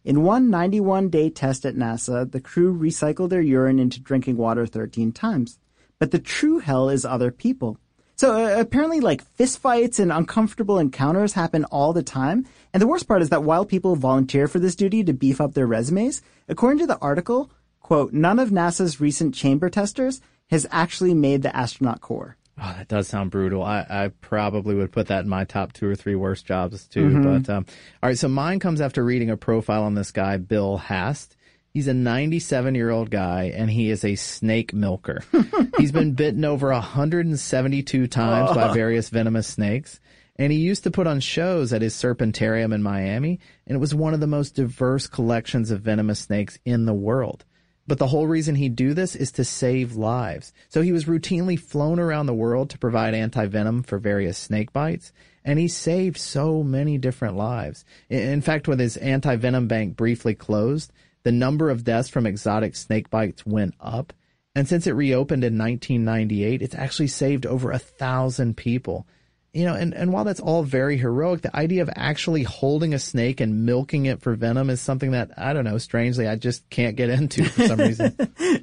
In 0.05 0.23
one 0.23 0.51
91 0.51 1.11
day 1.11 1.31
test 1.31 1.65
at 1.65 1.77
NASA, 1.77 2.31
the 2.31 2.41
crew 2.41 2.77
recycled 2.77 3.31
their 3.31 3.41
urine 3.41 3.79
into 3.79 4.01
drinking 4.01 4.37
water 4.37 4.67
13 4.67 5.13
times. 5.13 5.59
But 5.99 6.11
the 6.11 6.19
true 6.19 6.59
hell 6.59 6.89
is 6.89 7.05
other 7.05 7.31
people. 7.31 7.79
So 8.23 8.37
uh, 8.37 8.61
apparently, 8.61 9.01
like 9.01 9.25
fistfights 9.37 9.99
and 9.99 10.13
uncomfortable 10.13 10.79
encounters 10.79 11.33
happen 11.33 11.65
all 11.65 11.93
the 11.93 12.05
time. 12.05 12.47
And 12.73 12.81
the 12.81 12.87
worst 12.87 13.09
part 13.09 13.21
is 13.21 13.31
that 13.31 13.43
while 13.43 13.65
people 13.65 13.97
volunteer 13.97 14.47
for 14.47 14.61
this 14.61 14.77
duty 14.77 15.03
to 15.03 15.13
beef 15.13 15.41
up 15.41 15.55
their 15.55 15.67
resumes, 15.67 16.23
according 16.49 16.79
to 16.79 16.87
the 16.87 16.99
article, 16.99 17.51
quote, 17.81 18.13
none 18.13 18.39
of 18.39 18.51
NASA's 18.51 19.01
recent 19.01 19.35
chamber 19.35 19.69
testers 19.69 20.21
has 20.51 20.69
actually 20.71 21.15
made 21.15 21.43
the 21.43 21.57
astronaut 21.57 22.01
corps. 22.01 22.37
Oh, 22.63 22.73
that 22.79 22.87
does 22.87 23.09
sound 23.09 23.33
brutal. 23.33 23.65
I, 23.65 23.85
I 23.91 24.13
probably 24.21 24.77
would 24.77 24.93
put 24.93 25.09
that 25.09 25.25
in 25.25 25.29
my 25.29 25.43
top 25.43 25.73
two 25.73 25.89
or 25.89 25.97
three 25.97 26.15
worst 26.15 26.47
jobs 26.47 26.87
too. 26.87 27.09
Mm-hmm. 27.09 27.23
But 27.25 27.53
um, 27.53 27.67
all 28.05 28.09
right, 28.09 28.17
so 28.17 28.29
mine 28.29 28.61
comes 28.61 28.81
after 28.81 29.03
reading 29.05 29.31
a 29.31 29.37
profile 29.37 29.83
on 29.83 29.97
this 29.97 30.13
guy, 30.13 30.37
Bill 30.37 30.79
Haast. 30.79 31.35
He's 31.73 31.89
a 31.89 31.95
97 31.95 32.75
year 32.75 32.91
old 32.91 33.11
guy 33.11 33.45
and 33.45 33.71
he 33.71 33.91
is 33.91 34.05
a 34.05 34.15
snake 34.15 34.75
milker. 34.75 35.23
He's 35.79 35.93
been 35.93 36.13
bitten 36.13 36.45
over 36.45 36.71
172 36.71 38.07
times 38.09 38.51
oh. 38.51 38.55
by 38.55 38.75
various 38.75 39.09
venomous 39.09 39.47
snakes. 39.47 39.99
And 40.37 40.53
he 40.53 40.59
used 40.59 40.85
to 40.85 40.91
put 40.91 41.07
on 41.07 41.21
shows 41.21 41.73
at 41.73 41.83
his 41.83 41.95
Serpentarium 41.95 42.75
in 42.75 42.83
Miami, 42.83 43.39
and 43.67 43.77
it 43.77 43.81
was 43.81 43.95
one 43.95 44.15
of 44.15 44.21
the 44.21 44.27
most 44.27 44.55
diverse 44.55 45.07
collections 45.07 45.71
of 45.71 45.83
venomous 45.83 46.21
snakes 46.21 46.59
in 46.65 46.87
the 46.87 46.95
world. 46.95 47.45
But 47.87 47.99
the 47.99 48.07
whole 48.07 48.27
reason 48.27 48.55
he'd 48.55 48.77
do 48.77 48.95
this 48.95 49.15
is 49.15 49.33
to 49.33 49.45
save 49.45 49.95
lives. 49.95 50.53
So 50.69 50.83
he 50.83 50.93
was 50.93 51.05
routinely 51.05 51.59
flown 51.59 51.99
around 51.99 52.27
the 52.27 52.35
world 52.35 52.71
to 52.71 52.79
provide 52.79 53.13
anti-venom 53.13 53.83
for 53.83 53.99
various 53.99 54.39
snake 54.39 54.73
bites, 54.73 55.13
and 55.45 55.59
he 55.59 55.69
saved 55.69 56.17
so 56.17 56.63
many 56.63 56.97
different 56.97 57.37
lives. 57.37 57.85
In 58.09 58.41
fact, 58.41 58.69
when 58.69 58.79
his 58.79 58.97
anti-venom 58.97 59.69
bank 59.69 59.97
briefly 59.97 60.35
closed, 60.35 60.93
the 61.23 61.33
number 61.33 61.71
of 61.71 61.85
deaths 61.85 62.09
from 62.09 62.27
exotic 62.27 62.77
snake 62.77 63.11
bites 63.11 63.47
went 63.47 63.75
up. 63.81 64.13
And 64.55 64.69
since 64.69 64.87
it 64.87 64.93
reopened 64.93 65.45
in 65.45 65.57
1998, 65.57 66.63
it's 66.63 66.75
actually 66.75 67.09
saved 67.09 67.47
over 67.47 67.71
a 67.71 67.79
thousand 67.79 68.57
people. 68.57 69.07
You 69.55 69.67
know, 69.67 69.75
and, 69.75 69.93
and 69.93 70.13
while 70.13 70.25
that's 70.25 70.41
all 70.41 70.63
very 70.63 70.97
heroic, 70.97 71.43
the 71.43 71.55
idea 71.55 71.83
of 71.83 71.91
actually 71.95 72.43
holding 72.43 72.95
a 72.95 72.99
snake 72.99 73.41
and 73.41 73.67
milking 73.67 74.07
it 74.07 74.23
for 74.23 74.35
venom 74.35 74.71
is 74.71 74.81
something 74.81 75.11
that, 75.11 75.31
I 75.37 75.53
don't 75.53 75.65
know, 75.65 75.77
strangely, 75.79 76.27
I 76.27 76.37
just 76.37 76.69
can't 76.71 76.97
get 76.97 77.11
into 77.11 77.45
for 77.45 77.67
some 77.67 77.79
reason. 77.79 78.17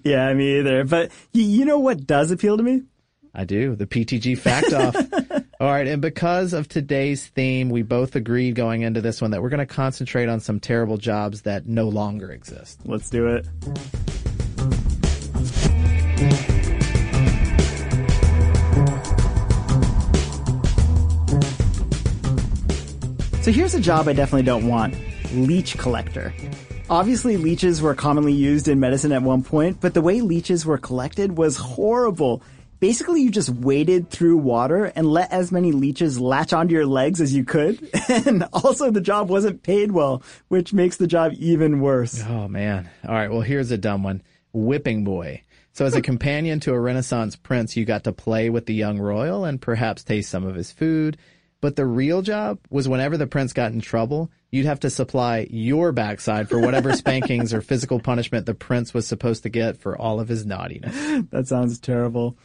yeah, 0.04 0.34
me 0.34 0.60
either. 0.60 0.84
But 0.86 1.12
you 1.32 1.66
know 1.66 1.80
what 1.80 2.08
does 2.08 2.32
appeal 2.32 2.58
to 2.58 2.64
me? 2.64 2.84
I 3.36 3.46
do. 3.46 3.76
The 3.76 3.86
PTG 3.86 4.38
fact 4.38 4.74
off. 4.74 4.96
All 5.62 5.68
right. 5.68 5.88
And 5.88 6.02
because 6.02 6.54
of 6.54 6.70
today's 6.70 7.28
theme, 7.28 7.70
we 7.70 7.82
both 7.82 8.16
agreed 8.16 8.56
going 8.56 8.84
into 8.84 9.02
this 9.02 9.22
one 9.22 9.32
that 9.32 9.42
we're 9.42 9.50
going 9.50 9.60
to 9.60 9.66
concentrate 9.66 10.30
on 10.30 10.40
some 10.40 10.62
terrible 10.62 10.96
jobs 10.96 11.42
that 11.42 11.68
no 11.68 11.90
longer 11.90 12.32
exist. 12.32 12.80
Let's 12.86 13.10
do 13.10 13.28
it. 13.28 13.46
So 23.44 23.52
here's 23.52 23.76
a 23.76 23.82
job 23.82 24.08
I 24.08 24.14
definitely 24.14 24.44
don't 24.44 24.66
want 24.66 24.96
leech 25.34 25.78
collector. 25.78 26.34
Obviously, 26.90 27.36
leeches 27.36 27.82
were 27.82 27.94
commonly 27.96 28.34
used 28.34 28.70
in 28.70 28.80
medicine 28.80 29.12
at 29.12 29.24
one 29.24 29.44
point, 29.44 29.82
but 29.82 29.94
the 29.94 30.02
way 30.02 30.22
leeches 30.22 30.66
were 30.66 30.78
collected 30.78 31.38
was 31.38 31.58
horrible. 31.58 32.42
Basically 32.80 33.22
you 33.22 33.30
just 33.30 33.50
waded 33.50 34.10
through 34.10 34.38
water 34.38 34.86
and 34.86 35.08
let 35.08 35.32
as 35.32 35.52
many 35.52 35.72
leeches 35.72 36.20
latch 36.20 36.54
onto 36.54 36.74
your 36.74 36.86
legs 36.86 37.22
as 37.22 37.34
you 37.34 37.44
could. 37.44 37.90
And 38.10 38.44
also 38.54 38.90
the 38.90 39.02
job 39.02 39.30
wasn't 39.30 39.62
paid 39.62 39.92
well, 39.92 40.24
which 40.48 40.74
makes 40.74 40.98
the 40.98 41.08
job 41.08 41.34
even 41.38 41.80
worse. 41.80 42.24
Oh 42.28 42.48
man. 42.48 42.90
All 43.08 43.14
right. 43.14 43.30
Well, 43.30 43.42
here's 43.42 43.72
a 43.72 43.78
dumb 43.78 44.04
one. 44.04 44.24
Whipping 44.52 45.04
boy. 45.04 45.44
So 45.74 45.86
as 45.86 45.96
a 45.96 46.02
companion 46.02 46.60
to 46.62 46.74
a 46.74 46.80
Renaissance 46.80 47.36
prince, 47.36 47.78
you 47.78 47.86
got 47.86 48.04
to 48.06 48.12
play 48.12 48.50
with 48.50 48.66
the 48.66 48.74
young 48.74 49.00
royal 49.00 49.46
and 49.46 49.62
perhaps 49.62 50.04
taste 50.04 50.32
some 50.32 50.44
of 50.44 50.56
his 50.56 50.72
food. 50.72 51.18
But 51.62 51.76
the 51.76 51.86
real 51.86 52.22
job 52.22 52.60
was 52.70 52.88
whenever 52.88 53.18
the 53.18 53.28
prince 53.28 53.54
got 53.54 53.72
in 53.74 53.82
trouble, 53.82 54.32
you'd 54.50 54.66
have 54.66 54.80
to 54.82 54.90
supply 54.90 55.48
your 55.50 55.92
backside 55.92 56.50
for 56.50 56.60
whatever 56.60 56.94
spankings 56.96 57.54
or 57.54 57.62
physical 57.62 58.00
punishment 58.00 58.46
the 58.46 58.54
prince 58.54 58.94
was 58.94 59.08
supposed 59.08 59.44
to 59.44 59.50
get 59.50 59.78
for 59.78 59.98
all 59.98 60.20
of 60.20 60.28
his 60.30 60.46
naughtiness. 60.46 60.96
That 61.32 61.48
sounds 61.48 61.80
terrible. 61.80 62.38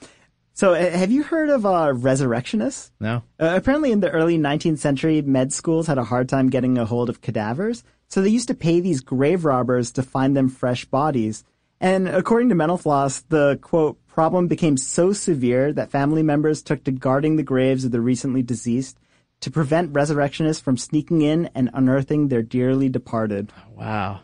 So, 0.56 0.74
uh, 0.74 0.90
have 0.90 1.10
you 1.10 1.24
heard 1.24 1.50
of 1.50 1.66
uh, 1.66 1.92
resurrectionists? 1.94 2.92
No? 3.00 3.24
Uh, 3.40 3.54
apparently, 3.56 3.90
in 3.90 3.98
the 3.98 4.10
early 4.10 4.38
19th 4.38 4.78
century, 4.78 5.20
med 5.20 5.52
schools 5.52 5.88
had 5.88 5.98
a 5.98 6.04
hard 6.04 6.28
time 6.28 6.48
getting 6.48 6.78
a 6.78 6.86
hold 6.86 7.10
of 7.10 7.20
cadavers, 7.20 7.82
so 8.08 8.22
they 8.22 8.28
used 8.28 8.48
to 8.48 8.54
pay 8.54 8.78
these 8.78 9.00
grave 9.00 9.44
robbers 9.44 9.90
to 9.92 10.02
find 10.02 10.36
them 10.36 10.48
fresh 10.48 10.84
bodies. 10.84 11.44
And 11.80 12.08
according 12.08 12.50
to 12.50 12.54
Mental 12.54 12.78
Floss, 12.78 13.20
the 13.22 13.58
quote 13.62 13.98
problem 14.06 14.46
became 14.46 14.76
so 14.76 15.12
severe 15.12 15.72
that 15.72 15.90
family 15.90 16.22
members 16.22 16.62
took 16.62 16.84
to 16.84 16.92
guarding 16.92 17.34
the 17.34 17.42
graves 17.42 17.84
of 17.84 17.90
the 17.90 18.00
recently 18.00 18.42
deceased 18.42 18.96
to 19.40 19.50
prevent 19.50 19.92
resurrectionists 19.92 20.62
from 20.62 20.76
sneaking 20.76 21.22
in 21.22 21.50
and 21.54 21.68
unearthing 21.74 22.28
their 22.28 22.42
dearly 22.42 22.88
departed. 22.88 23.52
Wow. 23.74 24.20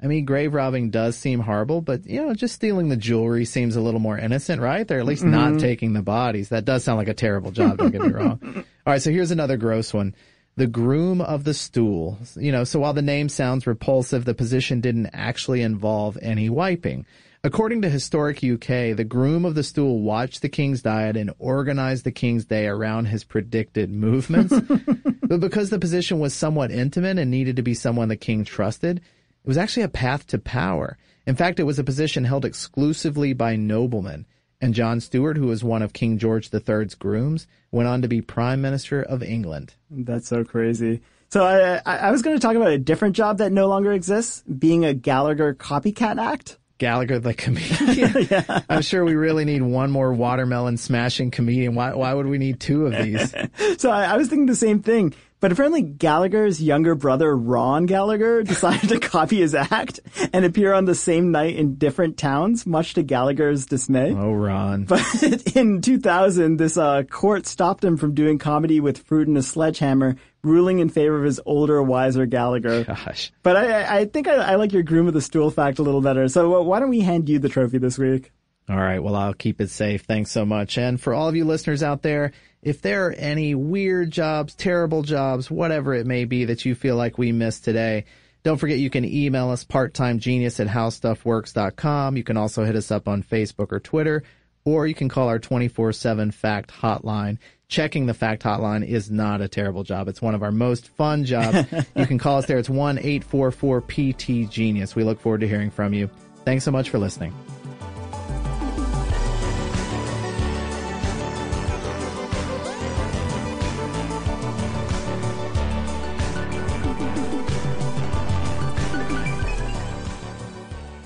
I 0.00 0.06
mean, 0.06 0.24
grave 0.24 0.54
robbing 0.54 0.90
does 0.90 1.16
seem 1.16 1.40
horrible, 1.40 1.80
but 1.80 2.06
you 2.06 2.24
know, 2.24 2.32
just 2.32 2.54
stealing 2.54 2.88
the 2.88 2.96
jewelry 2.96 3.44
seems 3.44 3.74
a 3.74 3.80
little 3.80 3.98
more 3.98 4.16
innocent, 4.16 4.62
right? 4.62 4.86
They're 4.86 5.00
at 5.00 5.06
least 5.06 5.22
mm-hmm. 5.22 5.54
not 5.54 5.60
taking 5.60 5.92
the 5.92 6.02
bodies. 6.02 6.50
That 6.50 6.64
does 6.64 6.84
sound 6.84 6.98
like 6.98 7.08
a 7.08 7.14
terrible 7.14 7.50
job. 7.50 7.78
Don't 7.78 7.90
get 7.90 8.02
me 8.02 8.10
wrong. 8.10 8.40
All 8.86 8.92
right, 8.92 9.02
so 9.02 9.10
here's 9.10 9.32
another 9.32 9.56
gross 9.56 9.92
one. 9.92 10.14
The 10.56 10.68
groom 10.68 11.20
of 11.20 11.42
the 11.42 11.54
stool. 11.54 12.18
You 12.36 12.52
know, 12.52 12.64
so 12.64 12.78
while 12.78 12.92
the 12.92 13.02
name 13.02 13.28
sounds 13.28 13.66
repulsive, 13.66 14.24
the 14.24 14.34
position 14.34 14.80
didn't 14.80 15.10
actually 15.12 15.62
involve 15.62 16.16
any 16.22 16.48
wiping. 16.48 17.04
According 17.44 17.82
to 17.82 17.88
Historic 17.88 18.38
UK, 18.38 18.96
the 18.96 19.06
groom 19.08 19.44
of 19.44 19.54
the 19.54 19.62
stool 19.62 20.00
watched 20.00 20.42
the 20.42 20.48
king's 20.48 20.82
diet 20.82 21.16
and 21.16 21.32
organized 21.38 22.04
the 22.04 22.10
king's 22.10 22.44
day 22.44 22.66
around 22.66 23.06
his 23.06 23.22
predicted 23.22 23.90
movements. 23.90 24.54
but 25.22 25.40
because 25.40 25.70
the 25.70 25.78
position 25.78 26.18
was 26.18 26.34
somewhat 26.34 26.72
intimate 26.72 27.18
and 27.18 27.30
needed 27.30 27.56
to 27.56 27.62
be 27.62 27.74
someone 27.74 28.08
the 28.08 28.16
king 28.16 28.44
trusted, 28.44 29.00
it 29.44 29.48
was 29.48 29.58
actually 29.58 29.84
a 29.84 29.88
path 29.88 30.26
to 30.28 30.38
power. 30.38 30.98
In 31.26 31.36
fact, 31.36 31.60
it 31.60 31.64
was 31.64 31.78
a 31.78 31.84
position 31.84 32.24
held 32.24 32.44
exclusively 32.44 33.32
by 33.32 33.56
noblemen. 33.56 34.26
And 34.60 34.74
John 34.74 35.00
Stuart, 35.00 35.36
who 35.36 35.46
was 35.46 35.62
one 35.62 35.82
of 35.82 35.92
King 35.92 36.18
George 36.18 36.50
III's 36.52 36.94
grooms, 36.94 37.46
went 37.70 37.88
on 37.88 38.02
to 38.02 38.08
be 38.08 38.20
Prime 38.20 38.60
Minister 38.60 39.02
of 39.02 39.22
England. 39.22 39.74
That's 39.90 40.26
so 40.26 40.42
crazy. 40.42 41.00
So 41.30 41.44
I, 41.44 41.80
I 41.84 42.10
was 42.10 42.22
going 42.22 42.36
to 42.36 42.40
talk 42.40 42.56
about 42.56 42.72
a 42.72 42.78
different 42.78 43.14
job 43.14 43.38
that 43.38 43.52
no 43.52 43.68
longer 43.68 43.92
exists, 43.92 44.42
being 44.42 44.84
a 44.84 44.94
Gallagher 44.94 45.54
copycat 45.54 46.18
act. 46.18 46.58
Gallagher 46.78 47.18
the 47.18 47.34
comedian. 47.34 48.26
yeah. 48.30 48.62
I'm 48.68 48.82
sure 48.82 49.04
we 49.04 49.14
really 49.14 49.44
need 49.44 49.62
one 49.62 49.90
more 49.90 50.12
watermelon 50.12 50.76
smashing 50.76 51.30
comedian. 51.30 51.74
Why, 51.74 51.92
why 51.92 52.14
would 52.14 52.26
we 52.26 52.38
need 52.38 52.60
two 52.60 52.86
of 52.86 52.92
these? 52.92 53.34
so 53.78 53.90
I, 53.90 54.04
I 54.04 54.16
was 54.16 54.28
thinking 54.28 54.46
the 54.46 54.56
same 54.56 54.80
thing. 54.80 55.12
But 55.40 55.52
apparently 55.52 55.82
Gallagher's 55.82 56.60
younger 56.60 56.94
brother, 56.94 57.36
Ron 57.36 57.86
Gallagher, 57.86 58.42
decided 58.44 58.88
to 58.88 58.98
copy 58.98 59.38
his 59.38 59.54
act 59.54 60.00
and 60.32 60.44
appear 60.44 60.72
on 60.72 60.84
the 60.84 60.94
same 60.94 61.30
night 61.30 61.56
in 61.56 61.76
different 61.76 62.16
towns, 62.16 62.66
much 62.66 62.94
to 62.94 63.02
Gallagher's 63.02 63.66
dismay. 63.66 64.12
Oh, 64.12 64.32
Ron. 64.32 64.84
But 64.88 65.56
in 65.56 65.80
2000, 65.80 66.56
this 66.56 66.76
uh, 66.76 67.04
court 67.04 67.46
stopped 67.46 67.84
him 67.84 67.96
from 67.96 68.14
doing 68.14 68.38
comedy 68.38 68.80
with 68.80 68.98
fruit 68.98 69.28
and 69.28 69.38
a 69.38 69.42
sledgehammer, 69.42 70.16
ruling 70.42 70.80
in 70.80 70.88
favor 70.88 71.18
of 71.18 71.24
his 71.24 71.40
older, 71.46 71.82
wiser 71.82 72.26
Gallagher. 72.26 72.84
Gosh. 72.84 73.30
But 73.42 73.56
I, 73.56 74.00
I 74.00 74.04
think 74.06 74.26
I, 74.28 74.34
I 74.36 74.54
like 74.56 74.72
your 74.72 74.82
groom 74.82 75.06
of 75.06 75.14
the 75.14 75.20
stool 75.20 75.50
fact 75.50 75.78
a 75.78 75.82
little 75.82 76.00
better. 76.00 76.28
So 76.28 76.56
uh, 76.56 76.62
why 76.62 76.80
don't 76.80 76.90
we 76.90 77.00
hand 77.00 77.28
you 77.28 77.38
the 77.38 77.48
trophy 77.48 77.78
this 77.78 77.98
week? 77.98 78.32
All 78.68 78.76
right. 78.76 78.98
Well, 79.02 79.14
I'll 79.14 79.34
keep 79.34 79.60
it 79.60 79.70
safe. 79.70 80.02
Thanks 80.02 80.30
so 80.30 80.44
much. 80.44 80.76
And 80.76 81.00
for 81.00 81.14
all 81.14 81.28
of 81.28 81.36
you 81.36 81.44
listeners 81.44 81.82
out 81.82 82.02
there, 82.02 82.32
if 82.62 82.82
there 82.82 83.06
are 83.06 83.12
any 83.12 83.54
weird 83.54 84.10
jobs, 84.10 84.54
terrible 84.54 85.02
jobs, 85.02 85.50
whatever 85.50 85.94
it 85.94 86.06
may 86.06 86.24
be 86.24 86.46
that 86.46 86.64
you 86.64 86.74
feel 86.74 86.96
like 86.96 87.18
we 87.18 87.32
missed 87.32 87.64
today, 87.64 88.06
don't 88.42 88.56
forget 88.58 88.78
you 88.78 88.90
can 88.90 89.04
email 89.04 89.50
us 89.50 89.64
parttimegenius 89.64 90.58
at 90.60 90.68
howstuffworks.com. 90.68 92.16
You 92.16 92.24
can 92.24 92.36
also 92.36 92.64
hit 92.64 92.76
us 92.76 92.90
up 92.90 93.08
on 93.08 93.22
Facebook 93.22 93.72
or 93.72 93.80
Twitter, 93.80 94.22
or 94.64 94.86
you 94.86 94.94
can 94.94 95.08
call 95.08 95.28
our 95.28 95.38
24-7 95.38 96.32
fact 96.32 96.70
hotline. 96.70 97.38
Checking 97.68 98.06
the 98.06 98.14
fact 98.14 98.42
hotline 98.42 98.86
is 98.86 99.10
not 99.10 99.42
a 99.42 99.48
terrible 99.48 99.84
job. 99.84 100.08
It's 100.08 100.22
one 100.22 100.34
of 100.34 100.42
our 100.42 100.52
most 100.52 100.88
fun 100.88 101.26
jobs. 101.26 101.70
you 101.96 102.06
can 102.06 102.16
call 102.18 102.38
us 102.38 102.46
there. 102.46 102.56
It's 102.58 102.70
1-844-PT-GENIUS. 102.70 104.94
We 104.94 105.04
look 105.04 105.20
forward 105.20 105.42
to 105.42 105.48
hearing 105.48 105.70
from 105.70 105.92
you. 105.92 106.08
Thanks 106.44 106.64
so 106.64 106.70
much 106.70 106.88
for 106.88 106.98
listening. 106.98 107.34